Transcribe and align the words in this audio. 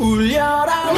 울려라 0.00 0.89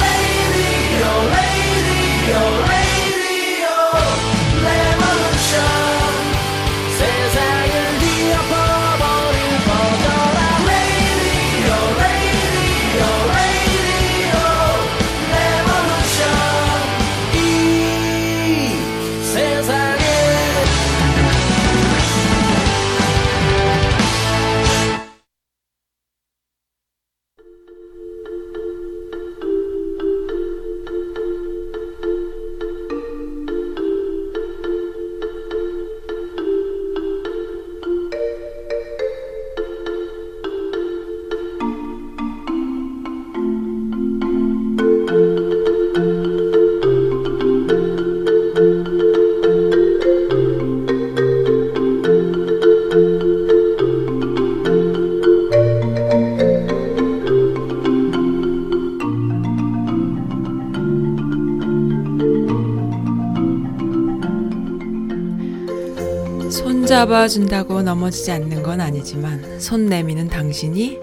손 67.02 67.08
잡아준다고 67.08 67.82
넘어지지 67.82 68.30
않는 68.30 68.62
건 68.62 68.80
아니지만 68.80 69.58
손 69.58 69.86
내미는 69.86 70.28
당신이 70.28 71.00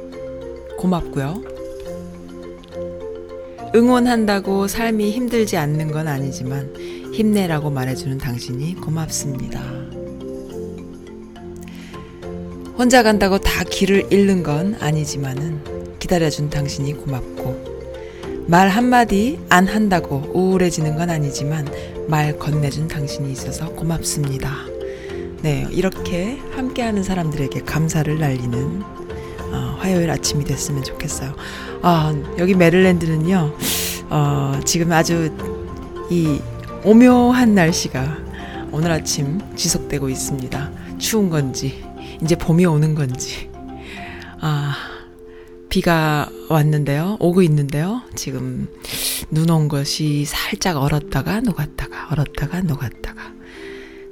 고맙고요. 0.77 1.43
응원한다고 3.75 4.69
삶이 4.69 5.11
힘들지 5.11 5.57
않는 5.57 5.91
건 5.91 6.07
아니지만 6.07 6.73
힘내라고 7.13 7.69
말해주는 7.69 8.17
당신이 8.17 8.75
고맙습니다. 8.75 9.59
혼자 12.77 13.03
간다고 13.03 13.37
다 13.37 13.65
길을 13.65 14.07
잃는 14.09 14.41
건 14.41 14.77
아니지만은 14.79 15.97
기다려준 15.99 16.49
당신이 16.49 16.93
고맙고 16.93 18.45
말 18.47 18.69
한마디 18.69 19.37
안 19.49 19.67
한다고 19.67 20.31
우울해지는 20.33 20.95
건 20.95 21.09
아니지만 21.09 21.67
말 22.07 22.39
건네준 22.39 22.87
당신이 22.87 23.33
있어서 23.33 23.67
고맙습니다. 23.71 24.68
네, 25.41 25.65
이렇게 25.71 26.37
함께하는 26.55 27.03
사람들에게 27.03 27.61
감사를 27.61 28.17
날리는 28.19 28.83
어, 29.51 29.77
화요일 29.79 30.09
아침이 30.09 30.43
됐으면 30.43 30.83
좋겠어요. 30.83 31.33
아, 31.81 32.13
여기 32.37 32.55
메릴랜드는요, 32.55 33.55
어, 34.09 34.59
지금 34.65 34.91
아주 34.91 35.31
이 36.09 36.39
오묘한 36.83 37.55
날씨가 37.55 38.17
오늘 38.71 38.91
아침 38.91 39.39
지속되고 39.55 40.09
있습니다. 40.09 40.71
추운 40.97 41.29
건지, 41.29 41.83
이제 42.21 42.35
봄이 42.35 42.65
오는 42.65 42.93
건지. 42.93 43.49
아, 44.41 44.75
비가 45.69 46.29
왔는데요. 46.49 47.17
오고 47.19 47.41
있는데요. 47.43 48.01
지금 48.15 48.67
눈 49.31 49.49
온 49.49 49.67
것이 49.67 50.25
살짝 50.25 50.77
얼었다가 50.77 51.41
녹았다가, 51.41 52.09
얼었다가 52.11 52.61
녹았다가. 52.61 53.08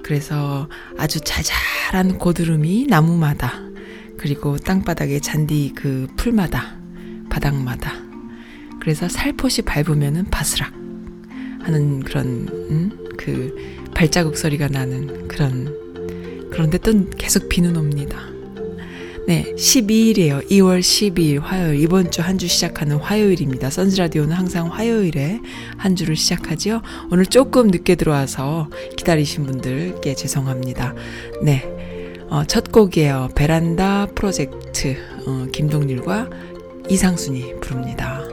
그래서 0.07 0.69
아주 0.97 1.19
자잘한 1.19 2.17
고드름이 2.17 2.87
나무마다 2.87 3.59
그리고 4.15 4.57
땅바닥에 4.57 5.19
잔디 5.19 5.73
그 5.75 6.07
풀마다 6.15 6.77
바닥마다 7.29 7.91
그래서 8.79 9.09
살포시 9.09 9.63
밟으면은 9.63 10.23
바스락 10.31 10.71
하는 11.61 11.99
그런 11.99 12.47
음? 12.69 13.09
그 13.17 13.53
발자국 13.93 14.37
소리가 14.37 14.69
나는 14.69 15.27
그런 15.27 15.75
그런데 16.51 16.77
또 16.77 17.09
계속 17.17 17.49
비는 17.49 17.75
옵니다. 17.75 18.17
네, 19.27 19.43
12일이에요. 19.57 20.49
2월 20.49 20.79
12일 20.79 21.41
화요일. 21.41 21.81
이번 21.81 22.09
주 22.11 22.21
한 22.21 22.37
주 22.37 22.47
시작하는 22.47 22.95
화요일입니다. 22.97 23.69
선즈라디오는 23.69 24.33
항상 24.33 24.67
화요일에 24.71 25.41
한 25.77 25.95
주를 25.97 26.15
시작하지요. 26.15 26.81
오늘 27.11 27.25
조금 27.25 27.67
늦게 27.67 27.95
들어와서 27.95 28.69
기다리신 28.95 29.45
분들께 29.45 30.13
죄송합니다. 30.15 30.93
네. 31.43 31.69
어, 32.29 32.43
첫 32.45 32.71
곡이에요. 32.71 33.29
베란다 33.35 34.07
프로젝트. 34.15 34.95
어, 35.25 35.47
김동률과 35.51 36.29
이상순이 36.89 37.59
부릅니다. 37.59 38.26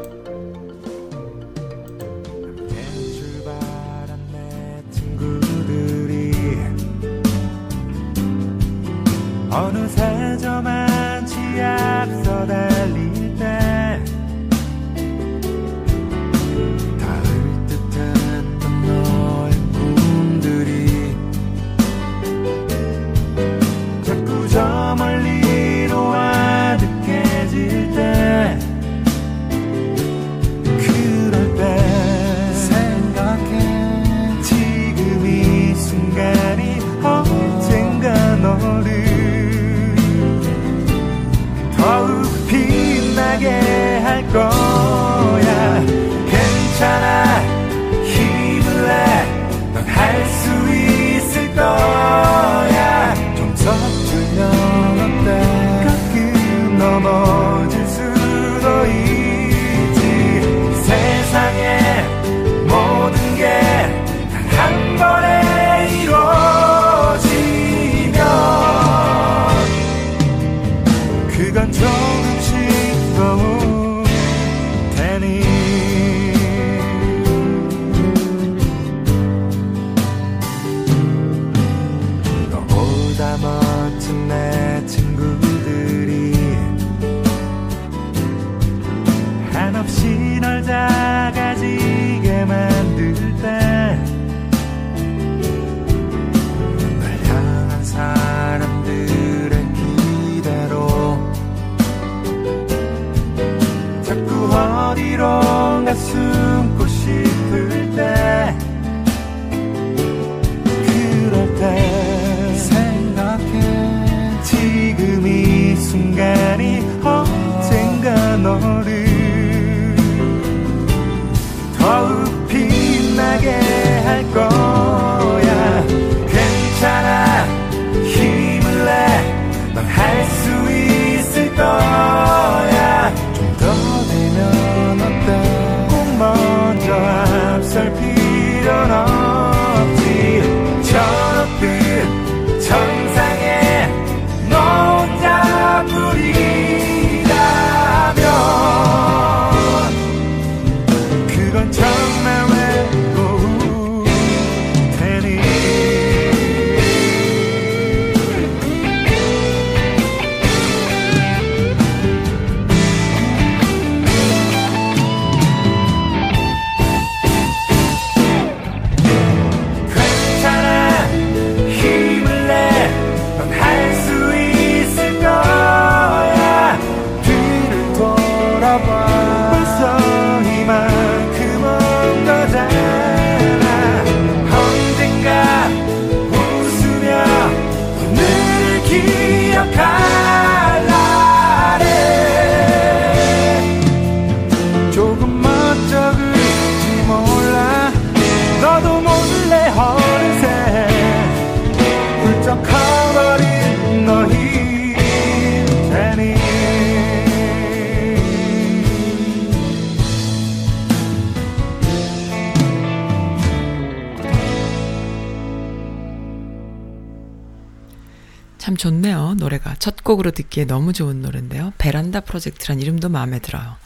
듣기에 220.54 220.64
너무 220.64 220.92
좋은 220.92 221.20
노래인데요. 221.20 221.72
베란다 221.78 222.20
프로젝트란 222.20 222.80
이름도 222.80 223.08
마음에 223.08 223.40
들어요. 223.40 223.76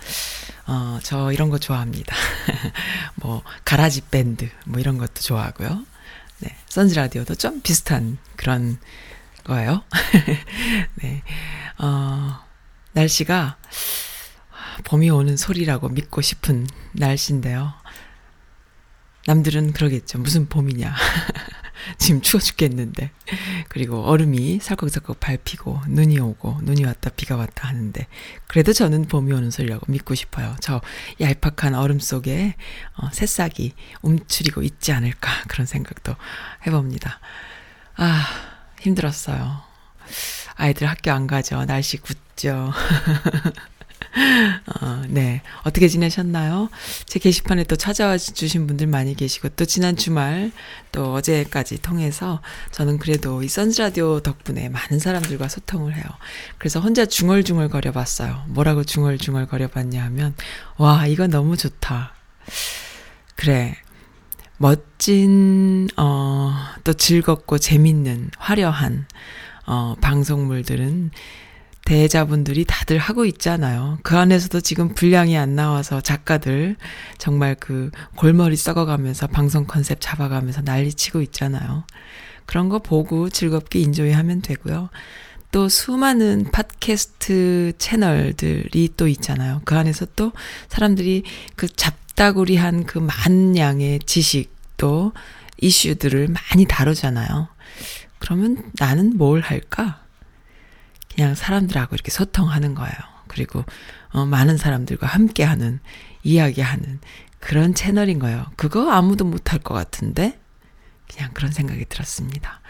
어, 0.66 0.98
저 1.02 1.32
이런 1.32 1.48
거 1.48 1.58
좋아합니다. 1.58 2.14
뭐, 3.16 3.42
가라지 3.64 4.02
밴드, 4.02 4.48
뭐 4.66 4.78
이런 4.78 4.98
것도 4.98 5.14
좋아하고요. 5.14 5.84
네. 6.40 6.56
선즈 6.68 6.94
라디오도 6.94 7.34
좀 7.34 7.62
비슷한 7.62 8.18
그런 8.36 8.78
거예요. 9.44 9.82
네. 10.96 11.22
어, 11.78 12.38
날씨가 12.92 13.56
봄이 14.84 15.10
오는 15.10 15.36
소리라고 15.36 15.88
믿고 15.88 16.20
싶은 16.20 16.66
날씨인데요. 16.92 17.72
남들은 19.26 19.72
그러겠죠. 19.72 20.18
무슨 20.18 20.48
봄이냐. 20.48 20.94
지금 21.98 22.20
추워 22.20 22.40
죽겠는데. 22.40 23.10
그리고 23.68 24.04
얼음이 24.04 24.60
살컥살컥 24.60 25.20
밟히고 25.20 25.82
눈이 25.88 26.18
오고 26.18 26.60
눈이 26.62 26.84
왔다 26.84 27.10
비가 27.10 27.36
왔다 27.36 27.68
하는데 27.68 28.06
그래도 28.46 28.72
저는 28.72 29.06
봄이 29.06 29.32
오는 29.32 29.50
소리라고 29.50 29.90
믿고 29.90 30.14
싶어요. 30.14 30.56
저 30.60 30.80
얄팍한 31.20 31.74
얼음 31.74 32.00
속에 32.00 32.54
어, 32.96 33.08
새싹이 33.12 33.74
움츠리고 34.02 34.62
있지 34.62 34.92
않을까 34.92 35.30
그런 35.48 35.66
생각도 35.66 36.14
해봅니다. 36.66 37.20
아 37.96 38.26
힘들었어요. 38.80 39.62
아이들 40.54 40.88
학교 40.88 41.10
안 41.12 41.26
가죠. 41.26 41.64
날씨 41.64 41.98
굳죠. 41.98 42.72
어, 44.80 45.02
네. 45.08 45.42
어떻게 45.62 45.88
지내셨나요? 45.88 46.68
제 47.06 47.18
게시판에 47.18 47.64
또 47.64 47.76
찾아와 47.76 48.18
주신 48.18 48.66
분들 48.66 48.86
많이 48.86 49.14
계시고, 49.14 49.50
또 49.50 49.64
지난 49.64 49.96
주말, 49.96 50.52
또 50.92 51.14
어제까지 51.14 51.80
통해서 51.82 52.40
저는 52.72 52.98
그래도 52.98 53.42
이 53.42 53.48
선즈라디오 53.48 54.20
덕분에 54.20 54.68
많은 54.68 54.98
사람들과 54.98 55.48
소통을 55.48 55.94
해요. 55.94 56.04
그래서 56.58 56.80
혼자 56.80 57.06
중얼중얼 57.06 57.68
거려봤어요. 57.68 58.44
뭐라고 58.48 58.84
중얼중얼 58.84 59.46
거려봤냐 59.46 60.02
하면, 60.04 60.34
와, 60.76 61.06
이거 61.06 61.26
너무 61.26 61.56
좋다. 61.56 62.14
그래. 63.36 63.76
멋진, 64.56 65.88
어, 65.96 66.52
또 66.82 66.92
즐겁고 66.92 67.58
재밌는, 67.58 68.32
화려한, 68.38 69.06
어, 69.66 69.94
방송물들은 70.00 71.12
대자분들이 71.88 72.66
다들 72.66 72.98
하고 72.98 73.24
있잖아요. 73.24 73.98
그 74.02 74.18
안에서도 74.18 74.60
지금 74.60 74.92
분량이 74.92 75.38
안 75.38 75.56
나와서 75.56 76.02
작가들 76.02 76.76
정말 77.16 77.56
그 77.58 77.90
골머리 78.14 78.56
썩어가면서 78.56 79.28
방송 79.28 79.64
컨셉 79.64 79.98
잡아가면서 79.98 80.60
난리 80.60 80.92
치고 80.92 81.22
있잖아요. 81.22 81.84
그런 82.44 82.68
거 82.68 82.80
보고 82.80 83.30
즐겁게 83.30 83.78
인조이 83.78 84.12
하면 84.12 84.42
되고요. 84.42 84.90
또 85.50 85.70
수많은 85.70 86.50
팟캐스트 86.52 87.72
채널들이 87.78 88.90
또 88.98 89.08
있잖아요. 89.08 89.62
그 89.64 89.74
안에서 89.74 90.06
또 90.14 90.32
사람들이 90.68 91.22
그 91.56 91.68
잡다구리한 91.68 92.84
그 92.84 92.98
많은 92.98 93.56
양의 93.56 94.00
지식도 94.00 95.12
이슈들을 95.56 96.28
많이 96.28 96.66
다루잖아요. 96.66 97.48
그러면 98.18 98.70
나는 98.78 99.16
뭘 99.16 99.40
할까? 99.40 100.02
그냥 101.18 101.34
사람들하고 101.34 101.96
이렇게 101.96 102.12
소통하는 102.12 102.76
거예요. 102.76 102.94
그리고 103.26 103.64
어, 104.10 104.24
많은 104.24 104.56
사람들과 104.56 105.08
함께하는 105.08 105.80
이야기하는 106.22 107.00
그런 107.40 107.74
채널인 107.74 108.20
거예요. 108.20 108.46
그거 108.54 108.92
아무도 108.92 109.24
못할 109.24 109.58
것 109.58 109.74
같은데 109.74 110.38
그냥 111.12 111.32
그런 111.34 111.50
생각이 111.50 111.86
들었습니다. 111.86 112.60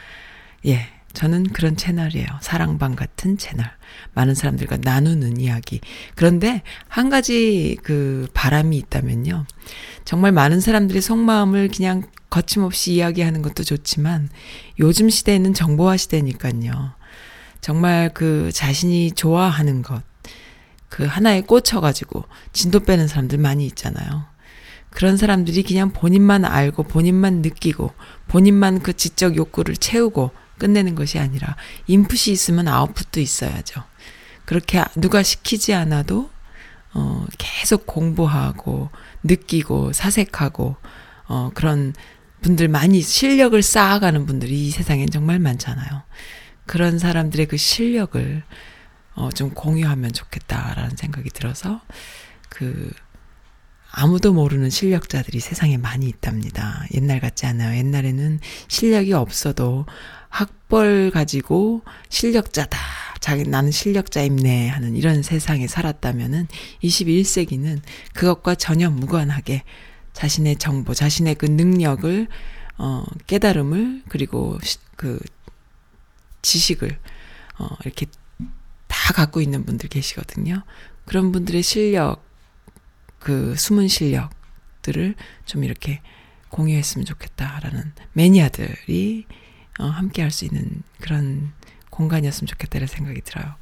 예, 0.65 0.89
저는 1.13 1.49
그런 1.49 1.77
채널이에요. 1.77 2.27
사랑방 2.41 2.97
같은 2.97 3.37
채널. 3.37 3.71
많은 4.15 4.35
사람들과 4.35 4.79
나누는 4.81 5.39
이야기. 5.39 5.83
그런데 6.15 6.63
한 6.89 7.11
가지 7.11 7.77
그 7.83 8.29
바람이 8.33 8.79
있다면요. 8.79 9.45
정말 10.07 10.33
많은 10.33 10.61
사람들의 10.61 11.03
속마음을 11.03 11.69
그냥 11.69 12.05
거침없이 12.31 12.95
이야기하는 12.95 13.43
것도 13.43 13.63
좋지만 13.63 14.31
요즘 14.79 15.11
시대에는 15.11 15.53
정보화 15.53 15.99
시대니까요. 15.99 16.97
정말 17.61 18.11
그 18.15 18.51
자신이 18.53 19.13
좋아하는 19.13 19.83
것, 19.83 20.03
그 20.89 21.05
하나에 21.05 21.43
꽂혀가지고 21.43 22.25
진도 22.53 22.81
빼는 22.81 23.09
사람들 23.09 23.39
많이 23.39 23.67
있잖아요. 23.67 24.25
그런 24.91 25.17
사람들이 25.17 25.63
그냥 25.63 25.93
본인만 25.93 26.45
알고 26.45 26.85
본인만 26.85 27.43
느끼고 27.43 27.93
본인만 28.27 28.81
그 28.81 28.97
지적 28.97 29.37
욕구를 29.37 29.77
채우고 29.77 30.31
끝내는 30.59 30.95
것이 30.95 31.19
아니라 31.19 31.57
인풋이 31.87 32.33
있으면 32.33 32.69
아웃풋도 32.69 33.21
있어야죠. 33.21 33.83
그렇게 34.45 34.83
누가 34.97 35.23
시키지 35.23 35.75
않아도 35.75 36.31
어 36.95 37.27
계속 37.37 37.87
공부하고 37.87 38.89
느끼고 39.23 39.93
사색하고 39.93 40.77
어 41.29 41.51
그런 41.55 41.95
분들 42.41 42.69
많이 42.69 43.03
실력을 43.03 43.61
쌓아가는 43.63 44.25
분들이 44.27 44.67
이 44.67 44.71
세상엔 44.71 45.11
정말 45.11 45.39
많잖아요. 45.39 46.03
그런 46.69 46.99
사람들의 46.99 47.47
그 47.47 47.57
실력을 47.57 48.45
어, 49.15 49.31
좀 49.31 49.51
공유하면 49.51 50.13
좋겠다라는 50.13 50.97
생각이 50.97 51.31
들어서 51.31 51.81
그 52.49 52.93
아무도 53.91 54.33
모르는 54.33 54.71
실력자들이 54.71 55.41
세상에 55.41 55.79
많이 55.79 56.07
있답니다. 56.07 56.85
옛날 56.95 57.21
같지 57.21 57.47
않아요. 57.47 57.77
옛날에는 57.77 58.39
실력이 58.69 59.15
없어도 59.15 59.87
학벌 60.29 61.11
가지고 61.11 61.83
실력자다. 62.11 62.79
자기 63.19 63.45
나는 63.45 63.71
실력자입네 63.71 64.69
하는 64.69 64.95
이런 64.95 65.23
세상에 65.23 65.67
살았다면은 65.67 66.47
21세기는 66.83 67.81
그것과 68.13 68.55
전혀 68.55 68.91
무관하게 68.91 69.65
자신의 70.13 70.57
정보, 70.57 70.95
자신의 70.95 71.37
그 71.37 71.47
능력을 71.47 72.29
어 72.77 73.05
깨달음을 73.27 74.03
그리고 74.09 74.59
그 74.97 75.19
지식을 76.43 76.99
어 77.59 77.69
이렇게 77.85 78.07
다 78.87 79.13
갖고 79.13 79.41
있는 79.41 79.65
분들 79.65 79.89
계시거든요. 79.89 80.63
그런 81.05 81.33
분들의 81.33 81.63
실력 81.63 82.25
그 83.19 83.57
숨은 83.57 83.89
실력들을 83.89 85.15
좀 85.45 85.65
이렇게 85.65 86.01
공유했으면 86.51 87.05
좋겠다라는 87.05 87.93
매니아들이 88.13 89.27
어, 89.79 89.85
함께 89.87 90.23
할 90.23 90.31
수 90.31 90.45
있는 90.45 90.83
그런 91.01 91.53
공간이었으면 91.91 92.47
좋겠다는 92.47 92.87
생각이 92.87 93.21
들어요. 93.23 93.55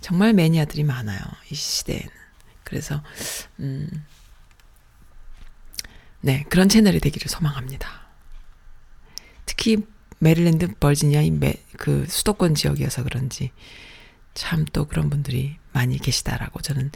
정말 0.00 0.32
매니아들이 0.32 0.84
많아요. 0.84 1.20
이 1.50 1.54
시대에는. 1.54 2.08
그래서, 2.64 3.02
음, 3.60 4.04
네, 6.20 6.44
그런 6.50 6.68
채널이 6.68 7.00
되기를 7.00 7.28
소망합니다. 7.28 8.08
특히 9.46 9.78
메릴랜드, 10.18 10.74
버지니아 10.74 11.22
그 11.76 12.04
수도권 12.08 12.54
지역이어서 12.54 13.04
그런지 13.04 13.52
참 14.34 14.66
또 14.72 14.86
그런 14.86 15.10
분들이 15.10 15.56
많이 15.72 15.98
계시다라고 15.98 16.60
저는 16.60 16.90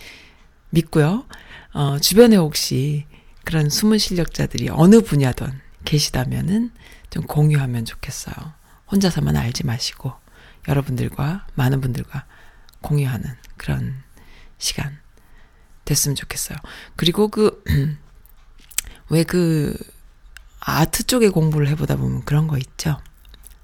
믿고요. 0.70 1.26
어, 1.74 1.98
주변에 1.98 2.36
혹시 2.36 3.04
그런 3.44 3.68
숨은 3.68 3.98
실력자들이 3.98 4.68
어느 4.70 5.00
분야든 5.00 5.60
계시다면은 5.84 6.70
좀 7.10 7.24
공유하면 7.24 7.84
좋겠어요. 7.84 8.34
혼자서만 8.90 9.36
알지 9.36 9.66
마시고 9.66 10.12
여러분들과 10.68 11.46
많은 11.54 11.80
분들과 11.80 12.26
공유하는 12.80 13.30
그런 13.56 14.02
시간 14.58 14.98
됐으면 15.84 16.14
좋겠어요. 16.14 16.56
그리고 16.96 17.28
그, 17.28 17.62
왜 19.10 19.24
그, 19.24 19.76
아트 20.60 21.02
쪽에 21.02 21.28
공부를 21.28 21.66
해보다 21.68 21.96
보면 21.96 22.24
그런 22.24 22.46
거 22.46 22.56
있죠. 22.56 23.00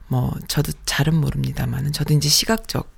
뭐, 0.09 0.35
저도 0.49 0.73
잘은 0.85 1.15
모릅니다만은, 1.15 1.93
저도 1.93 2.15
이제 2.15 2.29
시각적, 2.29 2.91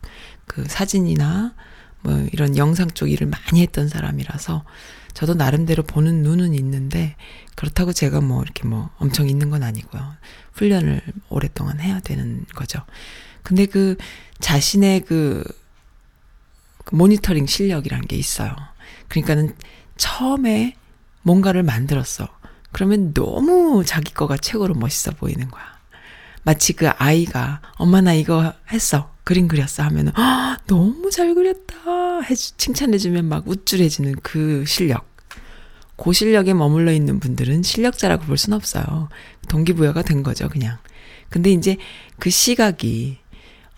그 0.46 0.64
사진이나 0.66 1.54
뭐 2.02 2.26
이런 2.32 2.56
영상 2.56 2.90
쪽 2.90 3.08
일을 3.10 3.26
많이 3.26 3.62
했던 3.62 3.88
사람이라서, 3.88 4.64
저도 5.12 5.34
나름대로 5.34 5.82
보는 5.82 6.22
눈은 6.22 6.54
있는데, 6.54 7.16
그렇다고 7.56 7.92
제가 7.92 8.20
뭐 8.20 8.42
이렇게 8.42 8.66
뭐 8.66 8.90
엄청 8.98 9.28
있는 9.28 9.50
건 9.50 9.62
아니고요. 9.62 10.14
훈련을 10.54 11.02
오랫동안 11.28 11.80
해야 11.80 12.00
되는 12.00 12.46
거죠. 12.54 12.80
근데 13.42 13.66
그 13.66 13.96
자신의 14.38 15.00
그, 15.00 15.44
그 16.84 16.94
모니터링 16.94 17.46
실력이란 17.46 18.06
게 18.06 18.16
있어요. 18.16 18.54
그러니까는 19.08 19.54
처음에 19.96 20.76
뭔가를 21.22 21.62
만들었어. 21.62 22.28
그러면 22.72 23.12
너무 23.12 23.84
자기 23.84 24.14
거가 24.14 24.36
최고로 24.36 24.74
멋있어 24.74 25.10
보이는 25.12 25.50
거야. 25.50 25.69
마치 26.42 26.72
그 26.72 26.88
아이가 26.88 27.60
엄마 27.76 28.00
나 28.00 28.14
이거 28.14 28.52
했어. 28.72 29.14
그림 29.24 29.48
그렸어 29.48 29.82
하면은 29.84 30.12
너무 30.66 31.10
잘 31.10 31.34
그렸다. 31.34 32.20
해 32.22 32.34
칭찬해 32.34 32.98
주면 32.98 33.26
막 33.26 33.46
우쭐해지는 33.46 34.16
그 34.22 34.64
실력. 34.66 35.08
그 35.96 36.12
실력에 36.12 36.54
머물러 36.54 36.92
있는 36.92 37.20
분들은 37.20 37.62
실력자라고 37.62 38.24
볼 38.24 38.38
수는 38.38 38.56
없어요. 38.56 39.08
동기부여가 39.48 40.02
된 40.02 40.22
거죠, 40.22 40.48
그냥. 40.48 40.78
근데 41.28 41.52
이제 41.52 41.76
그 42.18 42.30
시각이 42.30 43.18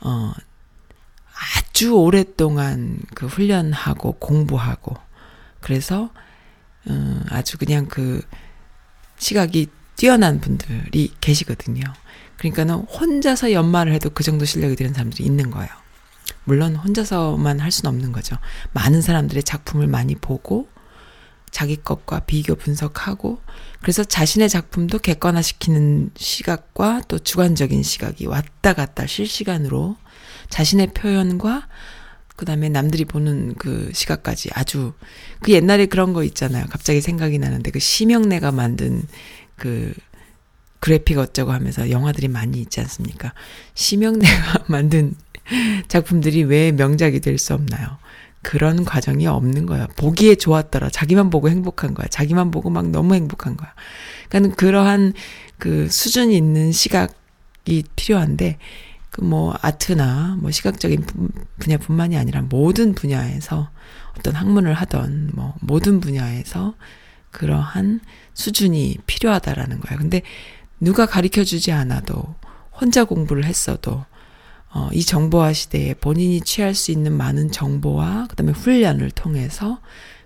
어 0.01 0.33
아주 1.57 1.95
오랫동안 1.95 2.99
그 3.15 3.27
훈련하고 3.27 4.13
공부하고 4.13 4.97
그래서 5.61 6.11
음, 6.89 7.25
아주 7.29 7.59
그냥 7.59 7.87
그 7.87 8.23
시각이 9.19 9.69
뛰어난 9.97 10.41
분들이 10.41 11.13
계시거든요. 11.21 11.85
그러니까는 12.43 12.75
혼자서 12.75 13.53
연말을 13.53 13.93
해도 13.93 14.11
그 14.11 14.25
정도 14.25 14.45
실력이 14.45 14.75
되는 14.75 14.93
사람들이 14.93 15.25
있는 15.25 15.51
거예요. 15.53 15.71
물론 16.45 16.75
혼자서만 16.75 17.61
할 17.61 17.71
수는 17.71 17.95
없는 17.95 18.11
거죠. 18.11 18.37
많은 18.73 19.01
사람들의 19.01 19.45
작품을 19.45 19.87
많이 19.87 20.17
보고 20.17 20.69
자기 21.53 21.77
것과 21.77 22.21
비교 22.21 22.57
분석하고 22.57 23.41
그래서 23.81 24.03
자신의 24.03 24.49
작품도 24.49 24.99
객관화시키는 24.99 26.11
시각과 26.17 27.03
또 27.07 27.19
주관적인 27.21 27.85
시각이 27.85 28.27
왔다 28.27 28.73
갔다 28.73 29.07
실시간으로 29.07 29.97
자신의 30.49 30.95
표현과 30.95 31.69
그다음에 32.35 32.71
남들이 32.71 33.05
보는 33.05 33.55
그 33.55 33.91
시각까지 33.95 34.51
아주 34.55 34.95
그 35.43 35.53
옛날에 35.53 35.87
그런 35.87 36.13
거 36.13 36.25
있잖아요. 36.25 36.65
갑자기 36.71 37.01
생각이 37.01 37.39
나는데 37.39 37.71
그 37.71 37.79
심영래가 37.79 38.51
만든 38.51 39.07
그 39.57 39.95
그래픽 40.83 41.17
어쩌고 41.19 41.53
하면서 41.53 41.91
영화들이 41.91 42.27
많이 42.27 42.61
있지 42.61 42.81
않습니까? 42.81 43.33
심영래가 43.75 44.65
만든 44.67 45.15
작품들이 45.87 46.43
왜 46.43 46.73
명작이 46.73 47.21
될 47.21 47.39
수 47.39 47.55
없나요? 47.55 47.99
그런 48.43 48.85
과정이 48.85 49.29
없는 49.29 49.67
거야. 49.67 49.87
보기에 49.97 50.35
좋았더라. 50.35 50.91
자기만 50.91 51.31
보고 51.31 51.49
행복한 51.49 51.95
거야. 51.95 52.09
자기만 52.09 52.51
보고 52.51 52.69
막 52.69 52.91
너무 52.91 53.15
행복한 53.15 53.57
거야. 53.57 53.73
그러니까 54.29 54.57
그러한 54.57 55.13
그 55.59 55.89
수준이 55.89 56.37
있는 56.37 56.73
시각이 56.73 57.85
필요한데 57.95 58.59
그 59.13 59.23
뭐 59.23 59.55
아트나 59.63 60.37
뭐 60.41 60.51
시각적인 60.51 61.05
분야뿐만이 61.61 62.17
아니라 62.17 62.43
모든 62.43 62.95
분야에서 62.95 63.71
어떤 64.19 64.35
학문을 64.35 64.73
하던 64.75 65.31
뭐 65.35 65.55
모든 65.61 66.01
분야에서 66.01 66.75
그러한 67.31 68.01
수준이 68.35 68.97
필요하다라는 69.07 69.79
거야. 69.81 69.99
근데 69.99 70.23
누가 70.83 71.07
가르쳐 71.07 71.45
주지 71.45 71.71
않아도 71.71 72.35
혼자 72.73 73.05
공부를 73.05 73.45
했어도 73.45 74.05
어, 74.75 74.89
이 74.93 75.05
정보화 75.05 75.53
시대에 75.53 75.95
본인이 75.95 76.41
취할 76.41 76.75
수 76.75 76.91
있는 76.91 77.13
많은 77.13 77.53
정보와 77.53 78.27
그다음에 78.29 78.51
훈련을 78.51 79.13
통해서 79.13 79.81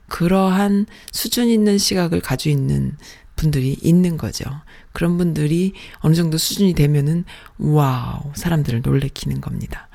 그러한 0.08 0.86
수준 1.12 1.48
있는 1.48 1.76
시각을 1.76 2.20
가지고 2.20 2.52
있는 2.52 2.96
분들이 3.34 3.76
있는 3.82 4.16
거죠. 4.16 4.46
그런 4.92 5.18
분들이 5.18 5.74
어느 5.98 6.14
정도 6.14 6.38
수준이 6.38 6.72
되면은 6.72 7.24
와우 7.58 8.32
사람들을 8.34 8.80
놀래키는 8.82 9.42
겁니다. 9.42 9.88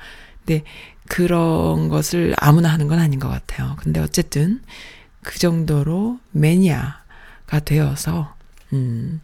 근데 0.44 0.62
그런 1.08 1.88
것을 1.88 2.36
아무나 2.38 2.68
하는 2.68 2.86
건 2.86 3.00
아닌 3.00 3.18
것 3.18 3.28
같아요. 3.28 3.74
근데 3.80 3.98
어쨌든 3.98 4.62
그 5.22 5.40
정도로 5.40 6.20
매니아가 6.30 7.58
되어서 7.64 8.36
음 8.72 9.20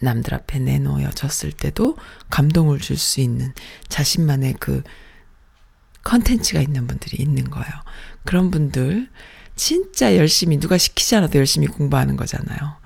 남들 0.00 0.34
앞에 0.34 0.58
내놓여졌을 0.58 1.52
때도 1.52 1.96
감동을 2.30 2.78
줄 2.78 2.96
수 2.96 3.20
있는 3.20 3.52
자신만의 3.88 4.56
그 4.58 4.82
컨텐츠가 6.02 6.60
있는 6.60 6.86
분들이 6.86 7.22
있는 7.22 7.44
거예요. 7.50 7.70
그런 8.24 8.50
분들 8.50 9.08
진짜 9.56 10.16
열심히 10.16 10.58
누가 10.58 10.78
시키지 10.78 11.16
않아도 11.16 11.38
열심히 11.38 11.66
공부하는 11.66 12.16
거잖아요. 12.16 12.80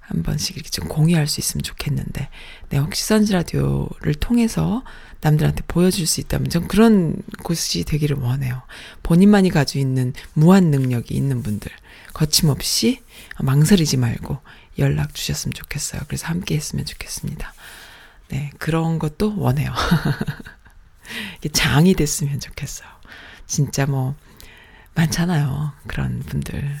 한 0.00 0.22
번씩 0.22 0.56
이렇게 0.56 0.70
좀 0.70 0.88
공유할 0.88 1.26
수 1.26 1.40
있으면 1.40 1.62
좋겠는데, 1.62 2.28
네, 2.70 2.78
혹시 2.78 3.04
선즈라디오를 3.04 4.14
통해서 4.14 4.82
남들한테 5.20 5.64
보여줄 5.68 6.06
수 6.06 6.20
있다면 6.20 6.48
전 6.48 6.66
그런 6.66 7.16
곳이 7.42 7.84
되기를 7.84 8.16
원해요. 8.16 8.62
본인만이 9.02 9.50
가지고 9.50 9.80
있는 9.80 10.14
무한 10.32 10.70
능력이 10.70 11.14
있는 11.14 11.42
분들, 11.42 11.70
거침없이 12.14 13.02
망설이지 13.38 13.98
말고 13.98 14.38
연락 14.78 15.14
주셨으면 15.14 15.54
좋겠어요. 15.54 16.02
그래서 16.06 16.26
함께 16.26 16.54
했으면 16.56 16.84
좋겠습니다. 16.84 17.52
네, 18.28 18.50
그런 18.58 18.98
것도 18.98 19.38
원해요. 19.38 19.72
장이 21.52 21.94
됐으면 21.94 22.40
좋겠어요. 22.40 22.88
진짜 23.46 23.86
뭐, 23.86 24.14
많잖아요. 24.94 25.72
그런 25.86 26.20
분들. 26.20 26.76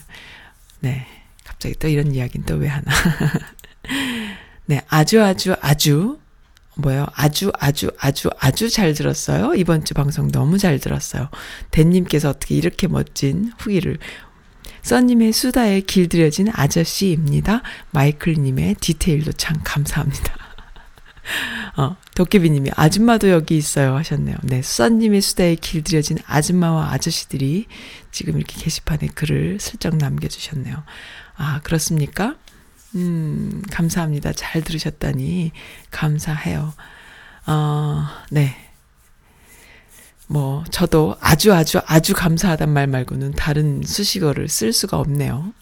네. 0.80 1.06
갑자기 1.44 1.74
또 1.76 1.88
이런 1.88 2.14
이야기는 2.14 2.46
또 2.46 2.56
왜 2.56 2.68
하나. 2.68 2.84
네, 4.66 4.82
아주 4.88 5.22
아주 5.22 5.56
아주 5.60 6.18
뭐요? 6.76 7.06
아주 7.14 7.50
아주 7.58 7.90
아주 7.98 8.30
아주 8.38 8.70
잘 8.70 8.92
들었어요. 8.94 9.54
이번 9.54 9.84
주 9.84 9.94
방송 9.94 10.30
너무 10.30 10.58
잘 10.58 10.78
들었어요. 10.78 11.30
댄님께서 11.70 12.30
어떻게 12.30 12.54
이렇게 12.54 12.86
멋진 12.86 13.52
후기를 13.58 13.98
써님의 14.88 15.34
수다에 15.34 15.82
길들여진 15.82 16.48
아저씨입니다. 16.50 17.60
마이클님의 17.90 18.76
디테일도 18.76 19.32
참 19.32 19.60
감사합니다. 19.62 20.34
어, 21.76 21.98
도깨비님이 22.14 22.70
아줌마도 22.74 23.28
여기 23.28 23.58
있어요 23.58 23.94
하셨네요. 23.96 24.38
네, 24.44 24.62
수사님의 24.62 25.20
수다에 25.20 25.56
길들여진 25.56 26.20
아줌마와 26.26 26.90
아저씨들이 26.92 27.66
지금 28.12 28.38
이렇게 28.38 28.58
게시판에 28.58 29.08
글을 29.08 29.58
슬쩍 29.60 29.94
남겨주셨네요. 29.98 30.82
아, 31.36 31.60
그렇습니까? 31.64 32.36
음, 32.94 33.60
감사합니다. 33.70 34.32
잘 34.32 34.62
들으셨다니 34.62 35.52
감사해요. 35.90 36.72
어, 37.46 38.06
네. 38.30 38.67
뭐, 40.28 40.62
저도 40.70 41.16
아주 41.20 41.54
아주 41.54 41.80
아주 41.86 42.14
감사하단 42.14 42.68
말 42.68 42.86
말고는 42.86 43.32
다른 43.32 43.82
수식어를 43.82 44.48
쓸 44.48 44.72
수가 44.72 44.98
없네요. 44.98 45.52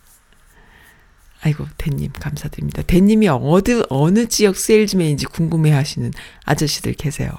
아이고, 1.42 1.66
대님, 1.78 2.12
감사드립니다. 2.12 2.82
대님이 2.82 3.28
어느, 3.28 3.84
어느 3.88 4.26
지역 4.26 4.56
세일즈맨인지 4.56 5.26
궁금해 5.26 5.70
하시는 5.70 6.12
아저씨들 6.44 6.94
계세요. 6.94 7.30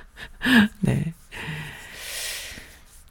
네. 0.80 1.12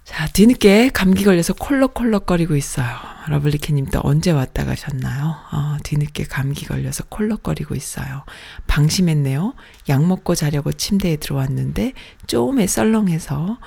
자, 0.04 0.28
뒤늦게 0.28 0.90
감기 0.90 1.24
걸려서 1.24 1.54
콜록콜록거리고 1.54 2.56
있어요. 2.56 3.13
러블리케님 3.28 3.88
또 3.88 4.02
언제 4.04 4.32
왔다 4.32 4.66
가셨나요? 4.66 5.36
어, 5.52 5.78
뒤늦게 5.84 6.26
감기 6.26 6.66
걸려서 6.66 7.04
콜록거리고 7.10 7.76
있어요. 7.76 8.24
방심했네요. 8.68 9.54
약 9.90 10.06
먹고 10.06 10.36
자려고 10.36 10.72
침대에 10.72 11.16
들어왔는데 11.18 11.94
쪼음에 12.28 12.68
썰렁해서 12.68 13.58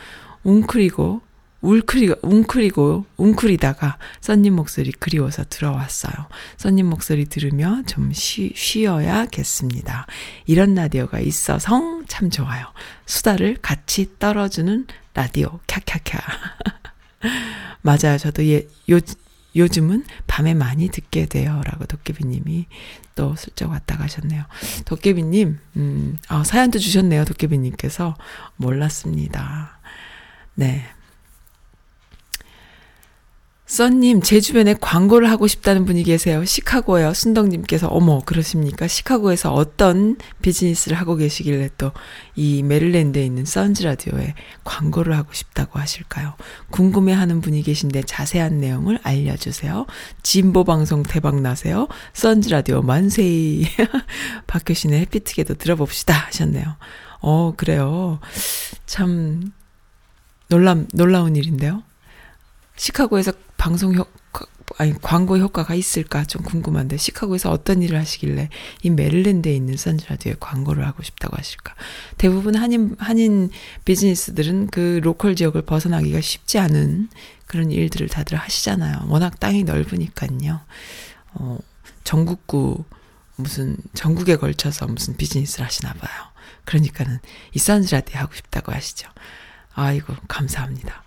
웅크리고 0.44 1.22
울크리, 1.62 2.14
웅크리고, 2.22 3.06
웅크리다가 3.16 3.98
써님 4.20 4.54
목소리 4.54 4.92
그리워서 4.92 5.44
들어왔어요. 5.48 6.12
써님 6.58 6.86
목소리 6.86 7.24
들으며 7.24 7.82
좀 7.86 8.12
쉬, 8.12 8.52
쉬어야겠습니다. 8.54 10.06
이런 10.46 10.74
라디오가 10.74 11.18
있어서 11.18 11.80
참 12.06 12.30
좋아요. 12.30 12.66
수다를 13.06 13.56
같이 13.60 14.10
떨어주는 14.20 14.86
라디오, 15.14 15.58
캬캬캬. 15.66 16.20
맞아요. 17.82 18.18
저도 18.18 18.46
예, 18.46 18.68
요, 18.90 19.00
요즘은 19.56 20.04
밤에 20.26 20.54
많이 20.54 20.88
듣게 20.88 21.26
돼요. 21.26 21.62
라고 21.64 21.86
도깨비님이 21.86 22.66
또 23.14 23.34
슬쩍 23.36 23.70
왔다 23.70 23.96
가셨네요. 23.96 24.44
도깨비님, 24.84 25.58
음, 25.76 26.18
아, 26.28 26.44
사연도 26.44 26.78
주셨네요. 26.78 27.24
도깨비님께서. 27.24 28.16
몰랐습니다. 28.56 29.80
네. 30.54 30.84
써님, 33.66 34.22
제 34.22 34.40
주변에 34.40 34.74
광고를 34.80 35.28
하고 35.28 35.48
싶다는 35.48 35.84
분이 35.86 36.04
계세요. 36.04 36.44
시카고요. 36.44 37.14
순덕님께서, 37.14 37.88
어머, 37.88 38.20
그러십니까? 38.24 38.86
시카고에서 38.86 39.52
어떤 39.52 40.16
비즈니스를 40.40 40.96
하고 40.96 41.16
계시길래 41.16 41.70
또 41.76 41.92
이 42.36 42.62
메릴랜드에 42.62 43.24
있는 43.24 43.46
선즈 43.46 43.82
라디오에 43.82 44.34
광고를 44.62 45.16
하고 45.16 45.32
싶다고 45.32 45.78
하실까요? 45.78 46.34
궁금해 46.70 47.14
하는 47.14 47.40
분이 47.40 47.62
계신데 47.62 48.02
자세한 48.02 48.60
내용을 48.60 48.98
알려주세요. 49.02 49.86
진보 50.22 50.62
방송 50.62 51.02
대박 51.02 51.40
나세요. 51.40 51.88
선즈 52.12 52.50
라디오 52.50 52.82
만세이. 52.82 53.64
박효신의 54.46 55.00
해피트게도 55.00 55.54
들어봅시다. 55.54 56.14
하셨네요. 56.26 56.76
어, 57.20 57.54
그래요. 57.56 58.20
참, 58.84 59.50
놀라, 60.48 60.76
놀라운 60.92 61.36
일인데요. 61.36 61.82
시카고에서 62.76 63.32
방송 63.56 63.94
효, 63.94 64.06
아니, 64.78 64.92
광고 65.00 65.38
효과가 65.38 65.74
있을까 65.74 66.24
좀 66.24 66.42
궁금한데, 66.42 66.96
시카고에서 66.96 67.50
어떤 67.50 67.82
일을 67.82 67.98
하시길래 67.98 68.50
이 68.82 68.90
메릴랜드에 68.90 69.54
있는 69.54 69.76
선즈라디오에 69.76 70.36
광고를 70.38 70.86
하고 70.86 71.02
싶다고 71.02 71.36
하실까? 71.36 71.74
대부분 72.18 72.56
한인, 72.56 72.96
한인 72.98 73.50
비즈니스들은 73.84 74.68
그 74.68 75.00
로컬 75.02 75.34
지역을 75.34 75.62
벗어나기가 75.62 76.20
쉽지 76.20 76.58
않은 76.58 77.08
그런 77.46 77.70
일들을 77.70 78.08
다들 78.08 78.36
하시잖아요. 78.36 79.06
워낙 79.08 79.40
땅이 79.40 79.64
넓으니까요. 79.64 80.60
어, 81.34 81.58
전국구, 82.04 82.84
무슨, 83.36 83.76
전국에 83.94 84.36
걸쳐서 84.36 84.86
무슨 84.86 85.16
비즈니스를 85.16 85.64
하시나 85.64 85.92
봐요. 85.94 86.12
그러니까는 86.64 87.20
이 87.54 87.58
선즈라디오 87.58 88.18
하고 88.18 88.34
싶다고 88.34 88.72
하시죠. 88.72 89.08
아이고, 89.74 90.14
감사합니다. 90.26 91.04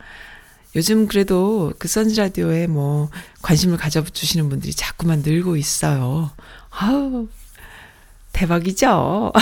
요즘 0.76 1.08
그래도 1.08 1.74
그 1.80 1.88
선즈라디오에 1.88 2.68
뭐 2.68 3.10
관심을 3.42 3.78
가져주시는 3.78 4.50
분들이 4.50 4.74
자꾸만 4.74 5.22
늘고 5.26 5.58
있어요. 5.58 6.32
아우, 6.70 7.28
대박이죠? 8.34 9.34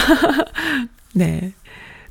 네. 1.13 1.53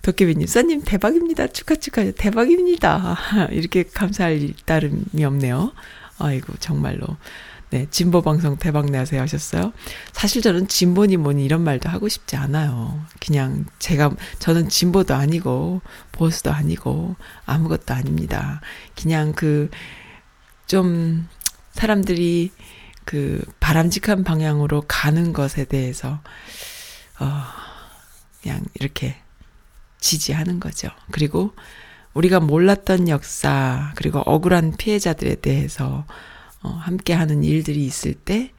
도깨비님, 0.02 0.46
써님 0.46 0.82
대박입니다. 0.84 1.48
축하, 1.48 1.74
축하, 1.74 2.08
대박입니다. 2.12 3.16
이렇게 3.50 3.82
감사할 3.82 4.52
따름이 4.64 5.24
없네요. 5.24 5.72
아이고, 6.18 6.54
정말로. 6.60 7.16
네, 7.76 7.86
진보 7.90 8.22
방송 8.22 8.56
대박 8.56 8.86
나세요 8.86 9.20
하셨어요. 9.22 9.72
사실 10.12 10.42
저는 10.42 10.68
진보니 10.68 11.16
뭐니 11.16 11.44
이런 11.44 11.62
말도 11.62 11.88
하고 11.88 12.08
싶지 12.08 12.36
않아요. 12.36 13.04
그냥 13.20 13.66
제가 13.78 14.14
저는 14.38 14.68
진보도 14.68 15.14
아니고 15.14 15.82
보수도 16.12 16.52
아니고 16.52 17.16
아무것도 17.46 17.94
아닙니다. 17.94 18.60
그냥 18.94 19.32
그 19.32 19.68
좀 20.66 21.28
사람들이 21.72 22.50
그 23.04 23.44
바람직한 23.60 24.24
방향으로 24.24 24.82
가는 24.88 25.32
것에 25.32 25.64
대해서 25.64 26.20
어 27.20 27.42
그냥 28.42 28.64
이렇게 28.74 29.16
지지하는 30.00 30.60
거죠. 30.60 30.88
그리고 31.12 31.52
우리가 32.14 32.40
몰랐던 32.40 33.08
역사 33.08 33.92
그리고 33.94 34.20
억울한 34.20 34.72
피해자들에 34.76 35.36
대해서 35.36 36.04
어, 36.62 36.68
함께 36.68 37.12
하는 37.12 37.44
일들이 37.44 37.84
있을 37.84 38.14
때 38.14 38.52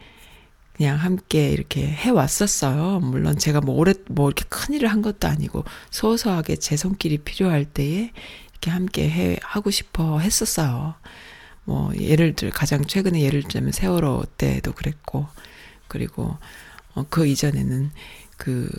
그냥 0.78 0.98
함께 0.98 1.50
이렇게 1.50 1.88
해 1.88 2.10
왔었어요. 2.12 3.00
물론 3.00 3.38
제가 3.38 3.62
뭐 3.62 3.76
오래 3.76 3.94
뭐 4.10 4.30
이렇게 4.30 4.46
큰 4.48 4.76
일을 4.76 4.90
한 4.90 5.02
것도 5.02 5.28
아니고 5.28 5.66
소소하게 5.90 6.58
제 6.58 6.78
손길이 6.78 7.18
필요할 7.18 7.66
때에 7.66 8.12
이렇게 8.52 8.72
함께 8.72 9.10
해 9.10 9.38
하고 9.42 9.72
싶어 9.72 10.20
했었어요. 10.20 10.96
뭐 11.64 11.92
예를 11.98 12.34
들 12.34 12.52
가장 12.52 12.86
최근에 12.86 13.22
예를 13.22 13.44
들면 13.44 13.72
세월호 13.72 14.26
때도 14.38 14.74
그랬고 14.74 15.28
그리고 15.88 16.38
어, 16.94 17.06
그 17.10 17.26
이전에는 17.26 17.92
그 18.38 18.70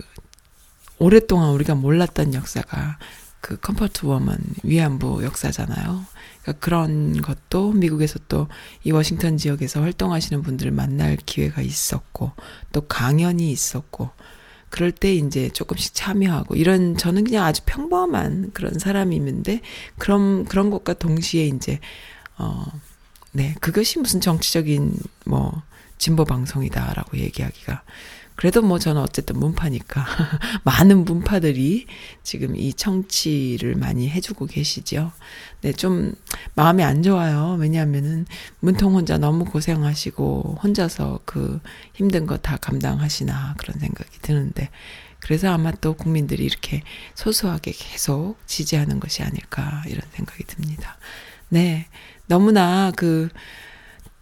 오랫동안 0.98 1.50
우리가 1.50 1.74
몰랐던 1.74 2.35
역사가 2.35 2.98
그 3.40 3.59
comfort 3.58 4.06
women 4.06 4.38
위안부 4.62 5.24
역사잖아요. 5.24 6.04
그러니까 6.42 6.64
그런 6.64 7.20
것도 7.20 7.72
미국에서 7.72 8.18
또 8.29 8.48
이 8.85 8.90
워싱턴 8.90 9.37
지역에서 9.37 9.83
활동하시는 9.83 10.42
분들을 10.42 10.72
만날 10.72 11.16
기회가 11.16 11.61
있었고 11.61 12.33
또 12.72 12.81
강연이 12.83 13.51
있었고 13.51 14.11
그럴 14.70 14.92
때 14.92 15.14
이제 15.14 15.51
조금씩 15.51 15.94
참여하고 15.94 16.55
이런 16.55 16.96
저는 16.96 17.24
그냥 17.24 17.44
아주 17.44 17.62
평범한 17.66 18.53
그런 18.55 18.79
사람이는데 18.79 19.61
그런 19.98 20.44
그런 20.44 20.70
것과 20.70 20.94
동시에 20.94 21.46
이제 21.46 21.81
어 22.38 22.64
네, 23.33 23.55
그것이 23.61 23.98
무슨 23.98 24.20
정치적인 24.20 24.96
뭐 25.27 25.62
진보 25.98 26.24
방송이다라고 26.24 27.18
얘기하기가 27.18 27.83
그래도 28.38 28.62
뭐 28.62 28.79
저는 28.79 29.03
어쨌든 29.03 29.38
문파니까 29.38 30.07
많은 30.64 31.05
문파들이 31.05 31.87
지금 32.22 32.55
이 32.55 32.72
청취를 32.72 33.74
많이 33.74 34.09
해주고 34.09 34.46
계시죠. 34.46 35.11
네, 35.61 35.72
좀 35.72 36.14
마음이 36.55 36.85
안 36.85 37.03
좋아요. 37.03 37.57
왜냐하면은 37.59 38.27
문통 38.61 38.94
혼자 38.94 39.18
너무 39.18 39.44
고생하시고 39.44 40.61
혼자서 40.62 41.20
그 41.24 41.61
힘든 41.94 42.27
거 42.27 42.38
다 42.38 42.57
감당하시나 42.57 43.57
그런 43.59 43.81
생각이 43.81 44.20
드는데 44.22 44.70
그래서 45.18 45.53
아마 45.53 45.72
또 45.72 45.94
국민들이 45.94 46.44
이렇게 46.44 46.83
소소하게 47.16 47.72
계속 47.72 48.37
지지하는 48.46 49.01
것이 49.01 49.24
아닐까 49.24 49.83
이런 49.88 50.03
생각이 50.12 50.44
듭니다. 50.44 50.96
네, 51.48 51.88
너무나 52.29 52.92
그 52.94 53.29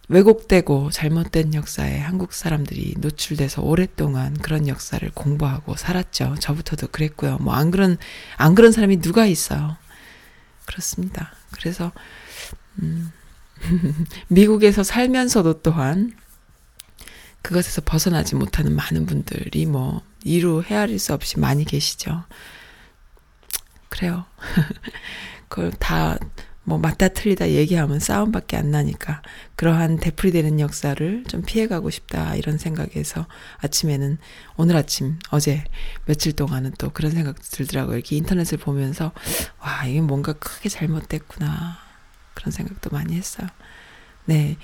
왜곡되고 0.09 0.89
잘못된 0.91 1.53
역사에 1.53 1.99
한국 1.99 2.31
사람들이 2.33 2.95
노출돼서 2.97 3.61
오랫동안 3.61 4.33
그런 4.37 4.67
역사를 4.67 5.09
공부하고 5.11 5.75
살았죠. 5.75 6.35
저부터도 6.39 6.87
그랬고요. 6.87 7.37
뭐 7.39 7.53
안 7.53 7.71
그런 7.71 7.97
안 8.37 8.55
그런 8.55 8.71
사람이 8.71 9.01
누가 9.01 9.25
있어요. 9.25 9.75
그렇습니다. 10.65 11.33
그래서 11.51 11.91
음, 12.81 13.11
미국에서 14.29 14.83
살면서도 14.83 15.61
또한 15.61 16.13
그것에서 17.41 17.81
벗어나지 17.83 18.35
못하는 18.35 18.75
많은 18.75 19.05
분들이 19.05 19.65
뭐 19.65 20.01
이루 20.23 20.61
헤아릴 20.61 20.99
수 20.99 21.13
없이 21.13 21.39
많이 21.39 21.65
계시죠. 21.65 22.23
그래요. 23.89 24.25
그걸 25.49 25.71
다 25.71 26.17
뭐 26.67 26.77
맞다 26.77 27.07
틀리다 27.07 27.51
얘기하면 27.51 28.01
싸움밖에 28.01 28.57
안 28.57 28.71
나니까 28.71 29.21
그러한 29.55 30.01
되풀이되는 30.01 30.59
역사를 30.59 31.23
좀 31.25 31.41
피해가고 31.41 31.89
싶다 31.89 32.35
이런 32.35 32.57
생각에서 32.57 33.25
아침에는 33.59 34.17
오늘 34.57 34.75
아침 34.75 35.17
어제 35.29 35.63
며칠 36.03 36.33
동안은 36.33 36.73
또 36.77 36.89
그런 36.89 37.13
생각 37.13 37.41
들더라고요. 37.41 37.95
이렇게 37.95 38.17
인터넷을 38.17 38.57
보면서 38.57 39.13
와 39.61 39.85
이게 39.85 40.01
뭔가 40.01 40.33
크게 40.33 40.67
잘못됐구나 40.67 41.77
그런 42.33 42.51
생각도 42.51 42.89
많이 42.89 43.15
했어요. 43.15 43.47
네. 44.25 44.57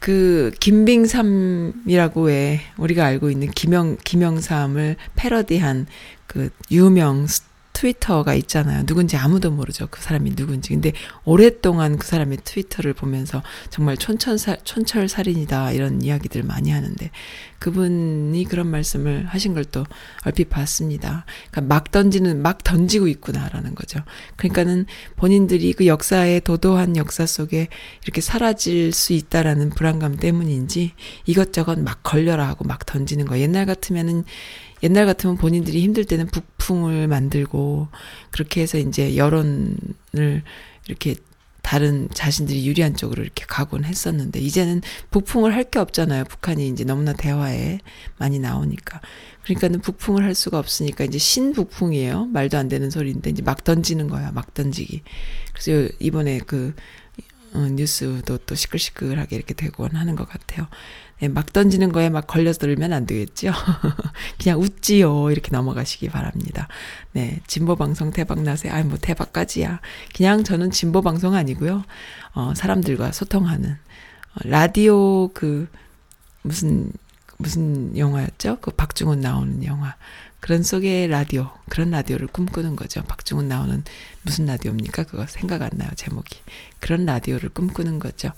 그 0.00 0.50
김빙삼이라고 0.60 2.20
왜 2.20 2.60
우리가 2.76 3.06
알고 3.06 3.30
있는 3.30 3.50
김영 3.50 3.96
김영삼을 4.04 4.96
패러디한 5.16 5.86
그 6.26 6.50
유명 6.70 7.26
트위터가 7.74 8.34
있잖아요. 8.34 8.86
누군지 8.86 9.18
아무도 9.18 9.50
모르죠. 9.50 9.88
그 9.90 10.00
사람이 10.00 10.34
누군지. 10.34 10.70
근데 10.70 10.92
오랫동안 11.24 11.98
그 11.98 12.06
사람의 12.06 12.38
트위터를 12.44 12.94
보면서 12.94 13.42
정말 13.68 13.98
촌철살, 13.98 14.60
촌철살인이다. 14.64 15.72
이런 15.72 16.00
이야기들 16.00 16.42
많이 16.42 16.70
하는데 16.70 17.10
그분이 17.58 18.44
그런 18.44 18.68
말씀을 18.68 19.26
하신 19.26 19.52
걸 19.52 19.64
또 19.74 19.84
얼핏 20.24 20.48
봤습니다. 20.50 21.24
그러니까 21.50 21.74
막 21.74 21.90
던지는, 21.90 22.42
막 22.42 22.62
던지고 22.62 23.08
있구나라는 23.08 23.74
거죠. 23.74 23.98
그러니까는 24.36 24.86
본인들이 25.16 25.72
그 25.72 25.86
역사의 25.86 26.42
도도한 26.42 26.96
역사 26.96 27.26
속에 27.26 27.66
이렇게 28.04 28.20
사라질 28.20 28.92
수 28.92 29.12
있다라는 29.12 29.70
불안감 29.70 30.16
때문인지 30.16 30.92
이것저것 31.26 31.80
막 31.80 32.04
걸려라 32.04 32.46
하고 32.46 32.64
막 32.64 32.86
던지는 32.86 33.26
거. 33.26 33.38
옛날 33.40 33.66
같으면은 33.66 34.24
옛날 34.84 35.06
같으면 35.06 35.36
본인들이 35.36 35.82
힘들 35.82 36.04
때는 36.04 36.26
북풍을 36.28 37.08
만들고 37.08 37.88
그렇게 38.30 38.60
해서 38.62 38.78
이제 38.78 39.16
여론을 39.16 40.42
이렇게 40.86 41.16
다른 41.62 42.08
자신들이 42.12 42.66
유리한 42.68 42.94
쪽으로 42.94 43.22
이렇게 43.22 43.46
가곤 43.48 43.84
했었는데 43.84 44.38
이제는 44.38 44.82
북풍을 45.10 45.54
할 45.54 45.64
게 45.70 45.78
없잖아요. 45.78 46.24
북한이 46.24 46.68
이제 46.68 46.84
너무나 46.84 47.14
대화에 47.14 47.80
많이 48.18 48.38
나오니까. 48.38 49.00
그러니까는 49.44 49.80
북풍을 49.80 50.22
할 50.22 50.34
수가 50.34 50.58
없으니까 50.58 51.04
이제 51.04 51.16
신북풍이에요. 51.18 52.26
말도 52.26 52.58
안 52.58 52.68
되는 52.68 52.90
소리인데 52.90 53.30
이제 53.30 53.42
막 53.42 53.64
던지는 53.64 54.08
거야. 54.08 54.30
막 54.32 54.52
던지기. 54.52 55.02
그래서 55.54 55.90
이번에 56.00 56.38
그 56.46 56.74
어, 57.54 57.60
뉴스도 57.60 58.38
또 58.38 58.54
시끌시끌하게 58.54 59.36
이렇게 59.36 59.54
되곤 59.54 59.96
하는 59.96 60.16
것 60.16 60.28
같아요. 60.28 60.68
네, 61.20 61.28
막 61.28 61.52
던지는 61.52 61.92
거에 61.92 62.10
막 62.10 62.26
걸려들면 62.26 62.92
안 62.92 63.06
되겠죠. 63.06 63.52
그냥 64.42 64.60
웃지요. 64.60 65.30
이렇게 65.30 65.50
넘어가시기 65.52 66.08
바랍니다. 66.08 66.68
네, 67.12 67.40
진보 67.46 67.76
방송 67.76 68.10
대박 68.10 68.42
나세요. 68.42 68.72
아니 68.72 68.86
뭐 68.86 68.98
대박까지야. 69.00 69.80
그냥 70.14 70.44
저는 70.44 70.70
진보 70.70 71.02
방송 71.02 71.34
아니고요. 71.34 71.84
어, 72.34 72.52
사람들과 72.54 73.12
소통하는 73.12 73.70
어, 73.70 74.38
라디오 74.44 75.28
그 75.28 75.68
무슨 76.42 76.92
무슨 77.38 77.96
영화였죠? 77.96 78.58
그 78.60 78.70
박중훈 78.72 79.20
나오는 79.20 79.64
영화. 79.64 79.96
그런 80.44 80.62
속의 80.62 81.08
라디오, 81.08 81.48
그런 81.70 81.90
라디오를 81.90 82.26
꿈꾸는 82.26 82.76
거죠. 82.76 83.02
박중훈 83.04 83.48
나오는 83.48 83.82
무슨 84.24 84.44
라디오입니까? 84.44 85.04
그거 85.04 85.26
생각 85.26 85.62
안 85.62 85.70
나요, 85.72 85.88
제목이. 85.96 86.38
그런 86.80 87.06
라디오를 87.06 87.48
꿈꾸는 87.48 87.98
거죠. 87.98 88.30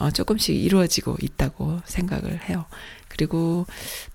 어, 0.00 0.10
조금씩 0.10 0.56
이루어지고 0.56 1.18
있다고 1.22 1.82
생각을 1.84 2.48
해요. 2.48 2.64
그리고 3.06 3.64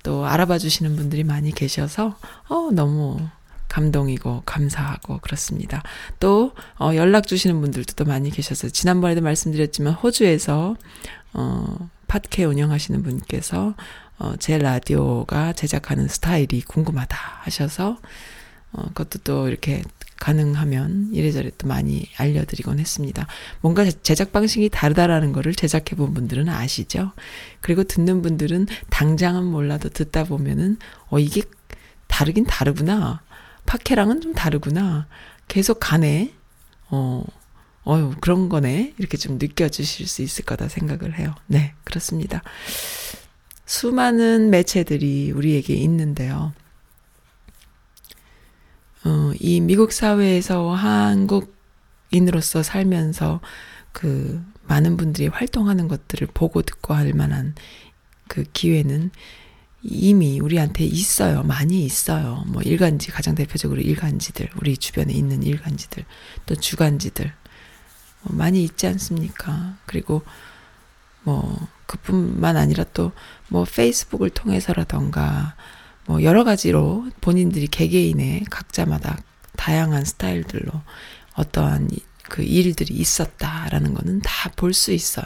또 0.04 0.26
알아봐 0.26 0.58
주시는 0.58 0.98
분들이 0.98 1.24
많이 1.24 1.54
계셔서, 1.54 2.20
어, 2.50 2.70
너무 2.74 3.26
감동이고 3.70 4.44
감사하고 4.46 5.20
그렇습니다. 5.20 5.84
또 6.20 6.52
어, 6.82 6.94
연락 6.96 7.28
주시는 7.28 7.62
분들도 7.62 7.94
또 7.94 8.04
많이 8.04 8.30
계셔서 8.30 8.68
지난번에도 8.68 9.22
말씀드렸지만 9.22 9.94
호주에서 9.94 10.76
어, 11.32 11.90
팟캐 12.12 12.44
운영하시는 12.44 13.04
분께서 13.04 13.74
어, 14.20 14.34
제 14.38 14.58
라디오가 14.58 15.54
제작하는 15.54 16.10
스타일이 16.10 16.60
궁금하다 16.60 17.18
하셔서 17.44 18.00
어, 18.74 18.84
그것도 18.88 19.20
또 19.24 19.48
이렇게 19.48 19.82
가능하면 20.18 21.12
이래저래 21.14 21.52
또 21.58 21.68
많이 21.68 22.10
알려드리곤 22.18 22.80
했습니다. 22.80 23.28
뭔가 23.62 23.90
제작 23.90 24.34
방식이 24.34 24.68
다르다라는 24.68 25.32
거를 25.32 25.56
제작해 25.56 25.96
본 25.96 26.14
분들은 26.14 26.50
아시죠? 26.50 27.14
그리고 27.62 27.86
듣는 27.86 28.22
분들은 28.22 28.68
당장은 28.90 29.46
몰라도 29.46 29.88
듣다 29.88 30.26
보면은 30.26 30.78
어 31.08 31.18
이게 31.18 31.44
다르긴 32.08 32.46
다르구나. 32.46 33.22
팟캐랑은 33.66 34.20
좀 34.20 34.34
다르구나. 34.34 35.08
계속 35.48 35.80
가네. 35.80 36.34
어, 36.90 37.24
어유 37.88 38.14
그런 38.22 38.50
거네. 38.50 38.94
이렇게 38.98 39.18
좀 39.18 39.38
느껴지실 39.40 40.08
수 40.08 40.22
있을 40.22 40.46
거다 40.46 40.68
생각을 40.68 41.18
해요. 41.18 41.34
네, 41.48 41.74
그렇습니다. 41.84 42.42
수많은 43.66 44.50
매체들이 44.50 45.32
우리에게 45.32 45.74
있는데요. 45.76 46.54
어, 49.04 49.32
이 49.40 49.62
미국 49.62 49.94
사회에서 49.94 50.74
한국인으로서 50.74 52.62
살면서 52.62 53.42
그 53.92 54.44
많은 54.64 54.96
분들이 54.98 55.28
활동하는 55.28 55.88
것들을 55.88 56.28
보고 56.34 56.62
듣고 56.62 56.94
할 56.94 57.14
만한 57.14 57.56
그 58.28 58.44
기회는 58.54 59.12
이미 59.84 60.40
우리한테 60.40 60.86
있어요. 60.86 61.44
많이 61.44 61.84
있어요. 61.84 62.44
뭐 62.48 62.62
일간지, 62.62 63.10
가장 63.10 63.34
대표적으로 63.34 63.82
일간지들, 63.82 64.50
우리 64.60 64.78
주변에 64.78 65.12
있는 65.12 65.42
일간지들, 65.42 66.06
또 66.46 66.56
주간지들, 66.56 67.26
뭐 67.26 67.34
많이 68.24 68.64
있지 68.64 68.88
않습니까? 68.88 69.76
그리고 69.86 70.22
뭐 71.24 71.68
그뿐만 71.88 72.58
아니라 72.58 72.84
또 72.94 73.12
뭐 73.50 73.66
페이스북을 73.66 74.30
통해서라던가 74.30 75.56
뭐 76.06 76.24
여러 76.24 76.46
가지로 76.46 77.06
본인들이 77.20 77.68
개개인의 77.68 78.46
각자마다 78.50 79.18
다양한 79.58 80.06
스타일들로 80.06 80.72
어떠한 81.36 81.90
그 82.30 82.44
일들이 82.44 82.94
있었다라는 82.96 83.94
거는 83.94 84.22
다 84.22 84.50
볼 84.56 84.74
수 84.74 84.94
있어요. 84.94 85.26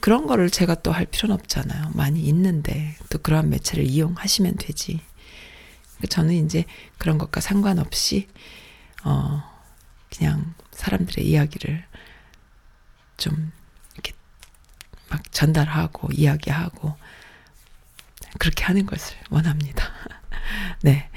그런 0.00 0.26
거를 0.26 0.50
제가 0.50 0.74
또 0.82 0.90
할 0.90 1.06
필요는 1.06 1.34
없잖아요. 1.34 1.90
많이 1.94 2.20
있는데 2.22 2.96
또 3.08 3.18
그러한 3.18 3.50
매체를 3.50 3.84
이용하시면 3.84 4.56
되지. 4.58 5.00
저는 6.08 6.34
이제 6.44 6.64
그런 6.98 7.18
것과 7.18 7.40
상관없이 7.40 8.26
어 9.04 9.44
그냥 10.16 10.54
사람들의 10.82 11.24
이야기를 11.24 11.84
좀 13.16 13.52
이렇게 13.94 14.12
막 15.08 15.30
전달하고 15.32 16.08
이야기하고 16.12 16.96
그렇게 18.38 18.64
하는 18.64 18.84
것을 18.86 19.16
원합니다. 19.30 19.84
네. 20.82 21.08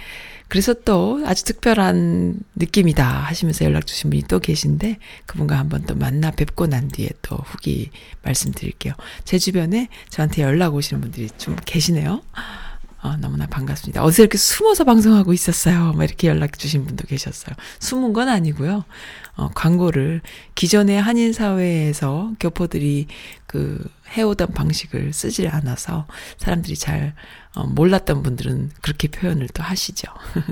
그래서 0.47 0.75
또 0.75 1.23
아주 1.25 1.43
특별한 1.43 2.39
느낌이다 2.55 3.03
하시면서 3.03 3.65
연락 3.65 3.87
주신 3.87 4.11
분이 4.11 4.23
또 4.27 4.39
계신데 4.39 4.99
그분과 5.25 5.57
한번 5.57 5.83
또 5.87 5.95
만나 5.95 6.29
뵙고 6.29 6.67
난 6.67 6.87
뒤에 6.87 7.09
또 7.23 7.35
후기 7.37 7.89
말씀드릴게요. 8.21 8.93
제 9.23 9.39
주변에 9.39 9.89
저한테 10.09 10.43
연락 10.43 10.75
오시는 10.75 11.01
분들이 11.01 11.29
좀 11.39 11.55
계시네요. 11.65 12.21
어, 13.05 13.17
너무나 13.17 13.45
반갑습니다. 13.45 14.03
어디서 14.03 14.23
이렇게 14.23 14.37
숨어서 14.37 14.83
방송하고 14.83 15.31
있었어요. 15.31 15.93
막 15.93 16.03
이렇게 16.03 16.27
연락 16.27 16.57
주신 16.57 16.85
분도 16.85 17.05
계셨어요. 17.05 17.55
숨은 17.79 18.13
건 18.13 18.29
아니고요. 18.29 18.83
어, 19.35 19.49
광고를 19.53 20.21
기존의 20.55 21.01
한인 21.01 21.33
사회에서 21.33 22.33
교포들이 22.39 23.07
그 23.47 23.83
해오던 24.15 24.53
방식을 24.53 25.13
쓰질 25.13 25.49
않아서 25.49 26.07
사람들이 26.37 26.75
잘 26.75 27.13
어, 27.55 27.65
몰랐던 27.65 28.21
분들은 28.21 28.71
그렇게 28.81 29.07
표현을 29.07 29.47
또 29.53 29.63
하시죠. 29.63 30.07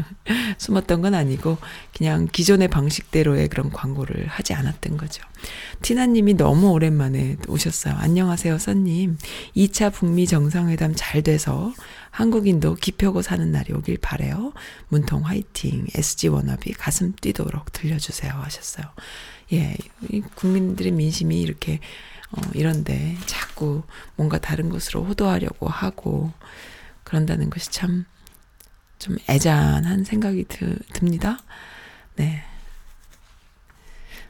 숨었던 0.57 1.01
건 1.01 1.13
아니고 1.13 1.57
그냥 1.95 2.27
기존의 2.31 2.69
방식대로의 2.69 3.49
그런 3.49 3.71
광고를 3.71 4.27
하지 4.27 4.53
않았던 4.53 4.95
거죠. 4.95 5.21
티나님이 5.81 6.35
너무 6.35 6.71
오랜만에 6.71 7.35
오셨어요. 7.49 7.95
안녕하세요, 7.97 8.57
써님. 8.57 9.17
2차 9.55 9.91
북미 9.91 10.25
정상회담 10.25 10.93
잘 10.95 11.21
돼서 11.21 11.73
한국인도 12.09 12.75
기표고 12.75 13.21
사는 13.21 13.51
날이 13.51 13.73
오길 13.73 13.97
바래요. 13.97 14.53
문통 14.87 15.25
화이팅. 15.25 15.87
SG 15.93 16.29
워너비 16.29 16.71
가슴 16.73 17.13
뛰도록 17.19 17.73
들려주세요 17.73 18.31
하셨어요. 18.31 18.85
예, 19.51 19.75
국민들의 20.35 20.93
민심이 20.93 21.41
이렇게 21.41 21.79
어, 22.31 22.41
이런데 22.53 23.17
자꾸 23.25 23.83
뭔가 24.15 24.39
다른 24.39 24.69
것으로 24.69 25.03
호도하려고 25.03 25.67
하고 25.67 26.31
그런다는 27.03 27.49
것이 27.49 27.71
참 27.71 28.05
좀 29.03 29.17
애잔한 29.27 30.05
생각이 30.05 30.45
드, 30.45 30.79
듭니다. 30.93 31.37
네. 32.15 32.41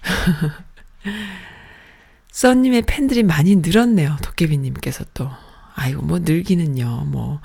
써님의 2.31 2.81
팬들이 2.87 3.21
많이 3.21 3.57
늘었네요. 3.57 4.17
도깨비님께서 4.23 5.05
또. 5.13 5.29
아이고, 5.75 6.01
뭐, 6.01 6.17
늘기는요, 6.17 7.05
뭐, 7.05 7.39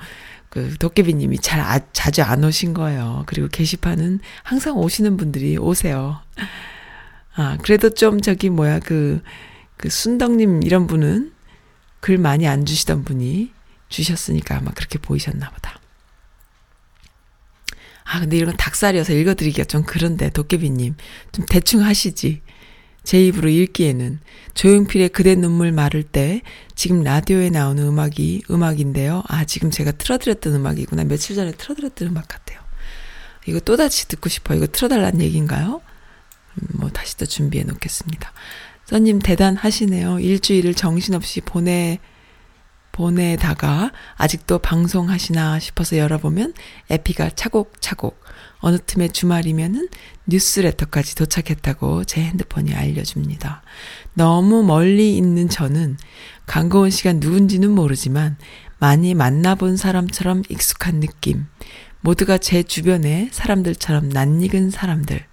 그, 0.49 0.75
도깨비님이 0.79 1.37
잘, 1.37 1.59
아, 1.59 1.79
자주 1.93 2.23
안 2.23 2.43
오신 2.43 2.73
거예요. 2.73 3.25
그리고 3.27 3.47
게시판은 3.47 4.21
항상 4.41 4.77
오시는 4.77 5.17
분들이 5.17 5.59
오세요. 5.59 6.19
아, 7.35 7.59
그래도 7.61 7.91
좀 7.91 8.21
저기, 8.21 8.49
뭐야, 8.49 8.79
그, 8.79 9.21
그, 9.77 9.89
순덕님 9.89 10.63
이런 10.63 10.87
분은 10.87 11.31
글 11.99 12.17
많이 12.17 12.47
안 12.47 12.65
주시던 12.65 13.03
분이 13.03 13.58
주셨으니까 13.89 14.57
아마 14.57 14.71
그렇게 14.71 14.97
보이셨나 14.99 15.49
보다. 15.49 15.79
아, 18.05 18.19
근데 18.19 18.37
이런 18.37 18.57
닭살이어서 18.57 19.13
읽어드리기가 19.13 19.65
좀 19.65 19.83
그런데, 19.83 20.29
도깨비님. 20.31 20.95
좀 21.31 21.45
대충 21.47 21.83
하시지. 21.83 22.41
제 23.03 23.23
입으로 23.23 23.49
읽기에는 23.49 24.19
조용필의 24.55 25.09
그대 25.09 25.35
눈물 25.35 25.71
마를 25.71 26.03
때 26.03 26.41
지금 26.75 27.03
라디오에 27.03 27.49
나오는 27.49 27.83
음악이 27.83 28.43
음악인데요. 28.49 29.23
아, 29.27 29.45
지금 29.45 29.71
제가 29.71 29.91
틀어드렸던 29.91 30.53
음악이구나. 30.55 31.03
며칠 31.03 31.35
전에 31.35 31.51
틀어드렸던 31.51 32.07
음악 32.07 32.27
같아요. 32.27 32.59
이거 33.45 33.59
또다시 33.59 34.07
듣고 34.07 34.27
싶어. 34.27 34.55
이거 34.55 34.67
틀어달란 34.67 35.21
얘기인가요? 35.21 35.81
음, 36.55 36.67
뭐 36.73 36.89
다시 36.89 37.15
또 37.17 37.25
준비해 37.25 37.63
놓겠습니다. 37.63 38.31
써님 38.85 39.19
대단하시네요. 39.19 40.19
일주일을 40.19 40.73
정신없이 40.73 41.41
보내 41.41 41.99
보내다가 42.99 43.93
아직도 44.17 44.59
방송하시나 44.59 45.59
싶어서 45.59 45.97
열어보면 45.97 46.53
에피가 46.89 47.29
차곡차곡 47.29 48.21
어느 48.59 48.77
틈에 48.85 49.07
주말이면은 49.07 49.87
뉴스레터까지 50.27 51.15
도착했다고 51.15 52.03
제 52.03 52.21
핸드폰이 52.21 52.73
알려줍니다. 52.73 53.61
너무 54.15 54.63
멀리 54.63 55.15
있는 55.15 55.47
저는 55.47 55.95
강고은 56.45 56.89
씨가 56.89 57.13
누군지는 57.13 57.71
모르지만 57.71 58.35
많이 58.79 59.13
만나본 59.13 59.77
사람처럼 59.77 60.43
익숙한 60.49 60.99
느낌. 60.99 61.45
모두가 62.01 62.37
제 62.37 62.63
주변의 62.63 63.29
사람들처럼 63.31 64.09
낯익은 64.09 64.71
사람들. 64.71 65.28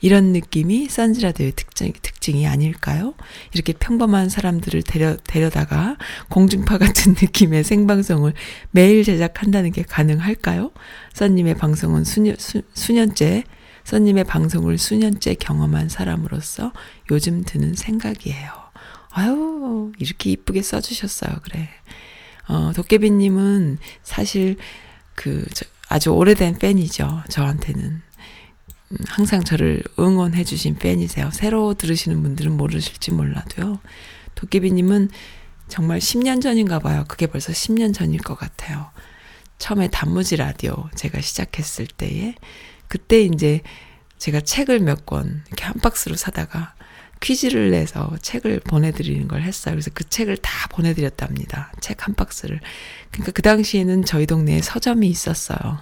이런 0.00 0.32
느낌이 0.32 0.88
선즈라디오의 0.88 1.52
특징, 1.52 1.92
특징이 2.00 2.46
아닐까요? 2.46 3.14
이렇게 3.52 3.72
평범한 3.72 4.28
사람들을 4.28 4.82
데려, 4.82 5.16
데려다가 5.24 5.96
공중파 6.28 6.78
같은 6.78 7.14
느낌의 7.20 7.64
생방송을 7.64 8.32
매일 8.70 9.04
제작한다는 9.04 9.72
게 9.72 9.82
가능할까요? 9.82 10.72
선님의 11.12 11.56
방송은 11.56 12.04
수년, 12.04 12.36
수, 12.38 12.62
수년째, 12.74 13.44
선님의 13.84 14.24
방송을 14.24 14.78
수년째 14.78 15.34
경험한 15.34 15.88
사람으로서 15.88 16.72
요즘 17.10 17.42
드는 17.44 17.74
생각이에요. 17.74 18.50
아유, 19.10 19.92
이렇게 19.98 20.30
이쁘게 20.30 20.62
써주셨어요. 20.62 21.38
그래. 21.42 21.68
어, 22.48 22.72
도깨비님은 22.74 23.78
사실 24.02 24.56
그, 25.14 25.44
저, 25.54 25.64
아주 25.88 26.10
오래된 26.10 26.58
팬이죠. 26.58 27.24
저한테는. 27.28 28.02
항상 29.06 29.42
저를 29.44 29.82
응원해 29.98 30.44
주신 30.44 30.74
팬이세요. 30.74 31.30
새로 31.32 31.74
들으시는 31.74 32.22
분들은 32.22 32.56
모르실지 32.56 33.12
몰라도요. 33.12 33.78
도깨비님은 34.34 35.10
정말 35.68 36.00
10년 36.00 36.42
전인가 36.42 36.80
봐요. 36.80 37.04
그게 37.06 37.26
벌써 37.26 37.52
10년 37.52 37.94
전일 37.94 38.20
것 38.20 38.34
같아요. 38.36 38.90
처음에 39.58 39.88
단무지 39.88 40.36
라디오 40.36 40.88
제가 40.96 41.20
시작했을 41.20 41.86
때에 41.86 42.34
그때 42.88 43.20
이제 43.22 43.60
제가 44.18 44.40
책을 44.40 44.80
몇 44.80 45.06
권 45.06 45.42
이렇게 45.46 45.64
한 45.64 45.74
박스로 45.74 46.16
사다가 46.16 46.74
퀴즈를 47.20 47.70
내서 47.70 48.16
책을 48.22 48.60
보내드리는 48.60 49.28
걸 49.28 49.42
했어요. 49.42 49.74
그래서 49.74 49.90
그 49.94 50.08
책을 50.08 50.38
다 50.38 50.68
보내드렸답니다. 50.70 51.72
책 51.80 52.06
한 52.06 52.14
박스를. 52.14 52.60
그러니까 53.12 53.32
그 53.32 53.42
당시에는 53.42 54.04
저희 54.04 54.26
동네에 54.26 54.62
서점이 54.62 55.06
있었어요. 55.08 55.78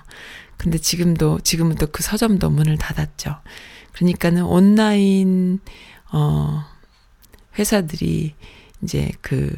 근데 0.59 0.79
지금도, 0.79 1.41
지금은 1.41 1.77
또 1.77 1.87
그 1.87 2.03
서점도 2.03 2.51
문을 2.51 2.77
닫았죠. 2.79 3.37
그러니까는 3.93 4.45
온라인, 4.45 5.61
어, 6.13 6.65
회사들이 7.59 8.35
이제 8.83 9.11
그 9.21 9.57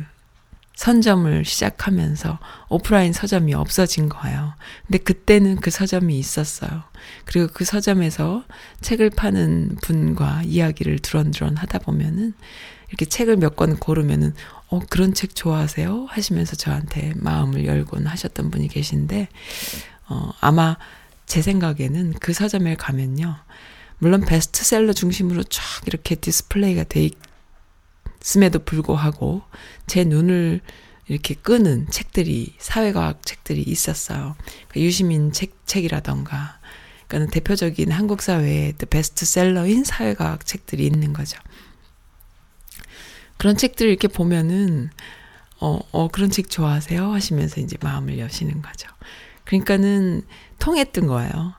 선점을 0.77 1.45
시작하면서 1.45 2.39
오프라인 2.71 3.13
서점이 3.13 3.53
없어진 3.53 4.09
거예요. 4.09 4.55
근데 4.87 4.97
그때는 4.99 5.57
그 5.57 5.71
서점이 5.71 6.19
있었어요. 6.19 6.85
그리고 7.27 7.49
그 7.53 7.67
서점에서 7.67 8.45
책을 8.81 9.11
파는 9.11 9.77
분과 9.83 10.43
이야기를 10.45 11.01
두런두런 11.01 11.57
하다 11.59 11.81
보면은 11.81 12.33
이렇게 12.89 13.05
책을 13.05 13.37
몇 13.37 13.57
권 13.57 13.77
고르면은 13.77 14.33
어 14.69 14.81
그런 14.89 15.13
책 15.13 15.35
좋아하세요? 15.35 16.07
하시면서 16.09 16.57
저한테 16.57 17.13
마음을 17.17 17.67
열곤 17.67 18.07
하셨던 18.07 18.51
분이 18.51 18.69
계신데 18.69 19.29
어 20.11 20.33
아마 20.40 20.77
제 21.27 21.40
생각에는 21.40 22.14
그 22.20 22.33
서점에 22.33 22.75
가면요. 22.75 23.37
물론 23.99 24.23
베스트셀러 24.23 24.92
중심으로 24.92 25.44
쫙 25.44 25.62
이렇게 25.87 26.16
디스플레이가 26.16 26.85
돼 26.85 27.11
있음에도 28.20 28.59
불구하고 28.59 29.42
제 29.87 30.05
눈을 30.05 30.61
이렇게 31.07 31.35
끄는 31.35 31.88
책들이 31.90 32.55
사회과학 32.59 33.25
책들이 33.25 33.62
있었어요. 33.62 34.37
그러니까 34.68 34.81
유시민 34.81 35.33
책 35.33 35.55
책이라던가 35.66 36.59
그러니까 37.09 37.33
대표적인 37.33 37.90
한국 37.90 38.23
사회의 38.23 38.73
베스트셀러인 38.73 39.85
사회과학 39.85 40.46
책들이 40.46 40.87
있는 40.87 41.12
거죠. 41.12 41.38
그런 43.37 43.57
책들 43.57 43.88
이렇게 43.88 44.09
보면은 44.09 44.90
어, 45.59 45.79
어 45.92 46.09
그런 46.09 46.31
책 46.31 46.49
좋아하세요 46.49 47.12
하시면서 47.12 47.61
이제 47.61 47.77
마음을 47.81 48.18
여시는 48.18 48.62
거죠. 48.62 48.88
그러니까는 49.51 50.23
통했던 50.61 51.07
거예요. 51.07 51.55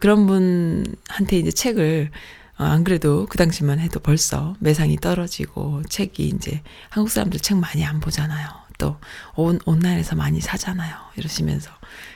그런 0.00 0.26
분한테 0.26 1.38
이제 1.38 1.50
책을 1.50 2.10
어, 2.58 2.64
안 2.64 2.84
그래도 2.84 3.26
그 3.26 3.36
당시만 3.36 3.78
해도 3.78 4.00
벌써 4.00 4.56
매상이 4.60 4.96
떨어지고 4.96 5.82
책이 5.90 6.28
이제 6.28 6.62
한국 6.88 7.10
사람들 7.10 7.38
책 7.40 7.58
많이 7.58 7.84
안 7.84 8.00
보잖아요. 8.00 8.48
또 8.78 8.96
온, 9.34 9.58
온라인에서 9.66 10.16
많이 10.16 10.40
사잖아요. 10.40 10.96
이러시면서 11.16 11.70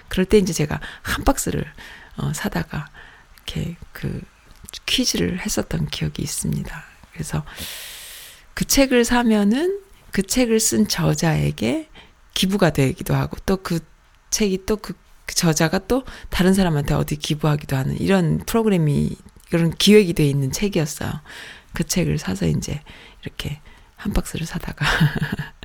그럴 0.09 0.25
때 0.25 0.39
이제 0.39 0.55
제가 0.55 0.81
한 1.03 1.25
박스를 1.25 1.67
어, 2.17 2.33
사다가 2.33 2.89
이렇게 3.37 3.77
그 3.93 4.23
퀴즈를 4.87 5.41
했었던 5.41 5.87
기억이 5.87 6.23
있습니다. 6.23 6.85
그래서 7.13 7.45
그 8.55 8.65
책을 8.65 9.05
사면은 9.05 9.81
그 10.13 10.23
책을 10.23 10.59
쓴 10.59 10.89
저자에게 10.89 11.91
기부가 12.33 12.71
되기도 12.71 13.15
하고 13.15 13.37
또 13.45 13.59
그 13.59 13.81
책이 14.31 14.65
또 14.65 14.77
그 14.77 14.95
그 15.31 15.35
저자가 15.37 15.79
또 15.87 16.03
다른 16.29 16.55
사람한테 16.55 16.95
어디 16.95 17.15
기부하기도 17.15 17.77
하는 17.77 18.01
이런 18.01 18.39
프로그램이 18.39 19.17
이런 19.53 19.71
기획이 19.71 20.13
돼 20.13 20.27
있는 20.27 20.51
책이었어요. 20.51 21.09
그 21.73 21.85
책을 21.85 22.19
사서 22.19 22.47
이제 22.47 22.81
이렇게 23.23 23.61
한 23.95 24.13
박스를 24.13 24.45
사다가 24.45 24.85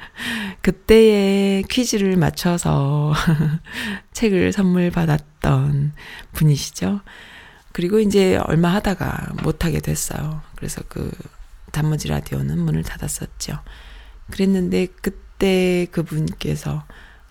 그때의 0.61 1.63
퀴즈를 1.63 2.15
맞춰서 2.15 3.15
책을 4.13 4.51
선물 4.51 4.91
받았던 4.91 5.93
분이시죠. 6.33 7.01
그리고 7.71 7.99
이제 7.99 8.37
얼마 8.45 8.71
하다가 8.71 9.33
못하게 9.41 9.79
됐어요. 9.79 10.43
그래서 10.55 10.83
그 10.87 11.09
단무지 11.71 12.07
라디오는 12.07 12.59
문을 12.59 12.83
닫았었죠. 12.83 13.57
그랬는데 14.29 14.89
그때 15.01 15.87
그분께서 15.91 16.83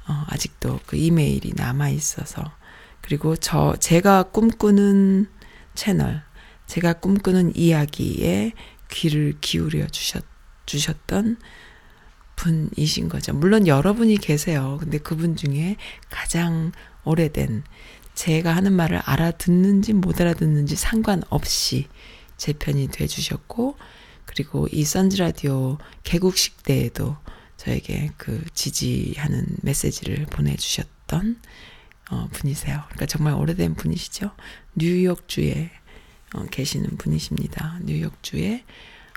어, 0.06 0.24
아직도 0.28 0.80
그 0.86 0.96
이메일이 0.96 1.52
남아 1.54 1.90
있어서 1.90 2.52
그리고 3.00 3.36
저 3.36 3.76
제가 3.78 4.24
꿈꾸는 4.24 5.26
채널, 5.74 6.22
제가 6.66 6.94
꿈꾸는 6.94 7.56
이야기에 7.56 8.52
귀를 8.90 9.34
기울여 9.40 9.88
주셨 9.88 10.24
주셨던 10.66 11.36
분이신 12.36 13.08
거죠. 13.08 13.32
물론 13.34 13.66
여러분이 13.66 14.16
계세요. 14.18 14.78
근데 14.80 14.98
그분 14.98 15.36
중에 15.36 15.76
가장 16.10 16.72
오래된 17.04 17.62
제가 18.14 18.54
하는 18.54 18.72
말을 18.72 18.98
알아듣는지 19.04 19.92
못 19.92 20.20
알아듣는지 20.20 20.76
상관없이 20.76 21.88
제 22.36 22.52
편이 22.52 22.88
돼 22.88 23.06
주셨고 23.06 23.76
그리고 24.24 24.66
이 24.72 24.84
선즈 24.84 25.16
라디오 25.16 25.78
개국식 26.02 26.62
때에도 26.62 27.16
저에게 27.64 28.10
그 28.16 28.44
지지하는 28.52 29.46
메시지를 29.62 30.26
보내주셨던 30.26 31.40
어, 32.10 32.28
분이세요. 32.32 32.82
그러니까 32.88 33.06
정말 33.06 33.34
오래된 33.34 33.74
분이시죠. 33.74 34.30
뉴욕주에 34.74 35.70
어, 36.34 36.44
계시는 36.44 36.98
분이십니다. 36.98 37.78
뉴욕주에 37.84 38.64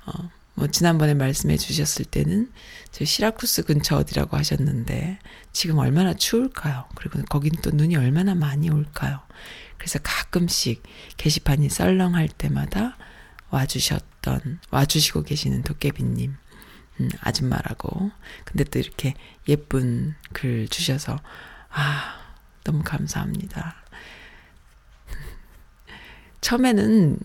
어, 0.06 0.30
뭐 0.54 0.68
지난번에 0.68 1.14
말씀해 1.14 1.58
주셨을 1.58 2.06
때는 2.06 2.52
저 2.92 3.04
시라쿠스 3.04 3.64
근처 3.64 3.98
어디라고 3.98 4.38
하셨는데 4.38 5.20
지금 5.52 5.78
얼마나 5.80 6.14
추울까요? 6.14 6.86
그리고 6.96 7.22
거긴 7.26 7.52
또 7.62 7.72
눈이 7.72 7.98
얼마나 7.98 8.34
많이 8.34 8.70
올까요? 8.70 9.20
그래서 9.78 10.00
가끔씩 10.02 10.82
게시판이 11.18 11.70
썰렁할 11.70 12.30
때마다 12.30 12.98
와주셨던 13.50 14.62
와주시고 14.72 15.24
계시는 15.24 15.64
도깨비님 15.64 16.36
음, 17.00 17.10
아줌마라고. 17.22 18.12
근데 18.46 18.64
또 18.64 18.80
이렇게 18.80 19.14
예쁜 19.48 20.16
글 20.34 20.68
주셔서, 20.68 21.20
아, 21.70 22.16
너무 22.64 22.84
감사합니다. 22.84 23.76
처음에는 26.42 27.20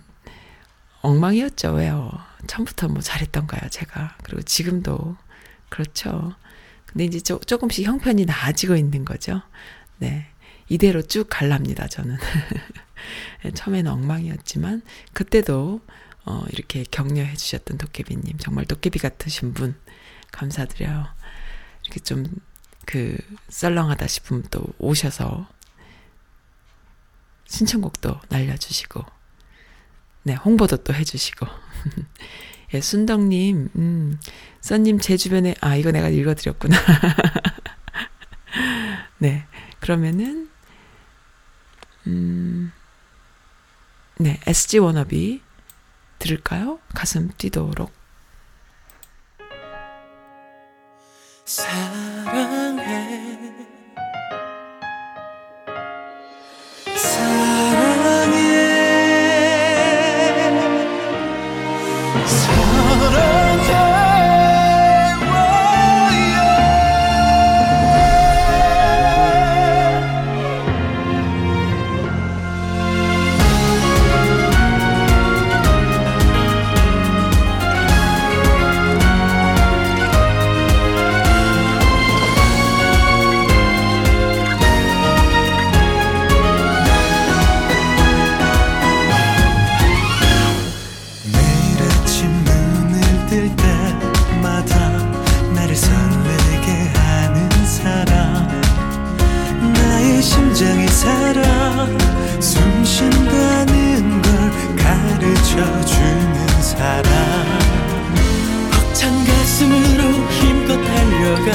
엉망이었죠. 1.03 1.73
왜요? 1.73 2.11
처음부터 2.47 2.89
뭐 2.89 3.01
잘했던가요, 3.01 3.69
제가. 3.71 4.17
그리고 4.23 4.43
지금도 4.43 5.17
그렇죠. 5.69 6.35
근데 6.87 7.05
이제 7.05 7.21
조, 7.21 7.39
조금씩 7.39 7.87
형편이 7.87 8.27
나아지고 8.27 8.77
있는 8.77 9.05
거죠. 9.05 9.43
네. 9.99 10.27
이대로 10.69 11.03
쭉 11.03 11.27
갈랍니다, 11.29 11.89
저는. 11.89 12.17
처음에는 13.55 13.91
엉망이었지만, 13.91 14.83
그때도 15.13 15.81
어, 16.25 16.45
이렇게 16.51 16.85
격려해 16.91 17.37
주셨던 17.37 17.79
도깨비님. 17.79 18.39
정말 18.39 18.65
도깨비 18.65 18.99
같으신 18.99 19.55
분. 19.55 19.75
감사드려요. 20.31 21.07
이렇게 21.85 22.01
좀, 22.01 22.25
그, 22.87 23.19
썰렁하다 23.49 24.07
싶으면 24.07 24.45
또 24.51 24.65
오셔서 24.79 25.49
신청곡도 27.47 28.21
날려주시고, 28.29 29.05
네, 30.25 30.35
홍보도 30.35 30.77
또 30.79 30.95
해주시고. 30.95 31.47
예, 32.75 32.81
순덕님, 32.81 33.69
음, 33.77 34.19
써님 34.61 35.01
제 35.01 35.17
주변에, 35.17 35.55
아, 35.61 35.77
이거 35.77 35.91
내가 35.91 36.09
읽어드렸구나. 36.09 36.79
네, 39.19 39.47
그러면은, 39.81 40.49
음, 42.07 42.73
네, 44.19 44.41
SG 44.47 44.79
워너비 44.79 45.43
들을까요? 46.23 46.79
가슴 46.95 47.31
뛰도록. 47.37 47.91
사랑해 51.45 53.12
뜰 93.33 93.49
때마다 93.57 94.91
나를 95.55 95.75
설레게 95.75 96.93
하는 96.95 97.67
사람. 97.67 98.47
나의 99.73 100.21
심장이 100.21 100.87
살아 100.89 101.87
숨 102.41 102.85
쉰다는 102.85 104.21
걸 104.21 104.77
가르쳐 104.77 105.81
주는 105.87 106.47
사람. 106.61 107.03
벅찬 108.71 109.25
가슴으로 109.25 110.29
힘껏 110.29 110.77
달려가 110.77 111.51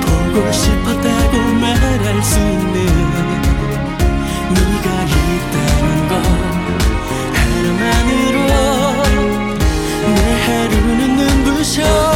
보고 0.00 0.50
싶었다고 0.50 1.38
말할 1.60 2.24
수 2.24 2.40
있는 2.40 3.37
눈 11.76 12.07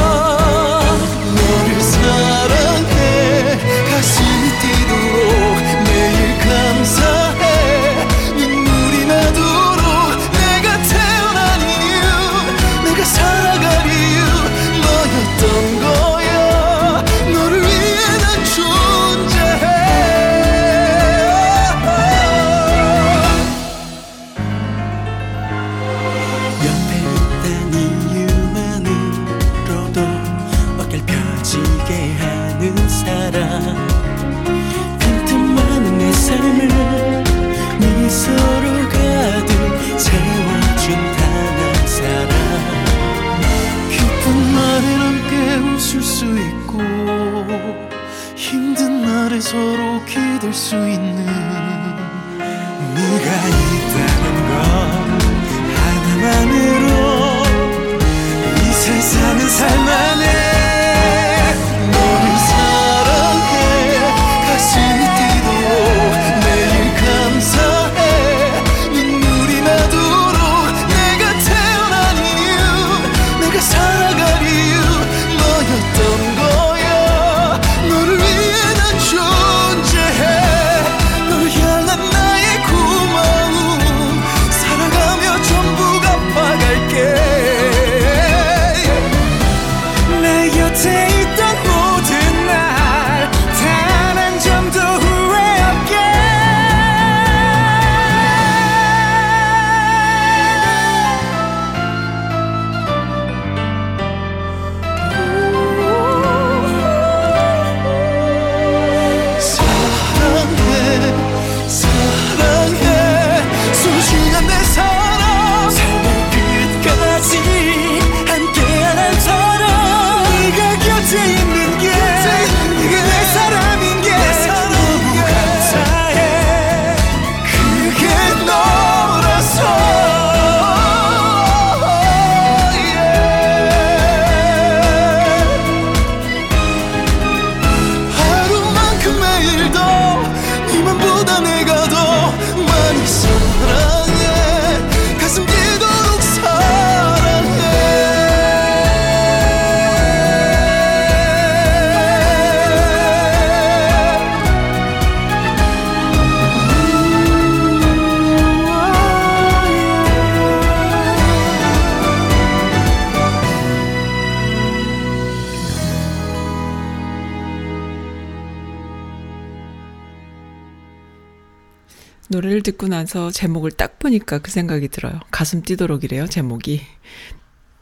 노래를 172.63 172.73
듣고 172.73 172.89
나서 172.89 173.31
제목을 173.31 173.73
딱 173.73 173.99
보니까 173.99 174.39
그 174.39 174.51
생각이 174.51 174.89
들어요. 174.89 175.21
가슴 175.31 175.63
뛰도록이래요, 175.63 176.27
제목이. 176.29 176.81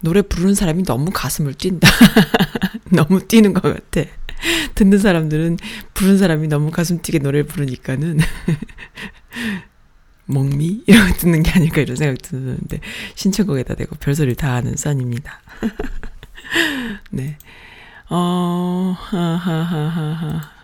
노래 0.01 0.23
부르는 0.23 0.55
사람이 0.55 0.83
너무 0.85 1.11
가슴을 1.13 1.55
뛴다. 1.55 1.89
너무 2.91 3.27
뛰는 3.27 3.53
것 3.53 3.63
같아. 3.63 4.09
듣는 4.75 4.99
사람들은 4.99 5.59
부르는 5.95 6.19
사람이 6.19 6.49
너무 6.49 6.71
가슴 6.71 7.01
뛰게 7.01 7.19
노래를 7.19 7.47
부르니까는? 7.47 8.19
이런 10.87 11.09
거 11.09 11.15
듣는 11.19 11.43
게 11.43 11.51
아닐까 11.51 11.81
이런 11.81 11.97
생각 11.97 12.23
드는데 12.23 12.81
신청곡에다 13.15 13.75
대고 13.75 13.97
별소리를 13.97 14.37
다 14.37 14.55
하는 14.55 14.77
선입니다. 14.77 15.41
네. 17.11 17.37
어, 18.09 18.97
하하하하하. 18.99 20.61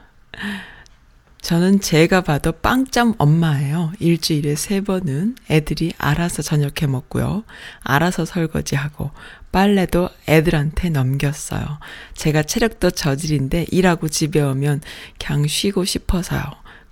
저는 1.47 1.79
제가 1.79 2.23
봐도 2.23 2.51
빵점 2.51 3.15
엄마예요. 3.19 3.93
일주일에 4.01 4.57
세 4.57 4.81
번은 4.81 5.37
애들이 5.49 5.93
알아서 5.97 6.43
저녁해 6.43 6.89
먹고요. 6.89 7.45
알아서 7.83 8.25
설거지하고 8.25 9.13
빨래도 9.53 10.11
애들한테 10.27 10.91
넘겼어요. 10.91 11.79
제가 12.15 12.43
체력도 12.43 12.91
저질인데 12.91 13.67
일하고 13.71 14.09
집에 14.09 14.41
오면 14.41 14.81
그냥 15.25 15.47
쉬고 15.47 15.85
싶어서요. 15.85 16.43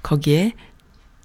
거기에 0.04 0.52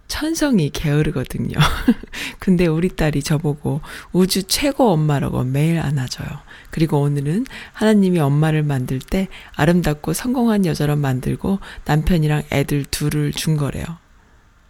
천성이 0.10 0.70
게으르거든요. 0.72 1.55
근데 2.39 2.68
우리 2.68 2.89
딸이 2.89 3.24
저보고 3.24 3.80
우주 4.12 4.43
최고 4.43 4.91
엄마라고 4.91 5.45
매일 5.45 5.80
안아줘요. 5.80 6.28
그리고 6.72 6.99
오늘은 6.99 7.45
하나님이 7.74 8.20
엄마를 8.20 8.64
만들 8.64 8.99
때 8.99 9.30
아름답고 9.55 10.12
성공한 10.14 10.66
여자로 10.66 10.97
만들고 10.97 11.60
남편이랑 11.86 12.43
애들 12.51 12.86
둘을 12.86 13.32
준 13.32 13.55
거래요. 13.55 13.86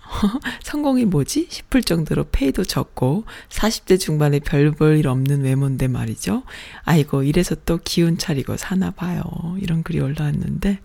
성공이 0.64 1.06
뭐지? 1.06 1.48
싶을 1.50 1.84
정도로 1.84 2.26
페이도 2.32 2.64
적고 2.64 3.26
40대 3.50 4.00
중반에 4.00 4.40
별 4.40 4.72
볼 4.74 4.98
일 4.98 5.08
없는 5.08 5.42
외모인데 5.44 5.88
말이죠. 5.88 6.44
아이고 6.84 7.24
이래서 7.24 7.56
또 7.66 7.80
기운 7.84 8.18
차리고 8.18 8.58
사나 8.58 8.92
봐요. 8.92 9.24
이런 9.60 9.84
글이 9.84 10.00
올라왔는데 10.00 10.80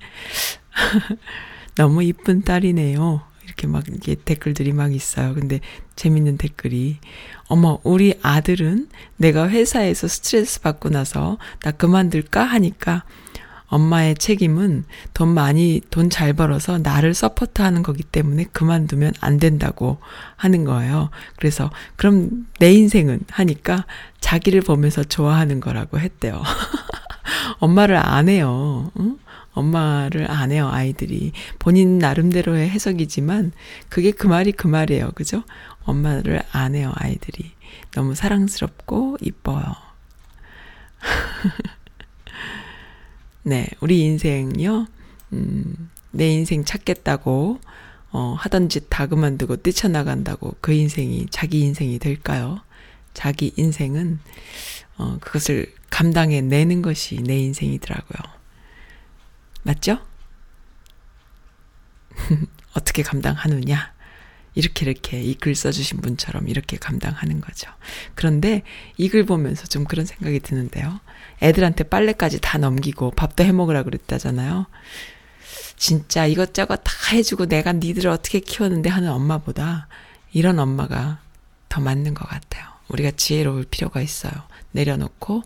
너무 1.74 2.02
이쁜 2.02 2.42
딸이네요. 2.42 3.22
이렇게 3.44 3.66
막 3.66 3.84
이게 3.88 4.14
댓글들이 4.14 4.72
막 4.72 4.94
있어요. 4.94 5.34
근데 5.34 5.60
재밌는 5.96 6.38
댓글이 6.38 6.98
어머 7.48 7.78
우리 7.84 8.14
아들은 8.22 8.88
내가 9.16 9.48
회사에서 9.48 10.08
스트레스 10.08 10.60
받고 10.60 10.90
나서 10.90 11.38
나 11.60 11.70
그만둘까 11.70 12.42
하니까 12.42 13.04
엄마의 13.66 14.14
책임은 14.14 14.84
돈 15.14 15.28
많이 15.34 15.80
돈 15.90 16.08
잘 16.10 16.32
벌어서 16.32 16.78
나를 16.78 17.12
서포트하는 17.12 17.82
거기 17.82 18.02
때문에 18.04 18.44
그만두면 18.52 19.14
안 19.20 19.38
된다고 19.38 19.98
하는 20.36 20.64
거예요. 20.64 21.10
그래서 21.36 21.70
그럼 21.96 22.46
내 22.60 22.72
인생은 22.72 23.22
하니까 23.30 23.84
자기를 24.20 24.60
보면서 24.60 25.02
좋아하는 25.02 25.58
거라고 25.60 25.98
했대요. 25.98 26.40
엄마를 27.58 27.96
안 27.96 28.28
해요. 28.28 28.92
응? 29.00 29.18
엄마를 29.54 30.30
안 30.30 30.52
해요, 30.52 30.68
아이들이. 30.70 31.32
본인 31.58 31.98
나름대로의 31.98 32.68
해석이지만, 32.68 33.52
그게 33.88 34.10
그 34.10 34.26
말이 34.26 34.52
그 34.52 34.66
말이에요. 34.66 35.12
그죠? 35.14 35.44
엄마를 35.84 36.42
안 36.52 36.74
해요, 36.74 36.92
아이들이. 36.96 37.52
너무 37.92 38.14
사랑스럽고, 38.14 39.18
이뻐요. 39.20 39.62
네, 43.42 43.68
우리 43.80 44.00
인생요, 44.00 44.86
음, 45.32 45.90
내 46.10 46.28
인생 46.30 46.64
찾겠다고, 46.64 47.60
어, 48.12 48.34
하던 48.38 48.68
짓 48.68 48.88
다 48.90 49.06
그만두고 49.06 49.56
뛰쳐나간다고 49.56 50.54
그 50.60 50.72
인생이 50.72 51.26
자기 51.30 51.60
인생이 51.60 51.98
될까요? 51.98 52.60
자기 53.12 53.52
인생은, 53.56 54.20
어, 54.98 55.18
그것을 55.20 55.72
감당해 55.90 56.40
내는 56.40 56.82
것이 56.82 57.16
내 57.22 57.38
인생이더라고요. 57.38 58.33
맞죠? 59.64 59.98
어떻게 62.74 63.02
감당하느냐? 63.02 63.92
이렇게 64.54 64.86
이렇게 64.86 65.20
이 65.20 65.34
글 65.34 65.54
써주신 65.56 66.00
분처럼 66.00 66.46
이렇게 66.48 66.76
감당하는 66.76 67.40
거죠. 67.40 67.68
그런데 68.14 68.62
이 68.98 69.08
글 69.08 69.24
보면서 69.26 69.66
좀 69.66 69.84
그런 69.84 70.06
생각이 70.06 70.38
드는데요. 70.40 71.00
애들한테 71.42 71.84
빨래까지 71.84 72.40
다 72.40 72.58
넘기고 72.58 73.10
밥도 73.12 73.42
해 73.44 73.50
먹으라 73.52 73.82
그랬다잖아요. 73.82 74.66
진짜 75.76 76.24
이것저것 76.26 76.76
다 76.84 76.92
해주고 77.12 77.46
내가 77.46 77.72
니들을 77.72 78.08
어떻게 78.10 78.38
키웠는데 78.38 78.90
하는 78.90 79.10
엄마보다 79.10 79.88
이런 80.32 80.58
엄마가 80.60 81.18
더 81.68 81.80
맞는 81.80 82.14
것 82.14 82.28
같아요. 82.28 82.64
우리가 82.88 83.10
지혜로울 83.10 83.64
필요가 83.64 84.00
있어요. 84.00 84.32
내려놓고 84.70 85.42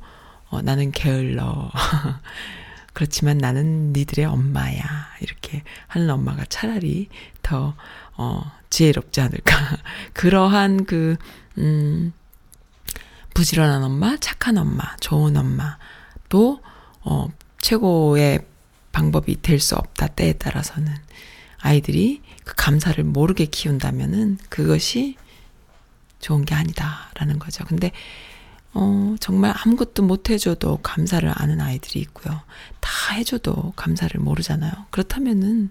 어, 0.51 0.61
나는 0.63 0.93
게을러. 0.93 1.71
그렇지만 2.99 3.39
나는 3.39 3.93
니들의 3.93 4.25
엄마야. 4.25 4.83
이렇게 5.21 5.63
하는 5.87 6.11
엄마가 6.11 6.45
차라리 6.47 7.09
더, 7.43 7.77
어, 8.17 8.51
지혜롭지 8.71 9.21
않을까. 9.21 9.55
그러한 10.15 10.85
그, 10.85 11.17
음, 11.59 12.13
부지런한 13.35 13.85
엄마, 13.85 14.17
착한 14.17 14.59
엄마, 14.59 14.97
좋은 14.97 15.37
엄마, 15.37 15.79
또, 16.29 16.61
어, 17.03 17.29
최고의 17.61 18.41
방법이 18.91 19.43
될 19.43 19.61
수 19.61 19.77
없다. 19.77 20.09
때에 20.09 20.33
따라서는. 20.33 20.93
아이들이 21.59 22.21
그 22.43 22.55
감사를 22.57 23.05
모르게 23.05 23.45
키운다면은 23.45 24.39
그것이 24.49 25.15
좋은 26.19 26.45
게 26.45 26.57
아니다라는 26.57 27.39
거죠. 27.39 27.65
근데 27.65 27.93
어, 28.81 29.17
정말 29.19 29.55
아무것도 29.57 30.05
못 30.05 30.31
해줘도 30.31 30.79
감사를 30.83 31.29
아는 31.35 31.61
아이들이 31.61 32.01
있고요. 32.01 32.41
다 32.81 33.15
해줘도 33.15 33.73
감사를 33.75 34.19
모르잖아요. 34.21 34.73
그렇다면은 34.91 35.71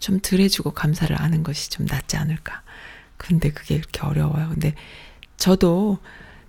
좀 0.00 0.20
덜 0.22 0.40
해주고 0.40 0.70
감사를 0.72 1.20
아는 1.20 1.42
것이 1.42 1.68
좀 1.70 1.84
낫지 1.86 2.16
않을까. 2.16 2.62
근데 3.18 3.50
그게 3.50 3.74
이렇게 3.74 4.00
어려워요. 4.00 4.48
근데 4.48 4.74
저도 5.36 5.98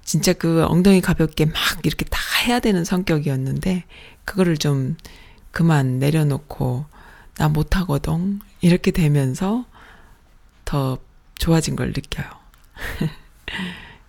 진짜 0.03 0.33
그 0.33 0.65
엉덩이 0.65 1.01
가볍게 1.01 1.45
막 1.45 1.55
이렇게 1.83 2.05
다 2.05 2.19
해야 2.45 2.59
되는 2.59 2.85
성격이었는데, 2.85 3.83
그거를 4.25 4.57
좀 4.57 4.95
그만 5.51 5.99
내려놓고, 5.99 6.85
나 7.35 7.49
못하거든. 7.49 8.39
이렇게 8.61 8.91
되면서 8.91 9.65
더 10.65 10.97
좋아진 11.35 11.75
걸 11.75 11.87
느껴요. 11.89 12.27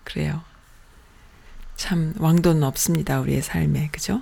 그래요. 0.05 0.41
참 1.81 2.13
왕도는 2.19 2.61
없습니다. 2.61 3.19
우리의 3.21 3.41
삶에. 3.41 3.89
그죠? 3.91 4.21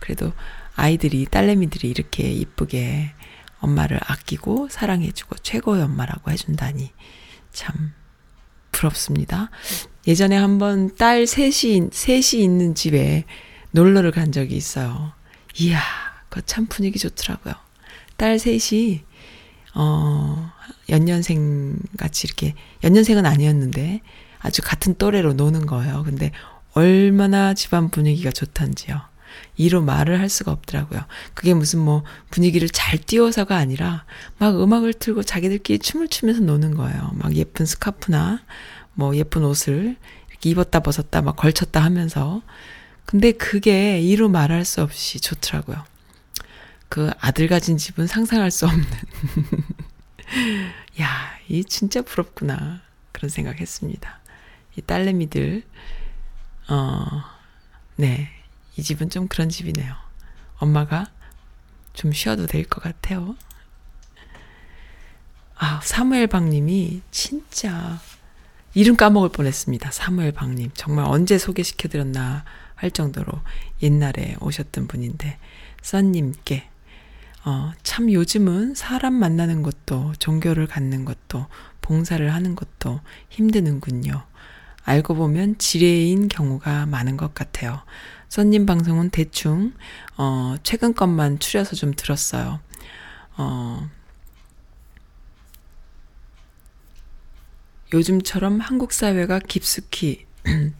그래도 0.00 0.32
아이들이 0.74 1.26
딸내미들이 1.26 1.86
이렇게 1.86 2.30
이쁘게 2.32 3.12
엄마를 3.60 4.00
아끼고 4.02 4.68
사랑해주고 4.70 5.36
최고의 5.42 5.82
엄마라고 5.82 6.30
해준다니 6.30 6.90
참 7.52 7.92
부럽습니다. 8.70 9.50
예전에 10.06 10.34
한번 10.34 10.96
딸 10.96 11.26
셋이 11.26 11.90
셋이 11.92 12.42
있는 12.42 12.74
집에 12.74 13.24
놀러를 13.72 14.10
간 14.10 14.32
적이 14.32 14.56
있어요. 14.56 15.12
이야, 15.58 15.82
그 16.30 16.40
참 16.40 16.64
분위기 16.64 16.98
좋더라고요. 16.98 17.52
딸 18.16 18.38
셋이 18.38 19.04
어 19.74 20.50
연년생 20.88 21.80
같이 21.98 22.26
이렇게 22.26 22.54
연년생은 22.82 23.26
아니었는데 23.26 24.00
아주 24.38 24.62
같은 24.62 24.94
또래로 24.94 25.34
노는 25.34 25.66
거예요. 25.66 26.02
근데 26.02 26.32
얼마나 26.72 27.54
집안 27.54 27.90
분위기가 27.90 28.30
좋던지요. 28.30 29.00
이로 29.56 29.82
말을 29.82 30.18
할 30.18 30.28
수가 30.28 30.52
없더라고요. 30.52 31.04
그게 31.34 31.54
무슨 31.54 31.80
뭐 31.80 32.04
분위기를 32.30 32.68
잘 32.68 32.98
띄워서가 32.98 33.56
아니라 33.56 34.04
막 34.38 34.60
음악을 34.60 34.94
틀고 34.94 35.22
자기들끼리 35.22 35.78
춤을 35.78 36.08
추면서 36.08 36.40
노는 36.40 36.74
거예요. 36.74 37.10
막 37.14 37.34
예쁜 37.34 37.66
스카프나 37.66 38.42
뭐 38.94 39.16
예쁜 39.16 39.44
옷을 39.44 39.96
이렇게 40.30 40.50
입었다 40.50 40.80
벗었다 40.80 41.22
막 41.22 41.36
걸쳤다 41.36 41.82
하면서. 41.82 42.42
근데 43.04 43.32
그게 43.32 44.00
이로 44.00 44.28
말할 44.28 44.64
수 44.64 44.82
없이 44.82 45.20
좋더라고요. 45.20 45.84
그 46.88 47.10
아들 47.20 47.48
가진 47.48 47.76
집은 47.76 48.06
상상할 48.06 48.50
수 48.50 48.66
없는. 48.66 48.84
야, 51.00 51.08
이 51.48 51.64
진짜 51.64 52.02
부럽구나. 52.02 52.80
그런 53.12 53.28
생각 53.28 53.60
했습니다. 53.60 54.20
이 54.76 54.82
딸내미들, 54.82 55.62
어, 56.72 57.22
네. 57.96 58.30
이 58.76 58.82
집은 58.82 59.10
좀 59.10 59.28
그런 59.28 59.50
집이네요. 59.50 59.94
엄마가 60.56 61.10
좀 61.92 62.12
쉬어도 62.12 62.46
될 62.46 62.64
것 62.64 62.82
같아요. 62.82 63.36
아, 65.54 65.80
사무엘 65.84 66.28
박님이 66.28 67.02
진짜 67.10 68.00
이름 68.72 68.96
까먹을 68.96 69.28
뻔했습니다. 69.28 69.90
사무엘 69.90 70.32
박님. 70.32 70.70
정말 70.72 71.04
언제 71.06 71.36
소개시켜드렸나 71.36 72.44
할 72.74 72.90
정도로 72.90 73.32
옛날에 73.82 74.36
오셨던 74.40 74.88
분인데, 74.88 75.38
써님께, 75.82 76.70
어, 77.44 77.72
참 77.82 78.10
요즘은 78.10 78.74
사람 78.74 79.12
만나는 79.12 79.62
것도, 79.62 80.14
종교를 80.18 80.66
갖는 80.66 81.04
것도, 81.04 81.46
봉사를 81.82 82.32
하는 82.32 82.56
것도 82.56 83.00
힘드는군요. 83.28 84.24
알고 84.84 85.14
보면 85.14 85.58
지뢰인 85.58 86.28
경우가 86.28 86.86
많은 86.86 87.16
것 87.16 87.34
같아요. 87.34 87.82
써님 88.28 88.66
방송은 88.66 89.10
대충, 89.10 89.74
어, 90.16 90.56
최근 90.62 90.94
것만 90.94 91.38
추려서 91.38 91.76
좀 91.76 91.92
들었어요. 91.94 92.60
어, 93.36 93.88
요즘처럼 97.92 98.60
한국 98.60 98.92
사회가 98.92 99.38
깊숙이, 99.38 100.26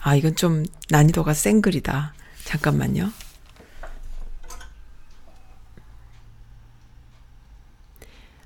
아, 0.00 0.14
이건 0.14 0.34
좀 0.34 0.64
난이도가 0.88 1.34
센 1.34 1.60
글이다. 1.60 2.14
잠깐만요. 2.44 3.12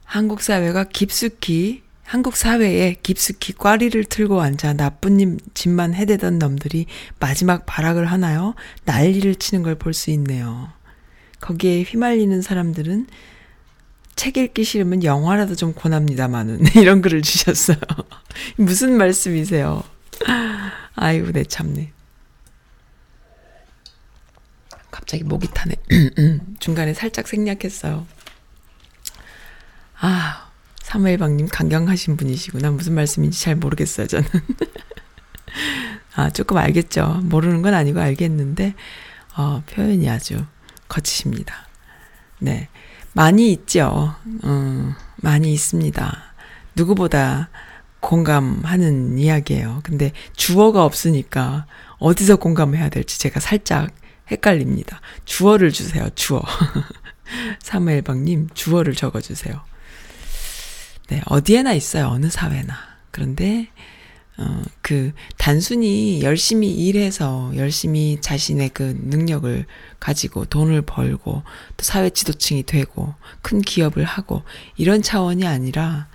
한국 0.04 0.42
사회가 0.42 0.84
깊숙이 0.84 1.82
한국 2.12 2.36
사회에 2.36 2.96
깊숙이 3.02 3.54
꽈리를 3.54 4.04
틀고 4.04 4.42
앉아 4.42 4.74
나쁜 4.74 5.38
짓만 5.54 5.94
해대던 5.94 6.38
놈들이 6.38 6.84
마지막 7.18 7.64
발악을 7.64 8.04
하나요? 8.04 8.54
난리를 8.84 9.36
치는 9.36 9.62
걸 9.62 9.76
볼 9.76 9.94
수 9.94 10.10
있네요. 10.10 10.70
거기에 11.40 11.84
휘말리는 11.84 12.42
사람들은 12.42 13.06
책 14.14 14.36
읽기 14.36 14.62
싫으면 14.62 15.04
영화라도 15.04 15.54
좀 15.56 15.72
권합니다만은 15.72 16.66
이런 16.76 17.00
글을 17.00 17.22
주셨어요. 17.22 17.78
무슨 18.56 18.98
말씀이세요? 18.98 19.82
아이고 20.94 21.32
내 21.32 21.44
참네. 21.44 21.92
갑자기 24.90 25.24
목이 25.24 25.48
타네. 25.54 25.76
중간에 26.60 26.92
살짝 26.92 27.26
생략했어요. 27.26 28.06
아, 29.98 30.51
사무엘방님 30.93 31.49
강경하신 31.49 32.18
분이시구나. 32.18 32.70
무슨 32.70 32.95
말씀인지 32.95 33.40
잘 33.40 33.57
모르겠어요, 33.57 34.07
저는. 34.07 34.28
아, 36.14 36.28
조금 36.28 36.59
알겠죠. 36.59 37.20
모르는 37.22 37.62
건 37.62 37.72
아니고 37.72 37.99
알겠는데, 37.99 38.74
어, 39.34 39.62
표현이 39.70 40.11
아주 40.11 40.45
거치십니다. 40.88 41.66
네. 42.40 42.68
많이 43.14 43.53
있죠. 43.53 44.14
어, 44.43 44.95
많이 45.16 45.55
있습니다. 45.55 46.24
누구보다 46.76 47.49
공감하는 48.01 49.16
이야기예요. 49.16 49.80
근데 49.84 50.12
주어가 50.36 50.84
없으니까 50.84 51.64
어디서 52.01 52.36
공감해야 52.36 52.90
될지 52.90 53.18
제가 53.18 53.40
살짝 53.40 53.95
헷갈립니다. 54.30 55.01
주어를 55.24 55.72
주세요, 55.72 56.11
주어. 56.14 56.43
사무엘방님, 57.64 58.51
주어를 58.53 58.95
적어주세요. 58.95 59.71
네, 61.12 61.20
어디에나 61.26 61.74
있어요. 61.74 62.06
어느 62.06 62.30
사회나. 62.30 62.74
그런데, 63.10 63.68
어, 64.38 64.62
그, 64.80 65.12
단순히 65.36 66.22
열심히 66.22 66.70
일해서 66.72 67.52
열심히 67.54 68.18
자신의 68.18 68.70
그 68.70 68.98
능력을 68.98 69.66
가지고 70.00 70.46
돈을 70.46 70.80
벌고 70.80 71.42
또 71.76 71.82
사회 71.82 72.08
지도층이 72.08 72.62
되고 72.62 73.14
큰 73.42 73.60
기업을 73.60 74.04
하고 74.04 74.42
이런 74.78 75.02
차원이 75.02 75.46
아니라 75.46 76.08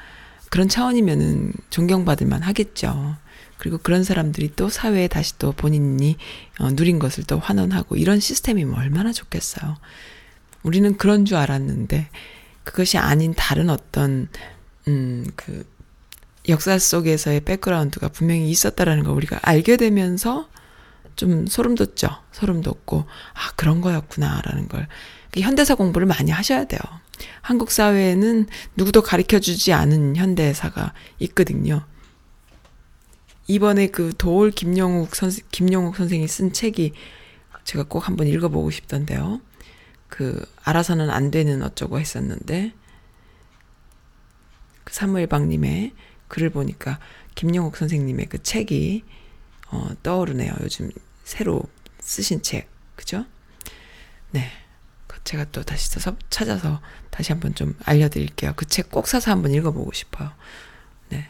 그런 0.50 0.68
차원이면은 0.68 1.54
존경받을 1.70 2.26
만 2.26 2.42
하겠죠. 2.42 3.18
그리고 3.60 3.78
그런 3.78 4.04
사람들이 4.04 4.54
또 4.56 4.68
사회에 4.68 5.08
다시 5.08 5.38
또 5.38 5.52
본인이 5.52 6.18
어, 6.58 6.72
누린 6.72 6.98
것을 6.98 7.24
또 7.26 7.38
환원하고 7.38 7.98
이런 7.98 8.20
시스템이면 8.20 8.74
얼마나 8.74 9.14
좋겠어요. 9.14 9.78
우리는 10.64 10.98
그런 10.98 11.26
줄 11.26 11.38
알았는데 11.38 12.10
그것이 12.64 12.98
아닌 12.98 13.36
다른 13.36 13.70
어떤 13.70 14.28
음, 14.88 15.26
그, 15.36 15.66
역사 16.50 16.78
속에서의 16.80 17.42
백그라운드가 17.42 18.10
분명히 18.10 18.50
있었다라는 18.50 19.04
걸 19.04 19.14
우리가 19.14 19.40
알게 19.42 19.78
되면서 19.78 20.50
좀 21.16 21.46
소름 21.48 21.76
돋죠. 21.76 22.10
소름 22.32 22.62
돋고, 22.62 23.06
아, 23.34 23.52
그런 23.56 23.82
거였구나라는 23.82 24.68
걸. 24.70 24.88
현대사 25.36 25.76
공부를 25.76 26.08
많이 26.08 26.32
하셔야 26.32 26.66
돼요. 26.66 26.80
한국 27.42 27.72
사회에는 27.72 28.48
누구도 28.76 29.02
가르쳐 29.02 29.40
주지 29.40 29.74
않은 29.74 30.16
현대사가 30.16 30.94
있거든요. 31.20 31.86
이번에 33.48 33.88
그 33.88 34.14
도올 34.18 34.52
김영욱 34.52 35.16
선생, 35.16 35.46
김영욱 35.52 35.96
선생이 35.96 36.28
쓴 36.28 36.54
책이 36.54 36.94
제가 37.64 37.84
꼭 37.84 38.08
한번 38.08 38.28
읽어보고 38.28 38.72
싶던데요. 38.72 39.42
그, 40.08 40.46
알아서는 40.64 41.10
안 41.10 41.32
되는 41.32 41.62
어쩌고 41.62 42.00
했었는데, 42.00 42.74
그 44.88 44.94
사무엘방님의 44.94 45.92
글을 46.30 46.50
보니까 46.50 46.98
김영옥 47.36 47.76
선생님의 47.76 48.28
그 48.28 48.42
책이 48.42 49.04
어, 49.70 49.90
떠오르네요. 50.02 50.54
요즘 50.62 50.90
새로 51.26 51.62
쓰신 52.00 52.42
책, 52.42 52.70
그죠? 52.96 53.26
네. 54.32 54.50
그 55.08 55.20
제가 55.26 55.44
또 55.52 55.62
다시 55.64 55.90
서, 56.00 56.16
찾아서 56.30 56.80
다시 57.10 57.34
한번 57.34 57.54
좀 57.54 57.76
알려드릴게요. 57.84 58.54
그 58.56 58.66
책 58.66 58.90
꼭 58.90 59.08
사서 59.10 59.30
한번 59.30 59.52
읽어보고 59.54 59.92
싶어요. 59.92 60.32
네. 61.10 61.28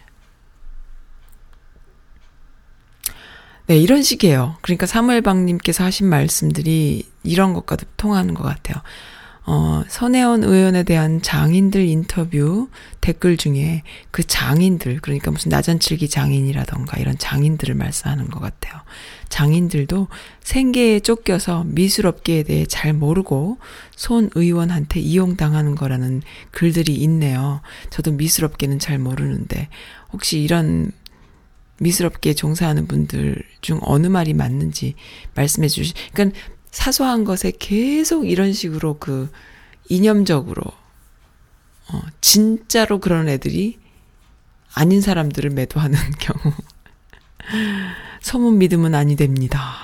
네, 3.66 3.78
이런 3.78 4.04
식이에요. 4.04 4.58
그러니까 4.62 4.86
사무엘방님께서 4.86 5.84
하신 5.84 6.08
말씀들이 6.08 7.10
이런 7.24 7.56
것과도 7.56 7.88
통하는 7.98 8.36
것 8.36 8.44
같아요. 8.44 8.84
어, 9.50 9.82
선혜원 9.88 10.44
의원에 10.44 10.84
대한 10.84 11.22
장인들 11.22 11.86
인터뷰 11.86 12.68
댓글 13.00 13.38
중에 13.38 13.82
그 14.12 14.22
장인들, 14.22 15.00
그러니까 15.02 15.32
무슨 15.32 15.48
나전칠기 15.50 16.10
장인이라던가 16.10 17.00
이런 17.00 17.18
장인들을 17.18 17.74
말씀하는 17.74 18.28
것 18.28 18.42
같아요. 18.42 18.82
장인들도 19.30 20.10
생계에 20.42 21.00
쫓겨서 21.00 21.64
미술업계에 21.66 22.44
대해 22.44 22.66
잘 22.66 22.92
모르고 22.92 23.58
손 23.96 24.30
의원한테 24.36 25.00
이용당하는 25.00 25.76
거라는 25.76 26.24
글들이 26.52 26.94
있네요. 26.96 27.62
저도 27.90 28.12
미술업계는 28.12 28.80
잘 28.80 29.00
모르는데 29.00 29.70
혹시 30.12 30.42
이런 30.42 30.92
미술업계에 31.80 32.34
종사하는 32.34 32.88
분들 32.88 33.42
중 33.62 33.80
어느 33.84 34.08
말이 34.08 34.34
맞는지 34.34 34.96
말씀해 35.36 35.70
주시, 35.70 35.94
그러니까 36.12 36.38
사소한 36.78 37.24
것에 37.24 37.52
계속 37.58 38.30
이런 38.30 38.54
식으로 38.54 39.00
그 39.00 39.32
이념적으로, 39.90 40.62
어, 41.92 42.02
진짜로 42.22 43.00
그런 43.00 43.28
애들이 43.28 43.80
아닌 44.76 45.02
사람들을 45.02 45.50
매도하는 45.50 45.98
경우. 46.22 46.54
소문 48.22 48.60
믿으면 48.60 48.94
아니 48.94 49.16
됩니다. 49.16 49.76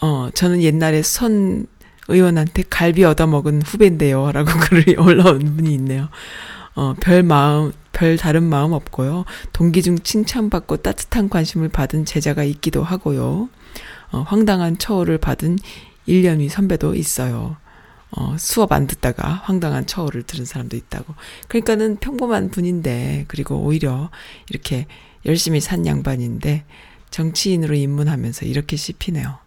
어, 0.00 0.30
저는 0.34 0.60
옛날에 0.60 1.04
선 1.04 1.68
의원한테 2.08 2.64
갈비 2.68 3.04
얻어먹은 3.04 3.62
후배인데요. 3.62 4.32
라고 4.32 4.50
글이 4.58 4.96
올라온 4.96 5.56
분이 5.56 5.72
있네요. 5.74 6.08
어, 6.74 6.94
별 6.98 7.22
마음, 7.22 7.72
별 7.94 8.18
다른 8.18 8.42
마음 8.42 8.72
없고요. 8.72 9.24
동기 9.54 9.80
중 9.82 9.98
칭찬받고 9.98 10.78
따뜻한 10.78 11.30
관심을 11.30 11.68
받은 11.70 12.04
제자가 12.04 12.44
있기도 12.44 12.82
하고요. 12.82 13.48
어, 14.12 14.20
황당한 14.26 14.76
처우를 14.76 15.16
받은 15.18 15.58
1년 16.06 16.40
위 16.40 16.48
선배도 16.48 16.94
있어요. 16.96 17.56
어, 18.10 18.36
수업 18.38 18.72
안 18.72 18.86
듣다가 18.86 19.40
황당한 19.44 19.86
처우를 19.86 20.22
들은 20.24 20.44
사람도 20.44 20.76
있다고. 20.76 21.14
그러니까는 21.48 21.96
평범한 21.96 22.50
분인데, 22.50 23.24
그리고 23.28 23.56
오히려 23.62 24.10
이렇게 24.50 24.86
열심히 25.24 25.60
산 25.60 25.86
양반인데, 25.86 26.64
정치인으로 27.10 27.74
입문하면서 27.74 28.46
이렇게 28.46 28.76
씹히네요. 28.76 29.38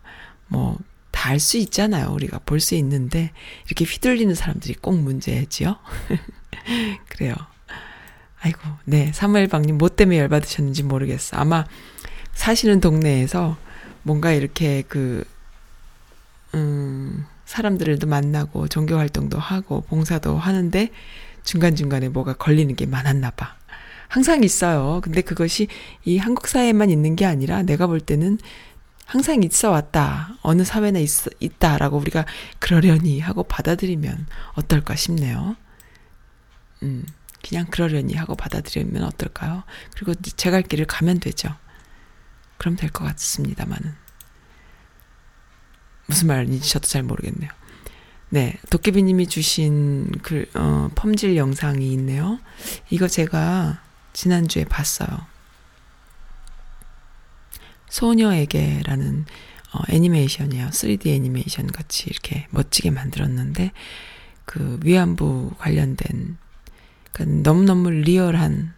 뭐, 0.48 0.78
다 1.12 1.32
알 1.32 1.40
수 1.40 1.58
있잖아요. 1.58 2.10
우리가 2.14 2.40
볼 2.46 2.60
수 2.60 2.76
있는데, 2.76 3.32
이렇게 3.68 3.86
휘둘리는 3.86 4.34
사람들이 4.36 4.76
꼭 4.76 4.98
문제지요? 5.00 5.78
그래요. 7.10 7.36
아이고, 8.42 8.60
네. 8.86 9.12
사무엘방님, 9.14 9.78
뭐 9.78 9.90
때문에 9.90 10.20
열받으셨는지 10.20 10.84
모르겠어. 10.84 11.38
아마 11.38 11.66
사시는 12.34 12.82
동네에서 12.82 13.58
뭔가 14.04 14.32
이렇게 14.32 14.84
그, 14.88 15.26
음, 16.54 17.26
사람들도 17.46 18.08
만나고 18.08 18.68
종교 18.68 18.98
활동도 18.98 19.40
하고 19.40 19.82
봉사도 19.82 20.38
하는데 20.38 20.90
중간중간에 21.44 22.10
뭐가 22.10 22.34
걸리는 22.34 22.76
게 22.76 22.86
많았나 22.86 23.32
봐. 23.32 23.56
항상 24.10 24.44
있어요. 24.44 25.02
근데 25.02 25.22
그것이 25.22 25.68
이 26.06 26.18
한국 26.18 26.48
사회에만 26.48 26.90
있는 26.90 27.16
게 27.16 27.26
아니라 27.26 27.64
내가 27.64 27.88
볼 27.88 28.00
때는 28.00 28.38
항상 29.06 29.42
있어 29.44 29.72
왔다. 29.72 30.38
어느 30.42 30.64
사회나 30.64 31.00
있, 31.00 31.10
있다라고 31.40 31.98
우리가 31.98 32.26
그러려니 32.60 33.20
하고 33.22 33.44
받아들이면 33.44 34.28
어떨까 34.54 34.96
싶네요. 34.96 35.56
음, 36.84 37.06
그냥 37.46 37.66
그러려니 37.68 38.14
하고 38.16 38.36
받아들이면 38.36 39.04
어떨까요? 39.04 39.64
그리고 39.96 40.14
제 40.16 40.52
갈 40.52 40.62
길을 40.64 40.86
가면 40.86 41.20
되죠. 41.20 41.56
그럼 42.58 42.76
될 42.76 42.90
것 42.92 43.04
같습니다만은. 43.06 43.96
무슨 46.08 46.28
말인지 46.28 46.68
저도 46.70 46.88
잘 46.88 47.04
모르겠네요. 47.04 47.50
네, 48.30 48.58
도깨비님이 48.70 49.28
주신 49.28 50.12
글, 50.22 50.50
어, 50.54 50.90
펌질 50.96 51.38
영상이 51.38 51.92
있네요. 51.94 52.40
이거 52.90 53.08
제가 53.08 53.82
지난주에 54.14 54.66
봤어요. 54.66 55.08
소녀에게라는 57.90 59.26
어, 59.74 59.82
애니메이션이에요. 59.90 60.68
3D 60.70 61.08
애니메이션 61.08 61.68
같이 61.68 62.08
이렇게 62.10 62.48
멋지게 62.52 62.90
만들었는데, 62.92 63.72
그 64.46 64.80
위안부 64.84 65.52
관련된, 65.58 66.38
그 67.18 67.24
너무너무 67.24 67.90
리얼한 67.90 68.76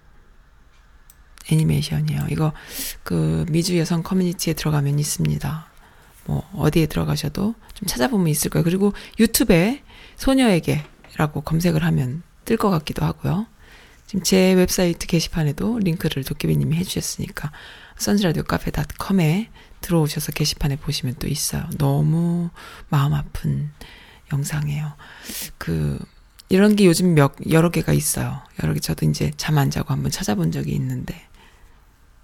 애니메이션이에요. 1.51 2.27
이거 2.29 2.53
그 3.03 3.45
미주 3.49 3.77
여성 3.77 4.01
커뮤니티에 4.01 4.53
들어가면 4.53 4.97
있습니다. 4.97 5.67
뭐 6.25 6.49
어디에 6.55 6.85
들어가셔도 6.85 7.53
좀 7.73 7.85
찾아보면 7.85 8.27
있을 8.29 8.49
거예요. 8.49 8.63
그리고 8.63 8.93
유튜브에 9.19 9.83
소녀에게라고 10.15 11.41
검색을 11.41 11.83
하면 11.83 12.23
뜰 12.45 12.55
것 12.55 12.69
같기도 12.69 13.05
하고요. 13.05 13.45
지금 14.07 14.23
제 14.23 14.53
웹사이트 14.53 15.05
게시판에도 15.05 15.79
링크를 15.79 16.23
도깨비님이 16.23 16.77
해주셨으니까 16.77 17.51
선즈라디오 17.97 18.43
카페.com에 18.43 19.49
들어오셔서 19.81 20.31
게시판에 20.31 20.77
보시면 20.77 21.15
또 21.19 21.27
있어요. 21.27 21.67
너무 21.77 22.49
마음 22.87 23.13
아픈 23.13 23.69
영상이에요. 24.31 24.93
그 25.57 25.99
이런 26.49 26.75
게 26.75 26.85
요즘 26.85 27.13
몇 27.13 27.33
여러 27.51 27.69
개가 27.69 27.93
있어요. 27.93 28.41
여러 28.63 28.73
개 28.73 28.79
저도 28.79 29.05
이제 29.05 29.31
잠 29.37 29.57
안 29.57 29.69
자고 29.69 29.93
한번 29.93 30.11
찾아본 30.11 30.51
적이 30.51 30.71
있는데 30.73 31.27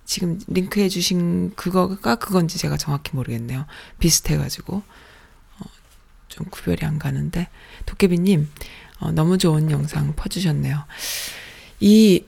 지금 0.06 0.40
링크해 0.48 0.90
주신 0.90 1.54
그거가 1.56 2.16
그건지 2.16 2.58
제가 2.58 2.78
정확히 2.78 3.16
모르겠네요. 3.16 3.66
비슷해가지고 4.00 4.78
어, 4.78 5.66
좀 6.28 6.46
구별이 6.50 6.80
안 6.84 6.98
가는데 7.00 7.48
도깨비님 7.86 8.50
어, 9.00 9.12
너무 9.12 9.38
좋은 9.38 9.70
영상 9.72 10.16
퍼주셨네요. 10.16 10.86
이 11.80 12.26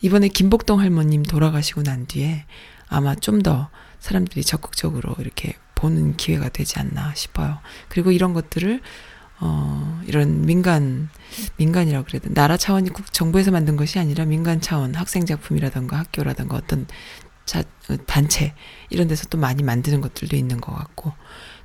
이번에 0.00 0.28
김복동 0.28 0.80
할머님 0.80 1.22
돌아가시고 1.22 1.82
난 1.82 2.06
뒤에 2.06 2.44
아마 2.88 3.14
좀 3.14 3.42
더 3.42 3.70
사람들이 4.00 4.44
적극적으로 4.44 5.14
이렇게 5.18 5.54
보는 5.74 6.16
기회가 6.18 6.50
되지 6.50 6.78
않나 6.78 7.14
싶어요. 7.14 7.58
그리고 7.88 8.12
이런 8.12 8.34
것들을 8.34 8.82
어, 9.40 10.00
이런 10.06 10.42
민간, 10.42 11.08
민간이라고 11.56 12.06
그래야 12.06 12.20
돼. 12.20 12.32
나라 12.32 12.56
차원이 12.56 12.90
국, 12.90 13.12
정부에서 13.12 13.50
만든 13.50 13.76
것이 13.76 13.98
아니라 13.98 14.24
민간 14.24 14.60
차원, 14.60 14.94
학생 14.94 15.26
작품이라던가 15.26 15.98
학교라던가 15.98 16.56
어떤 16.56 16.86
자, 17.44 17.62
단체, 18.06 18.54
이런 18.88 19.06
데서 19.06 19.26
또 19.28 19.36
많이 19.36 19.62
만드는 19.62 20.00
것들도 20.00 20.36
있는 20.36 20.60
것 20.60 20.74
같고. 20.74 21.12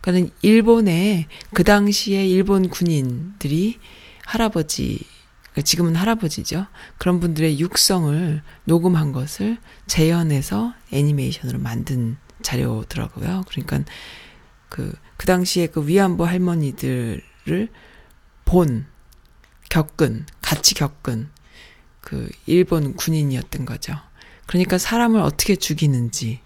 그러니까 0.01 0.33
일본에 0.41 1.27
그 1.53 1.63
당시에 1.63 2.27
일본 2.27 2.69
군인들이 2.69 3.79
할아버지, 4.25 4.99
그러니까 5.51 5.61
지금은 5.61 5.95
할아버지죠. 5.95 6.67
그런 6.97 7.19
분들의 7.19 7.59
육성을 7.59 8.41
녹음한 8.65 9.13
것을 9.13 9.57
재현해서 9.87 10.73
애니메이션으로 10.91 11.59
만든 11.59 12.17
자료더라고요. 12.41 13.43
그러니까 13.47 13.81
그, 14.67 14.93
그 15.17 15.25
당시에 15.25 15.67
그 15.67 15.87
위안부 15.87 16.25
할머니들 16.25 17.21
를 17.49 17.69
본, 18.45 18.85
겪은, 19.69 20.25
같이 20.41 20.75
겪은 20.75 21.29
그 22.01 22.29
일본 22.45 22.95
군인이었던 22.95 23.65
거죠. 23.65 23.95
그러니까 24.45 24.77
사람을 24.77 25.19
어떻게 25.19 25.55
죽이는지, 25.55 26.39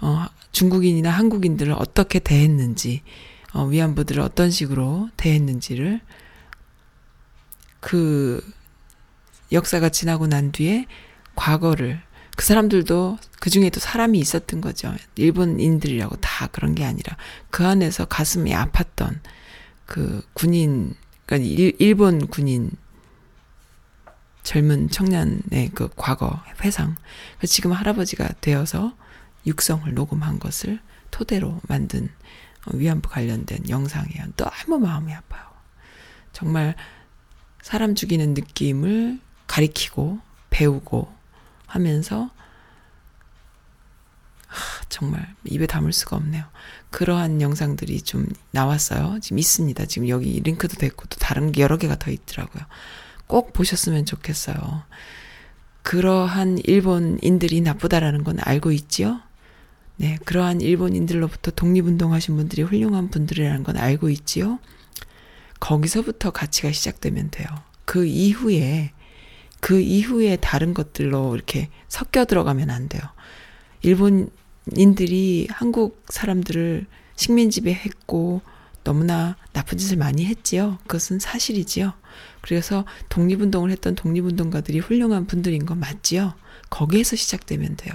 어, 0.00 0.26
중국인이나 0.52 1.10
한국인들을 1.10 1.72
어떻게 1.72 2.18
대했는지, 2.18 3.02
어, 3.52 3.64
위안부들을 3.64 4.22
어떤 4.22 4.50
식으로 4.50 5.10
대했는지를 5.16 6.00
그 7.80 8.42
역사가 9.50 9.88
지나고 9.88 10.26
난 10.26 10.52
뒤에 10.52 10.86
과거를 11.34 12.00
그 12.36 12.44
사람들도 12.44 13.18
그 13.40 13.50
중에도 13.50 13.80
사람이 13.80 14.18
있었던 14.18 14.60
거죠. 14.60 14.94
일본인들이라고 15.16 16.16
다 16.16 16.46
그런 16.46 16.74
게 16.74 16.84
아니라 16.84 17.16
그 17.50 17.66
안에서 17.66 18.06
가슴이 18.06 18.52
아팠던 18.52 19.20
그 19.86 20.26
군인, 20.32 20.94
그러니까 21.26 21.48
일, 21.48 21.76
일본 21.78 22.26
군인 22.26 22.70
젊은 24.42 24.88
청년의 24.90 25.70
그 25.74 25.88
과거 25.96 26.42
회상. 26.62 26.96
지금 27.44 27.72
할아버지가 27.72 28.28
되어서 28.40 28.96
육성을 29.46 29.92
녹음한 29.94 30.38
것을 30.38 30.80
토대로 31.10 31.60
만든 31.68 32.08
어, 32.66 32.76
위안부 32.76 33.08
관련된 33.08 33.68
영상이에요. 33.68 34.32
너무 34.36 34.78
마음이 34.78 35.12
아파요. 35.14 35.42
정말 36.32 36.74
사람 37.60 37.94
죽이는 37.94 38.34
느낌을 38.34 39.20
가리키고 39.46 40.20
배우고 40.50 41.12
하면서 41.66 42.30
하, 44.46 44.84
정말 44.88 45.34
입에 45.44 45.66
담을 45.66 45.92
수가 45.92 46.16
없네요. 46.16 46.44
그러한 46.92 47.40
영상들이 47.40 48.02
좀 48.02 48.28
나왔어요. 48.52 49.18
지금 49.20 49.40
있습니다. 49.40 49.86
지금 49.86 50.08
여기 50.08 50.40
링크도 50.40 50.76
됐고 50.76 51.06
또 51.08 51.18
다른 51.18 51.50
게 51.50 51.62
여러 51.62 51.76
개가 51.76 51.98
더 51.98 52.12
있더라고요. 52.12 52.62
꼭 53.26 53.52
보셨으면 53.52 54.06
좋겠어요. 54.06 54.82
그러한 55.82 56.58
일본인들이 56.58 57.60
나쁘다라는 57.62 58.22
건 58.22 58.38
알고 58.40 58.70
있지요? 58.72 59.20
네, 59.96 60.18
그러한 60.24 60.60
일본인들로부터 60.60 61.50
독립운동하신 61.52 62.36
분들이 62.36 62.62
훌륭한 62.62 63.08
분들이라는 63.08 63.64
건 63.64 63.76
알고 63.76 64.10
있지요. 64.10 64.58
거기서부터 65.60 66.30
가치가 66.30 66.72
시작되면 66.72 67.30
돼요. 67.30 67.46
그 67.84 68.04
이후에 68.04 68.92
그 69.60 69.80
이후에 69.80 70.36
다른 70.36 70.74
것들로 70.74 71.34
이렇게 71.34 71.68
섞여 71.88 72.24
들어가면 72.24 72.70
안 72.70 72.88
돼요. 72.88 73.02
일본 73.82 74.30
인들이 74.76 75.48
한국 75.50 76.04
사람들을 76.08 76.86
식민 77.16 77.50
지배했고 77.50 78.42
너무나 78.84 79.36
나쁜 79.52 79.78
짓을 79.78 79.96
많이 79.96 80.24
했지요. 80.24 80.78
그것은 80.82 81.18
사실이지요. 81.18 81.92
그래서 82.40 82.84
독립운동을 83.08 83.70
했던 83.70 83.94
독립운동가들이 83.94 84.80
훌륭한 84.80 85.26
분들인 85.26 85.66
건 85.66 85.78
맞지요. 85.78 86.34
거기에서 86.70 87.16
시작되면 87.16 87.76
돼요. 87.76 87.94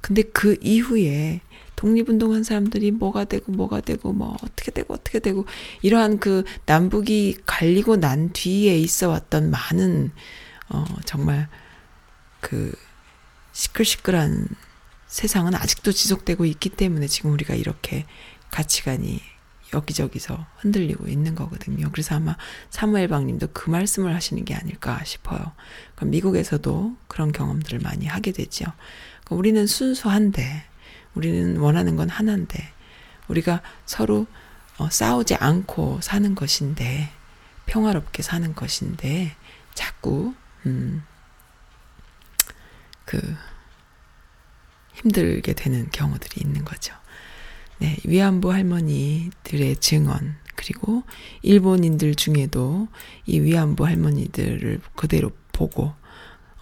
근데 0.00 0.22
그 0.22 0.56
이후에 0.62 1.40
독립운동한 1.74 2.42
사람들이 2.42 2.90
뭐가 2.90 3.24
되고 3.24 3.52
뭐가 3.52 3.80
되고 3.82 4.12
뭐 4.12 4.36
어떻게 4.42 4.70
되고 4.70 4.94
어떻게 4.94 5.18
되고 5.18 5.44
이러한 5.82 6.18
그 6.18 6.44
남북이 6.64 7.38
갈리고 7.44 7.96
난 7.96 8.32
뒤에 8.32 8.78
있어 8.78 9.10
왔던 9.10 9.50
많은 9.50 10.10
어 10.70 10.84
정말 11.04 11.48
그 12.40 12.72
시끌시끌한 13.52 14.48
세상은 15.06 15.54
아직도 15.54 15.92
지속되고 15.92 16.44
있기 16.44 16.70
때문에 16.70 17.06
지금 17.06 17.32
우리가 17.32 17.54
이렇게 17.54 18.06
가치관이 18.50 19.20
여기저기서 19.74 20.46
흔들리고 20.58 21.08
있는 21.08 21.34
거거든요. 21.34 21.90
그래서 21.90 22.14
아마 22.16 22.36
사무엘 22.70 23.08
박님도 23.08 23.48
그 23.52 23.70
말씀을 23.70 24.14
하시는 24.14 24.44
게 24.44 24.54
아닐까 24.54 25.02
싶어요. 25.04 25.52
미국에서도 26.00 26.96
그런 27.08 27.32
경험들을 27.32 27.80
많이 27.80 28.06
하게. 28.06 28.32
그러니까 28.32 28.74
우리는 29.30 29.66
순수한데, 29.66 30.64
우리는 31.14 31.56
원하는 31.56 31.96
건 31.96 32.08
하나인데, 32.08 32.62
우리가 33.28 33.62
서로 33.84 34.26
어, 34.78 34.90
싸우지 34.90 35.36
않고 35.36 36.00
사는 36.02 36.34
것인데, 36.34 37.08
평화롭게 37.64 38.22
사는 38.22 38.54
것인데, 38.54 39.34
자꾸, 39.74 40.34
음, 40.66 41.02
그, 43.06 43.36
힘들게 44.96 45.52
되는 45.52 45.88
경우들이 45.90 46.42
있는 46.42 46.64
거죠. 46.64 46.94
네, 47.78 47.96
위안부 48.04 48.52
할머니들의 48.52 49.76
증언, 49.76 50.36
그리고 50.54 51.02
일본인들 51.42 52.14
중에도 52.14 52.88
이 53.26 53.40
위안부 53.40 53.86
할머니들을 53.86 54.80
그대로 54.94 55.30
보고, 55.52 55.92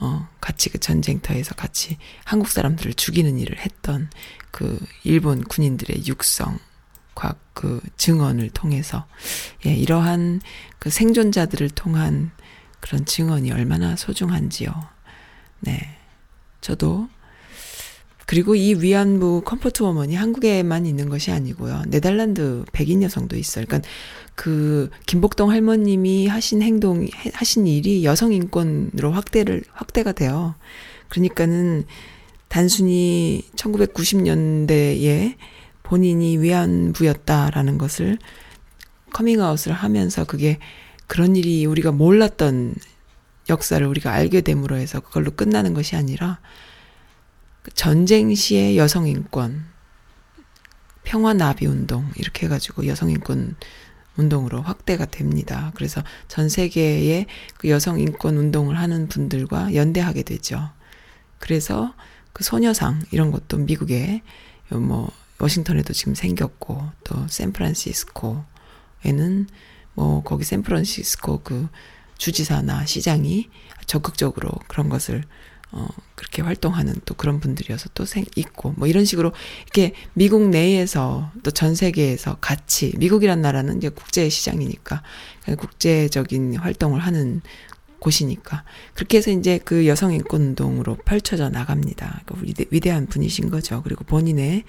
어, 0.01 0.29
같이 0.41 0.69
그 0.71 0.79
전쟁터에서 0.79 1.55
같이 1.55 1.97
한국 2.25 2.49
사람들을 2.49 2.95
죽이는 2.95 3.39
일을 3.39 3.59
했던 3.59 4.11
그 4.51 4.79
일본 5.05 5.43
군인들의 5.43 6.07
육성, 6.07 6.59
그 7.55 7.81
증언을 7.97 8.51
통해서, 8.51 9.07
예, 9.65 9.75
이러한 9.75 10.43
그 10.79 10.91
생존자들을 10.91 11.71
통한 11.71 12.33
그런 12.81 13.07
증언이 13.07 13.53
얼마나 13.53 13.97
소중한지요. 13.97 14.71
네. 15.61 15.97
저도 16.61 17.09
그리고 18.27 18.55
이 18.55 18.75
위안부 18.75 19.43
comfort 19.45 19.83
women이 19.83 20.15
한국에만 20.15 20.87
있는 20.87 21.09
것이 21.09 21.31
아니고요. 21.31 21.83
네덜란드 21.89 22.65
백인 22.73 23.03
여성도 23.03 23.37
있어요. 23.37 23.65
그러니까 23.67 23.89
그 24.35 24.91
김복동 25.07 25.51
할머님이 25.51 26.27
하신 26.27 26.63
행동 26.63 27.07
하신 27.35 27.67
일이 27.67 28.05
여성 28.05 28.33
인권으로 28.33 29.13
확대를 29.13 29.65
확대가 29.73 30.13
돼요. 30.13 30.55
그러니까는 31.09 31.85
단순히 32.49 33.43
1990년대에 33.57 35.37
본인이 35.83 36.39
위안부였다라는 36.39 37.79
것을 37.79 38.19
커밍아웃을 39.13 39.73
하면서 39.73 40.25
그게 40.25 40.59
그런 41.07 41.37
일이 41.37 41.67
우리가 41.67 41.93
몰랐던 41.93 42.75
역사를 43.51 43.87
우리가 43.87 44.13
알게 44.13 44.41
됨으로 44.41 44.77
해서 44.77 45.01
그걸로 45.01 45.31
끝나는 45.31 45.75
것이 45.75 45.97
아니라 45.97 46.41
전쟁 47.73 48.35
시의 48.35 48.77
여성 48.77 49.07
인권, 49.07 49.65
평화 51.03 51.33
나비 51.33 51.67
운동 51.67 52.11
이렇게 52.17 52.47
해가지고 52.47 52.87
여성 52.87 53.11
인권 53.11 53.57
운동으로 54.17 54.63
확대가 54.63 55.07
됩니다. 55.07 55.73
그래서 55.75 56.03
전 56.29 56.49
세계의 56.49 57.27
그 57.57 57.69
여성 57.69 57.99
인권 57.99 58.37
운동을 58.37 58.79
하는 58.79 59.09
분들과 59.09 59.75
연대하게 59.75 60.23
되죠. 60.23 60.71
그래서 61.39 61.95
그 62.33 62.45
소녀상 62.45 63.03
이런 63.11 63.31
것도 63.31 63.59
미국에 63.59 64.23
뭐 64.71 65.11
워싱턴에도 65.39 65.93
지금 65.93 66.15
생겼고 66.15 66.91
또 67.05 67.27
샌프란시스코에는 67.29 68.47
뭐 69.95 70.23
거기 70.23 70.45
샌프란시스코 70.45 71.41
그 71.43 71.69
주지사나 72.19 72.87
시장이 72.87 73.51
적극적으로 73.87 74.51
그런 74.69 74.89
것을 74.89 75.25
어, 75.77 75.89
그렇게 76.15 76.41
활동하는 76.41 76.95
또 77.05 77.15
그런 77.15 77.41
분들이어서 77.41 77.91
또 77.95 78.05
생, 78.05 78.25
있고, 78.37 78.75
뭐 78.77 78.87
이런 78.87 79.05
식으로 79.05 79.33
이렇게 79.65 79.95
미국 80.13 80.49
내에서 80.49 81.33
또 81.43 81.51
전 81.51 81.75
세계에서 81.75 82.37
같이, 82.41 82.93
미국이란 82.99 83.43
나라는 83.43 83.79
이제 83.79 83.89
국제 83.89 84.29
시장이니까, 84.29 85.03
국제적인 85.59 86.57
활동을 86.57 87.01
하는 87.01 87.43
곳이니까. 87.99 88.65
그렇게 88.95 89.19
해서 89.19 89.31
이제 89.31 89.59
그 89.65 89.87
여성 89.87 90.13
인권 90.13 90.43
운동으로 90.43 90.97
펼쳐져 91.05 91.49
나갑니다. 91.49 92.21
그러니까 92.25 92.47
위대, 92.47 92.65
위대한 92.71 93.07
분이신 93.07 93.51
거죠. 93.51 93.83
그리고 93.83 94.05
본인의 94.05 94.65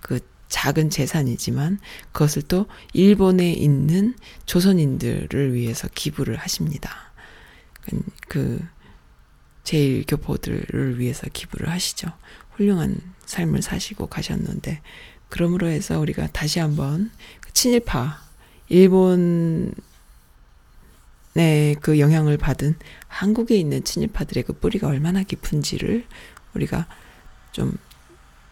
그 0.00 0.20
작은 0.48 0.88
재산이지만 0.90 1.78
그것을 2.12 2.42
또 2.42 2.66
일본에 2.94 3.52
있는 3.52 4.14
조선인들을 4.46 5.52
위해서 5.54 5.88
기부를 5.94 6.36
하십니다. 6.36 7.12
그, 7.82 8.02
그 8.28 8.60
제일 9.68 10.02
교포들을 10.08 10.98
위해서 10.98 11.26
기부를 11.30 11.68
하시죠. 11.68 12.10
훌륭한 12.52 12.96
삶을 13.26 13.60
사시고 13.60 14.06
가셨는데 14.06 14.80
그러므로 15.28 15.66
해서 15.66 16.00
우리가 16.00 16.28
다시 16.28 16.58
한번 16.58 17.10
그 17.42 17.52
친일파 17.52 18.18
일본의 18.70 19.74
그 21.82 21.98
영향을 21.98 22.38
받은 22.38 22.76
한국에 23.08 23.56
있는 23.56 23.84
친일파들의 23.84 24.44
그 24.44 24.54
뿌리가 24.54 24.88
얼마나 24.88 25.22
깊은지를 25.22 26.06
우리가 26.54 26.86
좀 27.52 27.76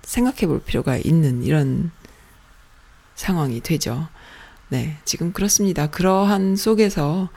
생각해 0.02 0.46
볼 0.46 0.60
필요가 0.62 0.98
있는 0.98 1.42
이런 1.44 1.92
상황이 3.14 3.62
되죠. 3.62 4.06
네, 4.68 4.98
지금 5.06 5.32
그렇습니다. 5.32 5.86
그러한 5.86 6.56
속에서 6.56 7.30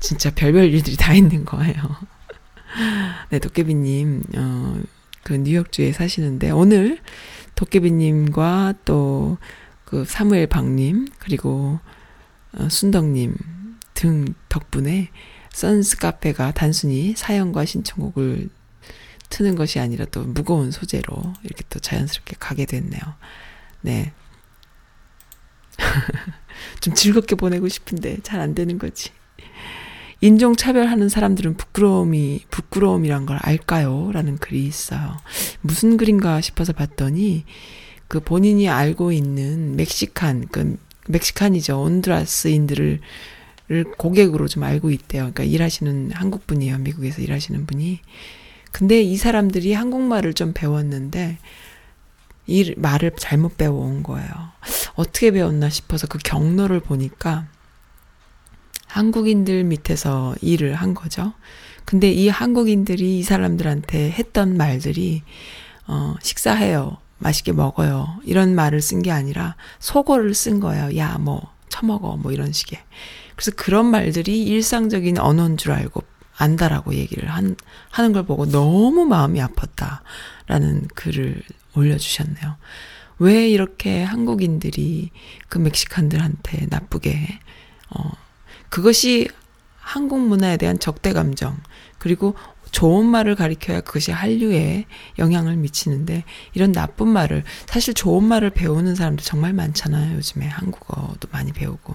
진짜 0.00 0.30
별별 0.30 0.64
일들이 0.72 0.96
다 0.96 1.14
있는 1.14 1.44
거예요. 1.44 1.74
네, 3.30 3.38
도깨비님, 3.38 4.22
어, 4.36 4.80
그 5.22 5.34
뉴욕주에 5.34 5.92
사시는데, 5.92 6.50
오늘 6.50 6.98
도깨비님과 7.54 8.74
또 8.84 9.38
그 9.86 10.04
사무엘 10.04 10.48
박님, 10.48 11.06
그리고 11.20 11.78
어, 12.52 12.68
순덕님 12.68 13.36
등 13.94 14.34
덕분에 14.48 15.10
선스 15.52 15.96
카페가 15.98 16.52
단순히 16.52 17.14
사연과 17.16 17.64
신청곡을 17.64 18.50
트는 19.30 19.54
것이 19.54 19.78
아니라 19.80 20.04
또 20.06 20.24
무거운 20.24 20.70
소재로 20.70 21.32
이렇게 21.44 21.64
또 21.70 21.78
자연스럽게 21.78 22.36
가게 22.38 22.66
됐네요. 22.66 23.00
네. 23.80 24.12
좀 26.80 26.94
즐겁게 26.94 27.36
보내고 27.36 27.68
싶은데 27.68 28.18
잘 28.22 28.40
안 28.40 28.54
되는 28.54 28.78
거지. 28.78 29.12
인종차별하는 30.26 31.08
사람들은 31.08 31.56
부끄러움이, 31.56 32.46
부끄러움이란 32.50 33.26
걸 33.26 33.38
알까요? 33.40 34.10
라는 34.12 34.36
글이 34.36 34.64
있어요. 34.64 35.16
무슨 35.60 35.96
글인가 35.96 36.40
싶어서 36.40 36.72
봤더니, 36.72 37.44
그 38.08 38.20
본인이 38.20 38.68
알고 38.68 39.12
있는 39.12 39.76
멕시칸, 39.76 40.48
그 40.50 40.78
멕시칸이죠. 41.08 41.80
온드라스인들을 41.80 43.00
고객으로 43.96 44.48
좀 44.48 44.64
알고 44.64 44.90
있대요. 44.90 45.22
그러니까 45.32 45.44
일하시는 45.44 46.10
한국 46.12 46.46
분이에요. 46.46 46.78
미국에서 46.78 47.22
일하시는 47.22 47.66
분이. 47.66 48.00
근데 48.72 49.00
이 49.02 49.16
사람들이 49.16 49.72
한국말을 49.74 50.34
좀 50.34 50.52
배웠는데, 50.52 51.38
이 52.48 52.74
말을 52.76 53.12
잘못 53.18 53.56
배워온 53.56 54.02
거예요. 54.02 54.28
어떻게 54.94 55.30
배웠나 55.30 55.68
싶어서 55.68 56.06
그 56.06 56.18
경로를 56.18 56.80
보니까 56.80 57.46
한국인들 58.96 59.64
밑에서 59.64 60.34
일을 60.40 60.74
한 60.74 60.94
거죠. 60.94 61.34
근데 61.84 62.10
이 62.10 62.28
한국인들이 62.30 63.18
이 63.18 63.22
사람들한테 63.22 64.10
했던 64.10 64.56
말들이, 64.56 65.22
어, 65.86 66.14
식사해요. 66.22 66.96
맛있게 67.18 67.52
먹어요. 67.52 68.18
이런 68.24 68.54
말을 68.54 68.80
쓴 68.80 69.02
게 69.02 69.10
아니라 69.10 69.54
속어를 69.80 70.34
쓴 70.34 70.60
거예요. 70.60 70.96
야, 70.96 71.18
뭐, 71.20 71.52
처먹어. 71.68 72.16
뭐 72.16 72.32
이런 72.32 72.52
식의. 72.52 72.78
그래서 73.34 73.50
그런 73.54 73.86
말들이 73.86 74.42
일상적인 74.44 75.18
언어인 75.18 75.58
줄 75.58 75.72
알고 75.72 76.02
안다라고 76.38 76.94
얘기를 76.94 77.28
한, 77.28 77.54
하는 77.90 78.14
걸 78.14 78.24
보고 78.24 78.46
너무 78.46 79.04
마음이 79.04 79.40
아팠다. 79.40 80.00
라는 80.46 80.88
글을 80.94 81.42
올려주셨네요. 81.74 82.56
왜 83.18 83.46
이렇게 83.48 84.02
한국인들이 84.02 85.10
그 85.50 85.58
멕시칸들한테 85.58 86.68
나쁘게, 86.70 87.40
어, 87.90 88.10
그것이 88.76 89.26
한국 89.78 90.20
문화에 90.20 90.58
대한 90.58 90.78
적대 90.78 91.14
감정, 91.14 91.56
그리고 91.96 92.34
좋은 92.72 93.06
말을 93.06 93.34
가리켜야 93.34 93.80
그것이 93.80 94.12
한류에 94.12 94.84
영향을 95.18 95.56
미치는데 95.56 96.24
이런 96.52 96.72
나쁜 96.72 97.08
말을 97.08 97.42
사실 97.64 97.94
좋은 97.94 98.22
말을 98.24 98.50
배우는 98.50 98.94
사람도 98.94 99.24
정말 99.24 99.54
많잖아요. 99.54 100.14
요즘에 100.16 100.46
한국어도 100.46 101.26
많이 101.32 101.52
배우고. 101.52 101.94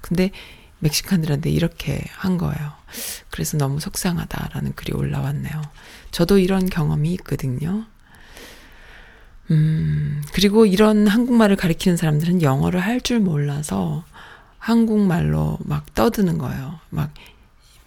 근데 0.00 0.30
멕시칸들한테 0.78 1.50
이렇게 1.50 2.02
한 2.12 2.38
거예요. 2.38 2.72
그래서 3.28 3.58
너무 3.58 3.78
속상하다라는 3.78 4.72
글이 4.74 4.94
올라왔네요. 4.94 5.60
저도 6.12 6.38
이런 6.38 6.64
경험이 6.64 7.12
있거든요. 7.12 7.84
음, 9.50 10.22
그리고 10.32 10.64
이런 10.64 11.06
한국말을 11.06 11.56
가리키는 11.56 11.98
사람들은 11.98 12.40
영어를 12.40 12.80
할 12.80 13.02
줄 13.02 13.20
몰라서 13.20 14.04
한국말로 14.62 15.58
막 15.64 15.92
떠드는 15.92 16.38
거예요. 16.38 16.78
막 16.88 17.12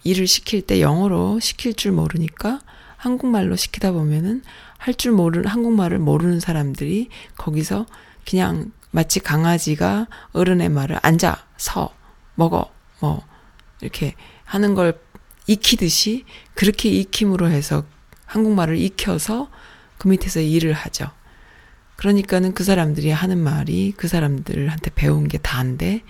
일을 0.04 0.26
시킬 0.26 0.60
때 0.60 0.82
영어로 0.82 1.40
시킬 1.40 1.72
줄 1.72 1.92
모르니까 1.92 2.60
한국말로 2.98 3.56
시키다 3.56 3.92
보면은 3.92 4.42
할 4.76 4.92
줄 4.92 5.12
모르는 5.12 5.48
한국말을 5.48 5.98
모르는 5.98 6.38
사람들이 6.38 7.08
거기서 7.38 7.86
그냥 8.28 8.72
마치 8.90 9.20
강아지가 9.20 10.06
어른의 10.32 10.68
말을 10.68 10.98
앉아, 11.00 11.46
서, 11.56 11.94
먹어, 12.34 12.70
뭐 13.00 13.24
이렇게 13.80 14.14
하는 14.44 14.74
걸 14.74 15.00
익히듯이 15.46 16.26
그렇게 16.54 16.90
익힘으로 16.90 17.48
해서 17.48 17.84
한국말을 18.26 18.76
익혀서 18.76 19.48
그 19.96 20.08
밑에서 20.08 20.40
일을 20.40 20.74
하죠. 20.74 21.06
그러니까는 21.96 22.52
그 22.52 22.64
사람들이 22.64 23.10
하는 23.10 23.38
말이 23.38 23.94
그 23.96 24.08
사람들한테 24.08 24.90
배운 24.94 25.26
게 25.26 25.38
다인데 25.38 26.02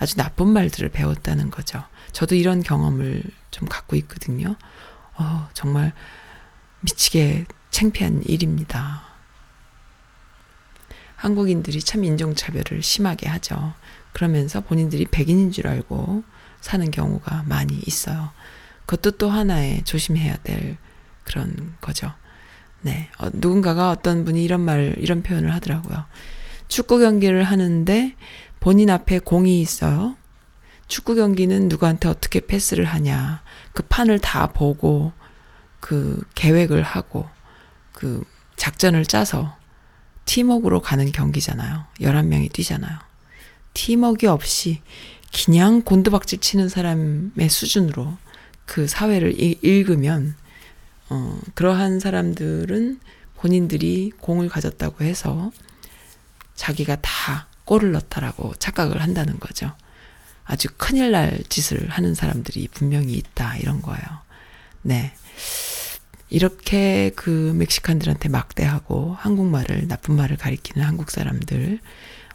아주 0.00 0.16
나쁜 0.16 0.48
말들을 0.48 0.88
배웠다는 0.88 1.50
거죠. 1.50 1.84
저도 2.12 2.34
이런 2.34 2.62
경험을 2.62 3.22
좀 3.50 3.68
갖고 3.68 3.96
있거든요. 3.96 4.56
어, 5.16 5.48
정말 5.52 5.92
미치게 6.80 7.44
창피한 7.70 8.22
일입니다. 8.24 9.02
한국인들이 11.16 11.80
참 11.80 12.02
인종차별을 12.02 12.82
심하게 12.82 13.28
하죠. 13.28 13.74
그러면서 14.12 14.62
본인들이 14.62 15.04
백인인 15.10 15.52
줄 15.52 15.66
알고 15.68 16.24
사는 16.62 16.90
경우가 16.90 17.44
많이 17.46 17.78
있어요. 17.86 18.30
그것도 18.86 19.18
또 19.18 19.28
하나의 19.28 19.84
조심해야 19.84 20.38
될 20.42 20.78
그런 21.24 21.74
거죠. 21.82 22.10
네. 22.80 23.10
어, 23.18 23.28
누군가가 23.34 23.90
어떤 23.90 24.24
분이 24.24 24.42
이런 24.42 24.62
말, 24.62 24.94
이런 24.98 25.22
표현을 25.22 25.52
하더라고요. 25.54 26.06
축구 26.68 26.98
경기를 26.98 27.44
하는데 27.44 28.16
본인 28.60 28.90
앞에 28.90 29.18
공이 29.18 29.60
있어요. 29.60 30.16
축구 30.86 31.14
경기는 31.14 31.68
누구한테 31.68 32.08
어떻게 32.08 32.40
패스를 32.40 32.84
하냐. 32.84 33.42
그 33.72 33.82
판을 33.84 34.18
다 34.18 34.48
보고 34.48 35.12
그 35.80 36.22
계획을 36.34 36.82
하고 36.82 37.28
그 37.92 38.22
작전을 38.56 39.06
짜서 39.06 39.56
팀워크로 40.26 40.80
가는 40.80 41.10
경기잖아요. 41.10 41.84
11명이 42.00 42.52
뛰잖아요. 42.52 42.98
팀워크 43.72 44.28
없이 44.28 44.82
그냥 45.32 45.82
곤두박질 45.82 46.40
치는 46.40 46.68
사람의 46.68 47.48
수준으로 47.48 48.16
그 48.66 48.86
사회를 48.86 49.34
읽으면 49.64 50.34
어, 51.08 51.40
그러한 51.54 51.98
사람들은 51.98 53.00
본인들이 53.36 54.12
공을 54.20 54.48
가졌다고 54.48 55.04
해서 55.04 55.50
자기가 56.54 56.96
다 57.00 57.48
골을 57.70 57.92
넣었다라고 57.92 58.56
착각을 58.56 59.00
한다는 59.00 59.38
거죠. 59.38 59.72
아주 60.44 60.66
큰일 60.76 61.12
날 61.12 61.40
짓을 61.48 61.88
하는 61.88 62.16
사람들이 62.16 62.66
분명히 62.66 63.12
있다, 63.12 63.58
이런 63.58 63.80
거예요. 63.80 64.02
네. 64.82 65.14
이렇게 66.30 67.12
그 67.14 67.52
멕시칸들한테 67.56 68.28
막대하고 68.28 69.14
한국말을, 69.20 69.86
나쁜 69.86 70.16
말을 70.16 70.36
가리키는 70.36 70.84
한국 70.84 71.12
사람들, 71.12 71.78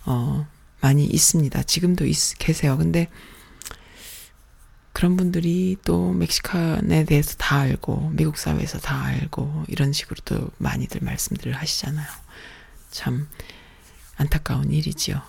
어, 0.05 0.47
많이 0.79 1.03
있습니다. 1.05 1.63
지금도 1.63 2.05
있, 2.05 2.15
계세요. 2.39 2.77
근데 2.77 3.09
그런 4.93 5.17
분들이 5.17 5.75
또 5.83 6.13
멕시칸에 6.13 7.03
대해서 7.03 7.35
다 7.35 7.59
알고 7.59 8.11
미국 8.13 8.37
사회에서 8.37 8.79
다 8.79 9.03
알고 9.03 9.65
이런 9.67 9.91
식으로 9.91 10.15
또 10.23 10.49
많이들 10.59 11.01
말씀들을 11.01 11.51
하시잖아요. 11.51 12.07
참 12.89 13.27
안타까운 14.17 14.71
일이지요. 14.71 15.21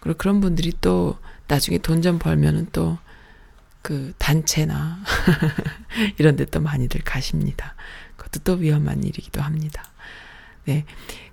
그리고 0.00 0.18
그런 0.18 0.40
분들이 0.40 0.72
또 0.80 1.18
나중에 1.48 1.78
돈 1.78 2.02
좀 2.02 2.18
벌면은 2.18 2.66
또 2.72 2.98
그 3.82 4.12
단체나 4.18 5.00
이런 6.18 6.36
데 6.36 6.44
또 6.46 6.60
많이들 6.60 7.02
가십니다. 7.02 7.74
그것도 8.16 8.40
또 8.44 8.52
위험한 8.60 9.02
일이기도 9.02 9.42
합니다. 9.42 9.84
네. 10.64 10.84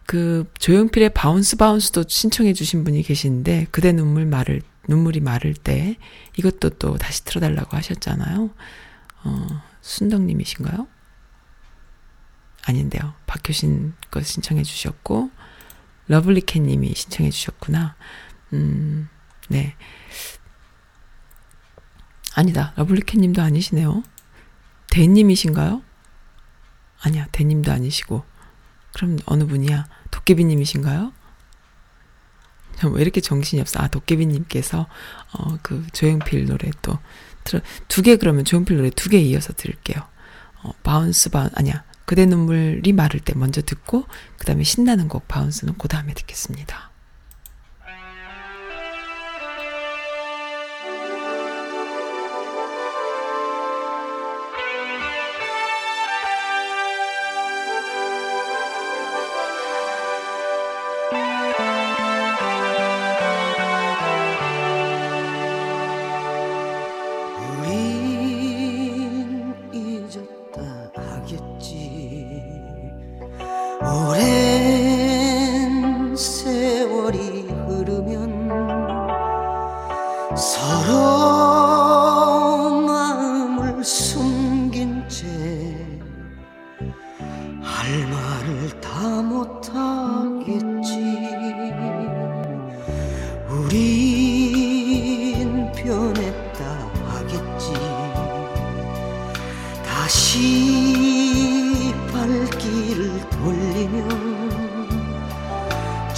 그 0.06 0.52
조용필의 0.58 1.12
Bounce 1.14 1.56
Bounce도 1.58 2.06
신청해 2.08 2.54
주신 2.54 2.84
분이 2.84 3.04
계신데 3.04 3.68
그대 3.70 3.92
눈물 3.92 4.26
마를 4.26 4.62
눈물이 4.88 5.20
마를 5.20 5.54
때 5.54 5.98
이것도 6.38 6.72
또 6.72 6.98
다시 6.98 7.24
틀어 7.24 7.40
달라고 7.40 7.78
하셨잖아요. 7.78 8.50
어, 9.24 9.62
순덕 9.82 10.22
님이신가요? 10.24 10.88
아닌데요. 12.66 13.14
박효신 13.28 13.94
거 14.10 14.24
신청해 14.24 14.64
주셨고 14.64 15.30
러블리캣님이 16.10 16.94
신청해 16.96 17.30
주셨구나. 17.30 17.96
음, 18.54 19.08
네. 19.48 19.76
아니다. 22.36 22.74
러블리캣님도 22.78 23.42
아니시네요. 23.42 24.04
대님이신가요? 24.90 25.82
아니야. 27.02 27.28
대님도 27.32 27.72
아니시고. 27.72 28.24
그럼 28.94 29.20
어느 29.26 29.46
분이야? 29.46 29.88
도깨비님이신가요? 30.12 31.14
왜 32.94 33.02
이렇게 33.02 33.22
정신이 33.22 33.62
없어? 33.62 33.80
아, 33.80 33.88
도깨비님께서, 33.90 34.88
어, 35.34 35.58
그, 35.62 35.86
조용필 35.92 36.46
노래 36.46 36.72
또, 36.82 36.98
들어, 37.44 37.62
두 37.90 38.02
개 38.02 38.16
그러면 38.16 38.46
조용필 38.46 38.78
노래 38.78 38.90
두 38.90 39.10
개 39.10 39.20
이어서 39.20 39.52
들을게요. 39.54 40.02
어, 40.64 40.72
Bounce, 40.82 41.30
Boun, 41.30 41.50
아니야. 41.56 41.84
그대 42.10 42.26
눈물이 42.26 42.92
마를 42.94 43.20
때 43.20 43.34
먼저 43.36 43.62
듣고, 43.62 44.06
그 44.40 44.46
다음에 44.48 44.64
신나는 44.64 45.10
곡 45.10 45.28
Bounce는 45.28 45.76
그 45.78 45.88
다음에 45.88 46.16
듣겠습니다. 46.16 46.89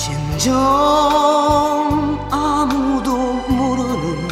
진정 0.03 0.57
아무도 2.31 3.15
모르는 3.47 4.27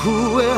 몰래 0.05 0.53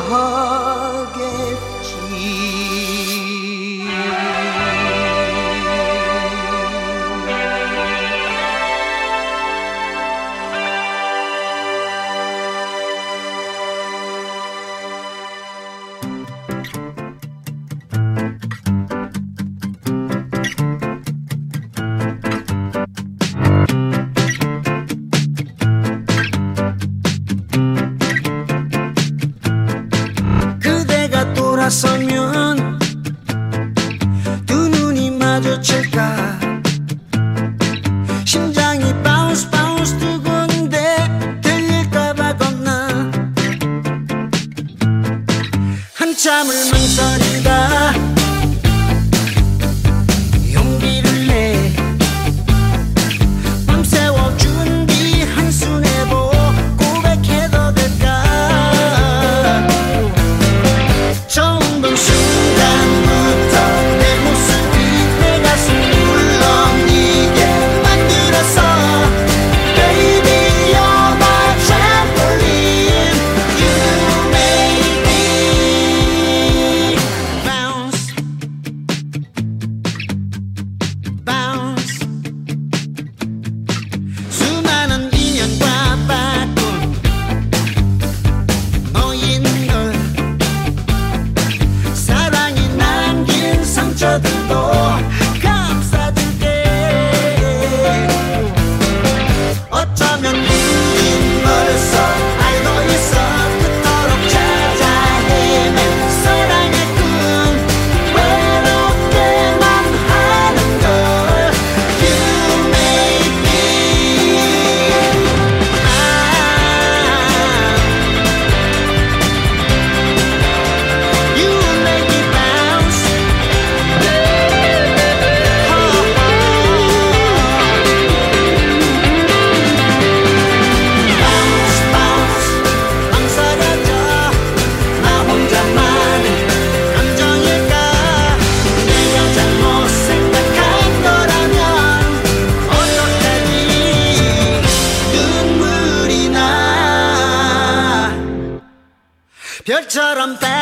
별 150.35 150.56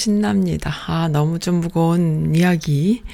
신납니다. 0.00 0.72
아, 0.86 1.08
너무 1.08 1.38
좀 1.38 1.60
무거운 1.60 2.34
이야기. 2.34 3.04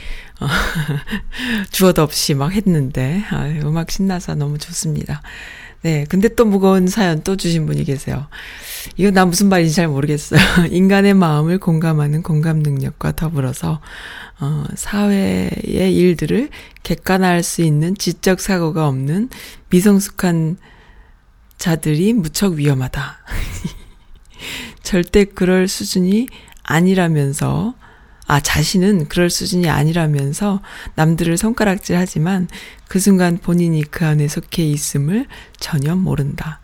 어, 0.41 0.47
주어도 1.70 2.03
없이 2.03 2.32
막 2.34 2.53
했는데, 2.53 3.22
아, 3.30 3.47
음악 3.62 3.91
신나서 3.91 4.37
너무 4.37 4.57
좋습니다. 4.57 5.20
네, 5.82 6.07
근데 6.09 6.28
또 6.28 6.45
무거운 6.45 6.87
사연 6.87 7.22
또 7.22 7.37
주신 7.37 7.66
분이 7.66 7.84
계세요. 7.84 8.26
이거 8.97 9.11
나 9.11 9.24
무슨 9.26 9.49
말인지 9.49 9.74
잘 9.74 9.89
모르겠어요. 9.89 10.41
인간의 10.70 11.14
마음을 11.14 11.59
공감하는 11.59 12.22
공감 12.22 12.61
능력과 12.61 13.12
더불어서, 13.12 13.80
어, 14.41 14.64
사회의 14.74 15.51
일들을 15.62 16.49
객관화할 16.82 17.43
수 17.43 17.62
있는 17.62 17.97
지적 17.97 18.41
사고가 18.41 18.89
없는 18.89 19.28
미성숙한 19.70 20.57
자들이 21.59 22.12
무척 22.12 22.55
위험하다. 22.55 23.18
절대 24.82 25.24
그럴 25.24 25.68
수준이 25.68 26.28
아니라면서, 26.67 27.75
아, 28.27 28.41
자신은 28.41 29.07
그럴 29.09 29.31
수준이 29.31 29.69
아니라면서 29.71 30.61
남들을 30.97 31.37
손가락질 31.39 31.97
하지만 31.97 32.49
그 32.89 32.99
순간 32.99 33.39
본인이 33.39 33.83
그 33.83 34.05
안에 34.05 34.27
속해 34.27 34.64
있음을 34.64 35.27
전혀 35.59 35.95
모른다. 35.95 36.61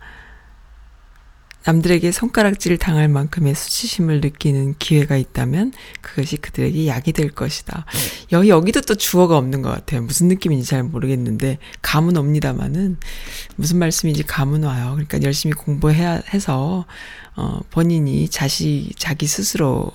남들에게 1.65 2.11
손가락질 2.11 2.77
당할 2.77 3.07
만큼의 3.07 3.55
수치심을 3.55 4.21
느끼는 4.21 4.75
기회가 4.79 5.15
있다면 5.15 5.71
그것이 6.01 6.37
그들에게 6.37 6.87
약이 6.87 7.13
될 7.13 7.29
것이다. 7.29 7.85
여기, 8.31 8.49
여기도 8.49 8.81
또 8.81 8.95
주어가 8.95 9.37
없는 9.37 9.61
것 9.61 9.69
같아요. 9.69 10.01
무슨 10.01 10.27
느낌인지 10.27 10.67
잘 10.67 10.83
모르겠는데, 10.83 11.59
감은 11.81 12.17
옵니다마는, 12.17 12.97
무슨 13.55 13.79
말씀인지 13.79 14.23
감은 14.23 14.63
와요. 14.63 14.91
그러니까 14.93 15.21
열심히 15.23 15.53
공부해야 15.53 16.21
해서, 16.33 16.85
어, 17.35 17.61
본인이 17.69 18.27
자시, 18.27 18.91
자기 18.97 19.25
스스로 19.25 19.91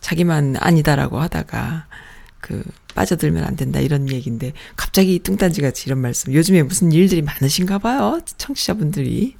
자기만 0.00 0.56
아니다라고 0.58 1.18
하다가, 1.18 1.86
그, 2.40 2.62
빠져들면 2.94 3.44
안 3.44 3.56
된다 3.56 3.80
이런 3.80 4.10
얘기인데, 4.10 4.52
갑자기 4.76 5.18
뚱딴지 5.18 5.62
같이 5.62 5.84
이런 5.86 5.98
말씀. 5.98 6.32
요즘에 6.32 6.62
무슨 6.62 6.92
일들이 6.92 7.22
많으신가 7.22 7.78
봐요. 7.78 8.20
청취자분들이. 8.36 9.34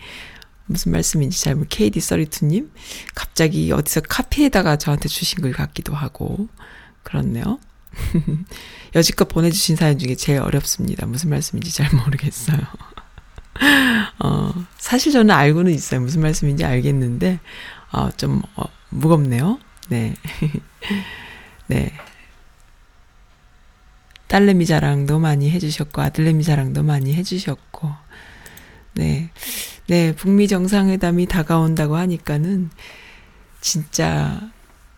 무슨 0.66 0.92
말씀인지 0.92 1.40
잘, 1.40 1.54
모르 1.54 1.68
KD32님? 1.68 2.70
갑자기 3.14 3.70
어디서 3.72 4.02
카피에다가 4.02 4.76
저한테 4.76 5.08
주신 5.08 5.42
글 5.42 5.52
같기도 5.52 5.94
하고, 5.94 6.48
그렇네요. 7.02 7.58
여지껏 8.94 9.28
보내주신 9.28 9.76
사연 9.76 9.98
중에 9.98 10.16
제일 10.16 10.40
어렵습니다. 10.40 11.06
무슨 11.06 11.30
말씀인지 11.30 11.72
잘 11.72 11.88
모르겠어요. 11.94 12.58
어, 14.18 14.52
사실 14.78 15.12
저는 15.12 15.34
알고는 15.34 15.72
있어요. 15.72 16.00
무슨 16.00 16.20
말씀인지 16.22 16.64
알겠는데, 16.64 17.38
어, 17.92 18.10
좀, 18.16 18.42
어, 18.56 18.64
무겁네요. 18.90 19.58
네. 19.88 20.14
네. 21.68 21.92
딸내미 24.26 24.66
자랑도 24.66 25.20
많이 25.20 25.50
해주셨고, 25.50 26.02
아들내미 26.02 26.42
자랑도 26.42 26.82
많이 26.82 27.14
해주셨고, 27.14 27.94
네. 28.96 29.30
네, 29.88 30.14
북미 30.14 30.48
정상회담이 30.48 31.26
다가온다고 31.26 31.96
하니까는, 31.96 32.70
진짜, 33.60 34.40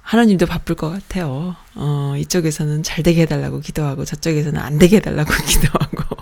하나님도 0.02 0.46
바쁠 0.46 0.76
것 0.76 0.88
같아요. 0.88 1.56
어, 1.74 2.14
이쪽에서는 2.16 2.82
잘 2.82 3.02
되게 3.02 3.22
해달라고 3.22 3.60
기도하고, 3.60 4.04
저쪽에서는 4.04 4.58
안 4.60 4.78
되게 4.78 4.96
해달라고 4.96 5.30
기도하고. 5.44 6.16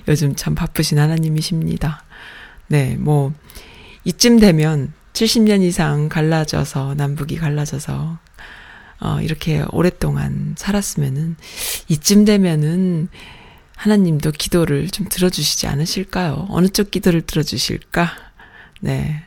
요즘 0.06 0.36
참 0.36 0.54
바쁘신 0.54 0.98
하나님이십니다. 0.98 2.04
네, 2.68 2.96
뭐, 2.96 3.32
이쯤 4.04 4.38
되면 4.38 4.92
70년 5.14 5.62
이상 5.62 6.08
갈라져서, 6.08 6.94
남북이 6.94 7.36
갈라져서, 7.36 8.18
어, 9.00 9.20
이렇게 9.22 9.64
오랫동안 9.72 10.54
살았으면은, 10.58 11.36
이쯤 11.88 12.26
되면은, 12.26 13.08
하나님도 13.80 14.32
기도를 14.32 14.88
좀 14.90 15.08
들어주시지 15.08 15.66
않으실까요? 15.66 16.48
어느 16.50 16.68
쪽 16.68 16.90
기도를 16.90 17.22
들어주실까? 17.22 18.10
네. 18.82 19.24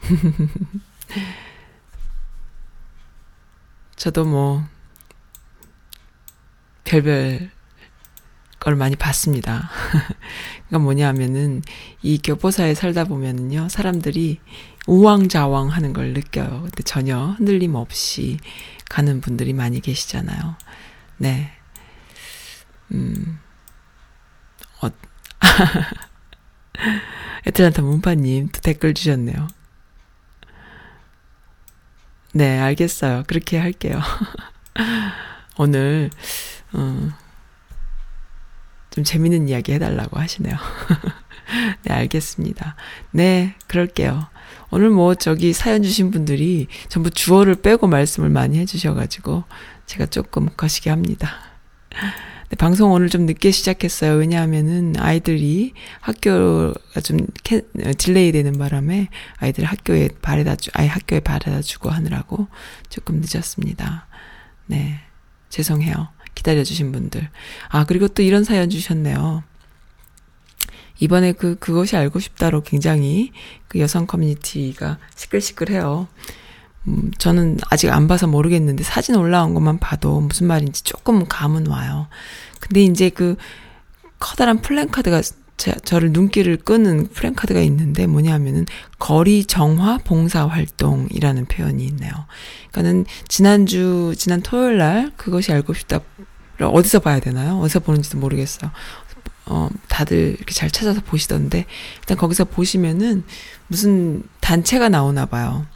저도 3.94 4.24
뭐, 4.24 4.64
별별 6.84 7.50
걸 8.58 8.74
많이 8.74 8.96
봤습니다. 8.96 9.68
그러니까 10.68 10.78
뭐냐 10.78 11.06
하면은, 11.08 11.60
이 12.00 12.18
교포사에 12.22 12.72
살다 12.72 13.04
보면은요, 13.04 13.68
사람들이 13.68 14.40
우왕좌왕 14.86 15.68
하는 15.68 15.92
걸 15.92 16.14
느껴요. 16.14 16.62
근데 16.62 16.82
전혀 16.84 17.34
흔들림 17.36 17.74
없이 17.74 18.38
가는 18.88 19.20
분들이 19.20 19.52
많이 19.52 19.80
계시잖아요. 19.80 20.56
네. 21.18 21.52
음, 22.92 23.38
어, 23.42 23.43
애틀란타 27.46 27.82
문파님 27.82 28.48
또 28.48 28.60
댓글 28.60 28.94
주셨네요. 28.94 29.48
네, 32.32 32.58
알겠어요. 32.58 33.24
그렇게 33.26 33.58
할게요. 33.58 34.00
오늘, 35.56 36.10
음, 36.74 37.12
좀 38.90 39.04
재밌는 39.04 39.48
이야기 39.48 39.72
해달라고 39.72 40.18
하시네요. 40.18 40.56
네, 41.84 41.94
알겠습니다. 41.94 42.74
네, 43.12 43.54
그럴게요. 43.68 44.26
오늘 44.70 44.90
뭐 44.90 45.14
저기 45.14 45.52
사연 45.52 45.82
주신 45.82 46.10
분들이 46.10 46.66
전부 46.88 47.10
주어를 47.10 47.54
빼고 47.54 47.86
말씀을 47.86 48.30
많이 48.30 48.58
해주셔가지고 48.58 49.44
제가 49.86 50.06
조금 50.06 50.48
거시기 50.56 50.88
합니다. 50.88 51.38
네, 52.54 52.56
방송 52.56 52.92
오늘 52.92 53.08
좀 53.10 53.26
늦게 53.26 53.50
시작했어요. 53.50 54.12
왜냐하면은 54.12 54.94
아이들이 54.96 55.72
학교가 55.98 57.00
좀 57.02 57.26
캐, 57.42 57.62
delay 57.98 58.30
되는 58.30 58.56
바람에 58.56 59.08
아이들 59.38 59.64
학교에 59.64 60.08
바래다 60.22 60.54
주, 60.54 60.70
아이 60.72 60.86
학교에 60.86 61.18
바래다 61.18 61.62
주고 61.62 61.90
하느라고 61.90 62.46
조금 62.90 63.20
늦었습니다. 63.20 64.06
네. 64.66 65.00
죄송해요. 65.48 66.10
기다려주신 66.36 66.92
분들. 66.92 67.28
아, 67.70 67.86
그리고 67.86 68.06
또 68.06 68.22
이런 68.22 68.44
사연 68.44 68.70
주셨네요. 68.70 69.42
이번에 71.00 71.32
그, 71.32 71.56
그것이 71.58 71.96
알고 71.96 72.20
싶다로 72.20 72.62
굉장히 72.62 73.32
그 73.66 73.80
여성 73.80 74.06
커뮤니티가 74.06 74.98
시끌시끌해요. 75.16 76.06
음, 76.86 77.10
저는 77.18 77.58
아직 77.70 77.90
안 77.90 78.08
봐서 78.08 78.26
모르겠는데 78.26 78.84
사진 78.84 79.16
올라온 79.16 79.54
것만 79.54 79.78
봐도 79.78 80.20
무슨 80.20 80.46
말인지 80.46 80.82
조금 80.84 81.26
감은 81.26 81.66
와요. 81.66 82.08
근데 82.60 82.82
이제 82.82 83.10
그 83.10 83.36
커다란 84.18 84.60
플랜카드가 84.60 85.22
제, 85.56 85.72
저를 85.84 86.12
눈길을 86.12 86.58
끄는 86.58 87.08
플랜카드가 87.08 87.60
있는데 87.60 88.06
뭐냐면은 88.06 88.66
거리 88.98 89.44
정화 89.44 89.98
봉사 89.98 90.46
활동이라는 90.46 91.46
표현이 91.46 91.84
있네요. 91.86 92.12
그러니까는 92.70 93.06
지난주 93.28 94.14
지난 94.16 94.42
토요일 94.42 94.78
날 94.78 95.12
그것이 95.16 95.52
알고 95.52 95.74
싶다 95.74 96.00
어디서 96.60 97.00
봐야 97.00 97.20
되나요? 97.20 97.58
어디서 97.60 97.80
보는지도 97.80 98.18
모르겠어요. 98.18 98.70
어, 99.46 99.68
다들 99.88 100.36
이렇게 100.36 100.54
잘 100.54 100.70
찾아서 100.70 101.00
보시던데, 101.00 101.66
일단 102.00 102.16
거기서 102.16 102.44
보시면은 102.44 103.24
무슨 103.66 104.22
단체가 104.40 104.88
나오나 104.88 105.26
봐요. 105.26 105.66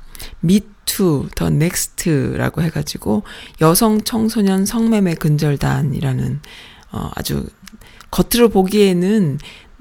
Me 0.40 0.69
Too, 0.69 1.28
The 1.34 1.50
Next라고 1.50 2.62
해가지고, 2.62 3.22
여성 3.60 4.02
청소년 4.02 4.66
성매매 4.66 5.14
근절단이라는, 5.14 6.40
어, 6.92 7.10
아주, 7.14 7.46
겉으로 8.10 8.48
보기에는 8.48 9.38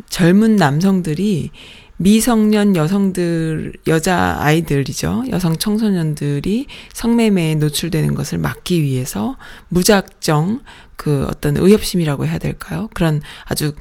젊은 0.09 0.55
남성들이 0.55 1.51
미성년 1.97 2.75
여성들, 2.75 3.73
여자 3.87 4.37
아이들이죠. 4.39 5.25
여성 5.31 5.57
청소년들이 5.57 6.67
성매매에 6.93 7.55
노출되는 7.55 8.13
것을 8.13 8.37
막기 8.37 8.83
위해서 8.83 9.35
무작정 9.69 10.61
그 10.95 11.25
어떤 11.27 11.57
의협심이라고 11.57 12.27
해야 12.27 12.37
될까요? 12.37 12.89
그런 12.93 13.21
아주 13.45 13.73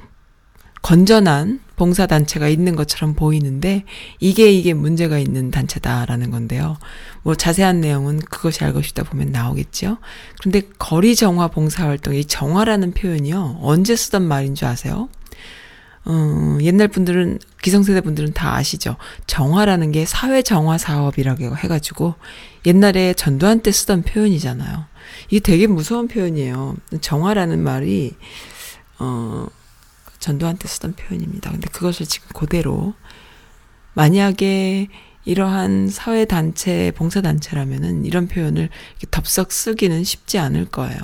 건전한 0.83 1.61
봉사단체가 1.77 2.49
있는 2.49 2.75
것처럼 2.75 3.15
보이는데 3.15 3.85
이게 4.19 4.51
이게 4.51 4.73
문제가 4.73 5.19
있는 5.19 5.51
단체다라는 5.51 6.31
건데요. 6.31 6.79
뭐 7.23 7.35
자세한 7.35 7.81
내용은 7.81 8.19
그것이 8.21 8.65
알고 8.65 8.83
싶다 8.83 9.03
보면 9.03 9.31
나오겠죠. 9.31 9.99
그런데 10.41 10.63
거리 10.79 11.15
정화 11.15 11.49
봉사활동, 11.49 12.15
이 12.15 12.25
정화라는 12.25 12.93
표현이요. 12.93 13.59
언제 13.63 13.95
쓰던 13.95 14.23
말인 14.23 14.55
줄 14.55 14.69
아세요? 14.69 15.09
어, 16.07 16.59
옛날 16.63 16.87
분들은, 16.89 17.41
기성세대 17.63 18.01
분들은 18.01 18.33
다 18.33 18.55
아시죠? 18.55 18.97
정화라는 19.27 19.91
게 19.91 20.07
사회 20.07 20.41
정화 20.41 20.79
사업이라고 20.79 21.57
해가지고 21.57 22.15
옛날에 22.65 23.13
전두환 23.13 23.61
때 23.61 23.73
쓰던 23.73 24.03
표현이잖아요. 24.03 24.85
이게 25.31 25.41
되게 25.41 25.67
무서운 25.67 26.07
표현이에요. 26.07 26.77
정화라는 27.01 27.63
말이, 27.63 28.15
어, 29.01 29.49
때 30.59 30.69
쓰던 30.69 30.95
표현입니다. 30.95 31.51
근데 31.51 31.69
그것을 31.71 32.07
지금 32.07 32.29
그대로, 32.35 32.95
만약에 33.95 34.89
이러한 35.25 35.89
사회단체, 35.89 36.93
봉사단체라면은 36.97 38.05
이런 38.05 38.29
표현을 38.29 38.69
덥석 39.11 39.53
쓰기는 39.53 40.05
쉽지 40.05 40.39
않을 40.39 40.67
거예요. 40.67 40.99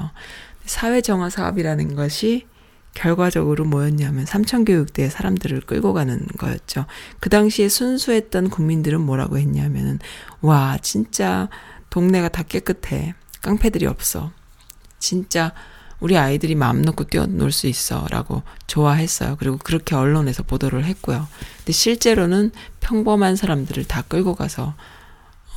사회정화 0.65 1.31
사업이라는 1.31 1.97
것이 1.97 2.47
결과적으로 2.95 3.65
뭐였냐면 3.65 4.27
삼천교육대에 4.27 5.09
사람들을 5.09 5.63
끌고 5.63 5.93
가는 5.93 6.27
거였죠. 6.39 6.87
그 7.21 7.31
당시에 7.31 7.69
순수했던 7.69 8.51
국민들은 8.51 9.01
뭐라고 9.01 9.39
했냐면은 9.39 9.99
와 10.41 10.79
진짜 10.83 11.49
동네가 11.91 12.29
다 12.29 12.43
깨끗해 12.43 13.15
깡패들이 13.41 13.87
없어 13.87 14.31
진짜 14.99 15.53
우리 16.03 16.19
아이들이 16.19 16.57
마음 16.57 16.83
놓고 16.83 17.05
뛰어놀 17.05 17.53
수 17.53 17.69
있어라고 17.69 18.43
좋아했어요. 18.67 19.37
그리고 19.39 19.57
그렇게 19.57 19.95
언론에서 19.95 20.43
보도를 20.43 20.85
했고요. 20.85 21.29
근데 21.59 21.73
실제로는 21.73 22.51
평범한 22.81 23.37
사람들을 23.37 23.85
다 23.85 24.03
끌고 24.03 24.35
가서 24.35 24.75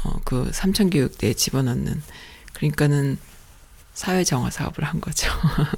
어, 0.04 0.12
그 0.24 0.48
삼천 0.54 0.91
교육대에 0.91 1.34
집어넣는 1.34 2.00
그러니까는 2.54 3.18
사회 3.96 4.24
정화 4.24 4.52
사업을 4.52 4.84
한 4.84 5.02
거죠. 5.02 5.32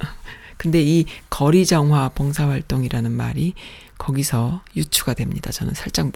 근데 0.58 0.82
이 0.82 1.06
거리 1.30 1.64
정화 1.64 2.10
봉사 2.10 2.46
활동이라는 2.46 3.10
말이 3.10 3.54
거기서 3.96 4.62
유추가 4.76 5.14
됩니다. 5.14 5.50
저는 5.50 5.72
살짝 5.72 6.12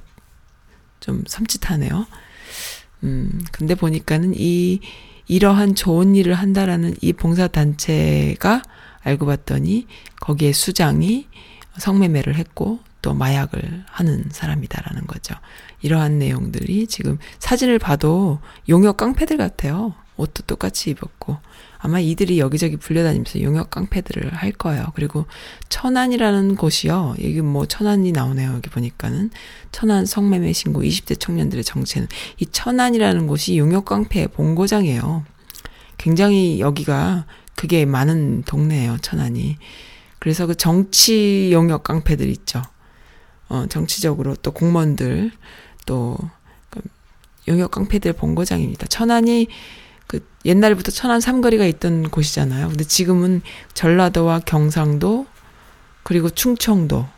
좀 1.01 1.25
섬찟하네요. 1.25 2.07
음, 3.05 3.43
근데 3.51 3.75
보니까는 3.75 4.35
이, 4.37 4.81
이러한 5.33 5.75
좋은 5.75 6.15
일을 6.15 6.35
한다라는 6.35 6.95
이 7.01 7.15
봉사단체가 7.15 8.61
알고 9.03 9.25
봤더니 9.25 9.87
거기에 10.21 10.53
수장이 10.53 11.27
성매매를 11.79 12.35
했고 12.35 12.81
또 13.01 13.15
마약을 13.15 13.85
하는 13.87 14.27
사람이다라는 14.31 15.07
거죠. 15.07 15.35
이러한 15.81 16.19
내용들이 16.19 16.87
지금 16.87 17.17
사진을 17.39 17.79
봐도 17.79 18.41
용역 18.69 18.99
깡패들 18.99 19.39
같아요. 19.39 19.95
옷도 20.19 20.43
똑같이 20.43 20.91
입었고. 20.91 21.39
아마 21.85 21.99
이들이 21.99 22.39
여기저기 22.39 22.77
불려다니면서 22.77 23.43
용역 23.43 23.71
깡패들을 23.71 24.33
할 24.33 24.53
거예요. 24.53 24.87
그리고 24.95 25.27
천안이라는 25.69 26.55
곳이요. 26.55 27.17
여기 27.21 27.43
뭐 27.43 27.67
천안이 27.67 28.13
나오네요. 28.13 28.53
여기 28.55 28.71
보니까는. 28.71 29.31
천안 29.73 30.07
성매매 30.07 30.53
신고 30.53 30.83
20대 30.83 31.19
청년들의 31.19 31.65
정체는. 31.65 32.07
이 32.39 32.47
천안이라는 32.47 33.27
곳이 33.27 33.59
용역 33.59 33.85
깡패의 33.87 34.29
본고장이에요. 34.29 35.25
굉장히 35.99 36.61
여기가 36.61 37.27
그게 37.57 37.85
많은 37.85 38.45
동네예요. 38.45 38.99
천안이. 39.03 39.57
그래서 40.21 40.47
그 40.47 40.55
정치 40.55 41.51
용역 41.53 41.83
깡패들 41.83 42.29
있죠. 42.29 42.63
어, 43.49 43.67
정치적으로 43.69 44.37
또 44.37 44.53
공무원들 44.53 45.33
또그 45.85 46.81
용역 47.49 47.73
깡패들 47.73 48.13
본고장입니다. 48.13 48.87
천안이 48.87 49.49
그 50.13 50.21
옛날부터 50.45 50.91
천안 50.91 51.23
삼거리가 51.23 51.65
있던 51.65 52.11
곳이잖아요. 52.11 52.69
근데 52.69 52.85
지금은 52.85 53.41
전라도와 53.73 54.41
경상도 54.41 55.27
그리고 56.03 56.29
충청도를 56.29 57.09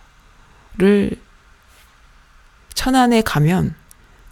천안에 2.72 3.22
가면 3.22 3.74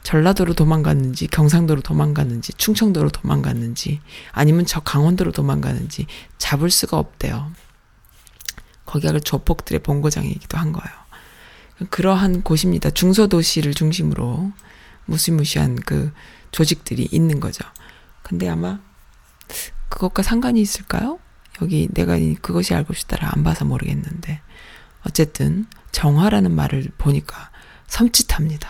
전라도로 0.04 0.54
도망갔는지 0.54 1.26
경상도로 1.26 1.80
도망갔는지 1.80 2.52
충청도로 2.52 3.08
도망갔는지 3.10 4.00
아니면 4.30 4.64
저 4.64 4.78
강원도로 4.78 5.32
도망가는지 5.32 6.06
잡을 6.38 6.70
수가 6.70 6.98
없대요. 6.98 7.50
거기가 8.86 9.12
그 9.12 9.20
조폭들의 9.20 9.82
본고장이기도 9.82 10.56
한 10.56 10.70
거예요. 10.70 10.96
그러한 11.90 12.42
곳입니다. 12.42 12.90
중소도시를 12.90 13.74
중심으로 13.74 14.52
무시무시한 15.06 15.74
그 15.74 16.12
조직들이 16.52 17.08
있는 17.10 17.40
거죠. 17.40 17.64
근데 18.22 18.48
아마 18.48 18.80
그것과 19.88 20.22
상관이 20.22 20.60
있을까요? 20.60 21.18
여기 21.60 21.88
내가 21.92 22.16
이- 22.16 22.34
그것이 22.34 22.74
알고 22.74 22.94
싶다를 22.94 23.28
안 23.30 23.42
봐서 23.44 23.64
모르겠는데 23.64 24.40
어쨌든 25.06 25.66
정화라는 25.92 26.52
말을 26.54 26.88
보니까 26.98 27.50
섬찟합니다. 27.88 28.68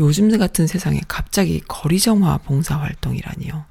요즘 0.00 0.36
같은 0.38 0.66
세상에 0.66 1.00
갑자기 1.06 1.60
거리 1.68 2.00
정화 2.00 2.38
봉사 2.38 2.78
활동이라니요. 2.78 3.64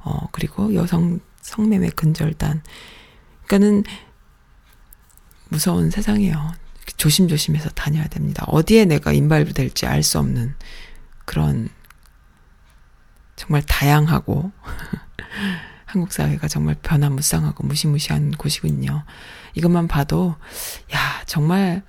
어 0.00 0.28
그리고 0.32 0.74
여성 0.74 1.20
성매매 1.40 1.90
근절단. 1.90 2.62
그러니까는 3.46 3.84
무서운 5.48 5.90
세상이에요. 5.90 6.54
조심조심해서 6.96 7.70
다녀야 7.70 8.06
됩니다. 8.08 8.44
어디에 8.48 8.84
내가 8.86 9.12
인발될지 9.12 9.86
알 9.86 10.02
수 10.02 10.18
없는 10.18 10.54
그런 11.24 11.68
정말 13.36 13.62
다양하고 13.62 14.52
한국 15.86 16.12
사회가 16.12 16.48
정말 16.48 16.76
변화무쌍하고 16.82 17.66
무시무시한 17.66 18.30
곳이군요. 18.32 19.04
이것만 19.54 19.88
봐도 19.88 20.36
야 20.94 21.22
정말 21.26 21.82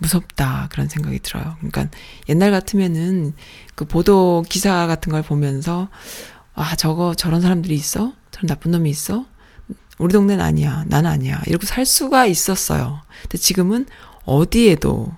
무섭다 0.00 0.68
그런 0.70 0.88
생각이 0.88 1.18
들어요. 1.20 1.56
그러니까 1.58 1.88
옛날 2.28 2.50
같으면은 2.50 3.34
그 3.74 3.84
보도 3.84 4.42
기사 4.48 4.86
같은 4.86 5.12
걸 5.12 5.22
보면서 5.22 5.88
아 6.54 6.76
저거 6.76 7.14
저런 7.14 7.40
사람들이 7.40 7.74
있어? 7.74 8.12
저런 8.30 8.46
나쁜 8.46 8.70
놈이 8.70 8.90
있어? 8.90 9.26
우리 9.98 10.12
동네는 10.12 10.44
아니야. 10.44 10.84
난 10.88 11.06
아니야. 11.06 11.42
이러고 11.46 11.66
살 11.66 11.86
수가 11.86 12.26
있었어요. 12.26 13.02
근데 13.22 13.38
지금은 13.38 13.86
어디에도 14.24 15.14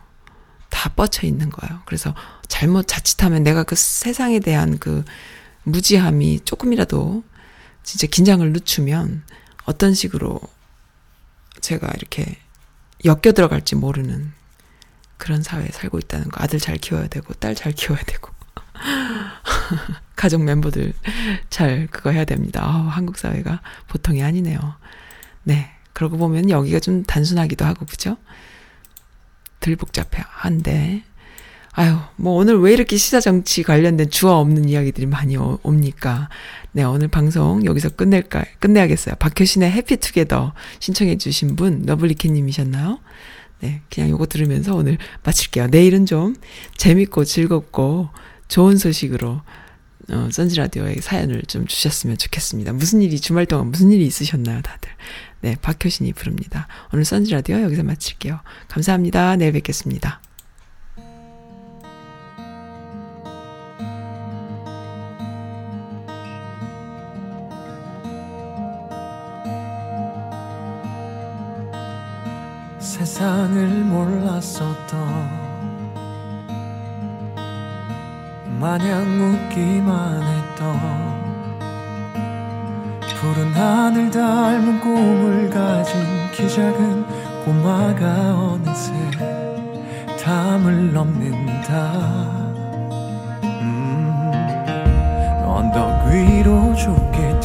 다 0.69 0.91
뻗쳐 0.91 1.27
있는 1.27 1.51
거예요. 1.51 1.81
그래서 1.87 2.15
잘못 2.49 2.87
자칫하면 2.87 3.43
내가 3.43 3.63
그 3.63 3.75
세상에 3.77 4.41
대한 4.41 4.79
그 4.79 5.05
무지함이 5.65 6.41
조금이라도 6.45 7.25
진짜 7.83 8.07
긴장을 8.07 8.53
늦추면 8.53 9.23
어떤 9.65 9.95
식으로 9.95 10.41
제가 11.61 11.91
이렇게 11.97 12.39
엮여 13.05 13.33
들어갈지 13.33 13.75
모르는 13.75 14.33
그런 15.19 15.43
사회에 15.43 15.69
살고 15.69 15.99
있다는 15.99 16.29
거. 16.29 16.43
아들 16.43 16.59
잘 16.59 16.77
키워야 16.77 17.09
되고, 17.09 17.33
딸 17.35 17.55
잘 17.55 17.73
키워야 17.73 18.03
되고. 18.05 18.31
가족 20.15 20.43
멤버들 20.43 20.93
잘 21.51 21.89
그거 21.91 22.11
해야 22.11 22.25
됩니다. 22.25 22.63
아우, 22.63 22.87
한국 22.87 23.19
사회가 23.19 23.61
보통이 23.89 24.23
아니네요. 24.23 24.77
네. 25.45 25.71
그러고 25.93 26.19
보면 26.19 26.51
여기가 26.51 26.81
좀 26.81 27.05
단순하기도 27.05 27.65
하고, 27.65 27.87
그죠? 27.87 28.17
덜 29.61 29.77
복잡해. 29.77 30.23
한데. 30.29 31.05
아유, 31.79 31.99
뭐 32.17 32.33
오늘 32.33 32.59
왜 32.59 32.73
이렇게 32.73 32.97
시사 32.97 33.21
정치 33.21 33.63
관련된 33.63 34.09
주어 34.09 34.39
없는 34.39 34.67
이야기들이 34.67 35.05
많이 35.05 35.37
오- 35.37 35.59
옵니까? 35.63 36.31
네, 36.73 36.83
오늘 36.85 37.09
방송 37.09 37.67
여기서 37.67 37.91
끝낼까, 37.91 38.47
끝내야겠어요. 38.61 39.17
박효신의 39.17 39.71
해피투게더 39.73 40.55
신청해주신 40.81 41.55
분, 41.57 41.83
러블리키님이셨나요? 41.85 42.99
네, 43.61 43.83
그냥 43.93 44.09
요거 44.09 44.25
들으면서 44.25 44.75
오늘 44.75 44.97
마칠게요. 45.23 45.67
내일은 45.67 46.07
좀 46.07 46.35
재밌고 46.79 47.27
즐겁고 47.27 48.09
좋은 48.49 48.79
소식으로 48.79 49.43
어, 50.09 50.29
선지라디오에 50.33 50.97
사연을 51.03 51.43
좀 51.43 51.67
주셨으면 51.67 52.17
좋겠습니다. 52.17 52.73
무슨 52.73 53.03
일이 53.03 53.21
주말 53.21 53.45
동안 53.45 53.71
무슨 53.71 53.91
일이 53.91 54.07
있으셨나요, 54.07 54.63
다들? 54.63 54.91
네, 55.43 55.57
박효신이 55.61 56.15
부릅니다. 56.15 56.69
오늘 56.95 57.05
선지라디오 57.05 57.61
여기서 57.61 57.83
마칠게요. 57.83 58.41
감사합니다. 58.69 59.37
내일 59.37 59.53
뵙겠습니다. 59.53 60.23
세상을 72.97 73.69
몰랐었던 73.85 74.97
마냥 78.59 79.05
웃기만 79.21 80.23
했던 80.23 80.81
푸른 83.21 83.53
하늘 83.53 84.11
닮은 84.11 84.81
꿈을 84.81 85.51
가진 85.51 86.01
키 86.33 86.49
작은 86.49 87.05
꼬마가 87.45 88.35
어느새 88.35 88.95
담을 90.25 90.95
넘는다. 90.95 91.93
음, 93.43 94.33
언덕 95.45 96.07
위로 96.07 96.75
좁게 96.75 97.36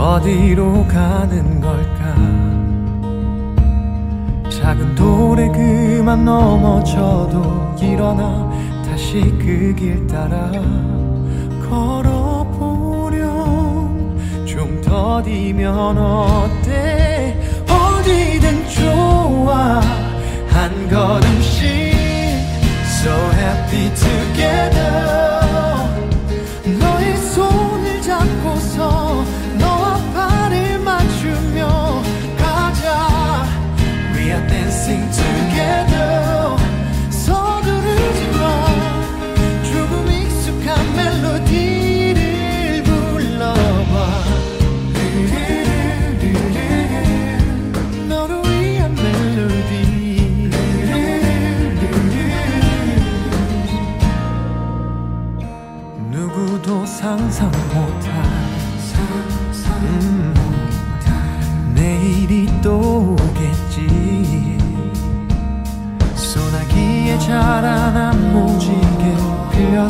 어디로 0.00 0.86
가는 0.86 1.60
걸까? 1.60 2.14
작은 4.50 4.94
돌에 4.94 5.48
그만 5.48 6.24
넘어져도 6.24 7.76
일어나. 7.78 8.50
다시 8.84 9.20
그 9.38 9.74
길 9.76 10.06
따라 10.06 10.50
걸어보렴. 11.68 13.18
좀 14.46 14.80
더디면 14.80 15.98
어때? 15.98 17.36
어디든 17.68 18.68
좋아. 18.68 19.80
한 20.48 20.88
걸음씩 20.88 21.68
So 23.02 23.10
happy 23.32 23.94
together 23.94 25.39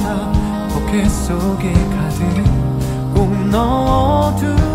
빌려나 0.01 0.68
포켓 0.68 1.09
속에 1.09 1.72
가득 1.72 2.44
꼭 3.14 3.31
넣어두 3.48 4.69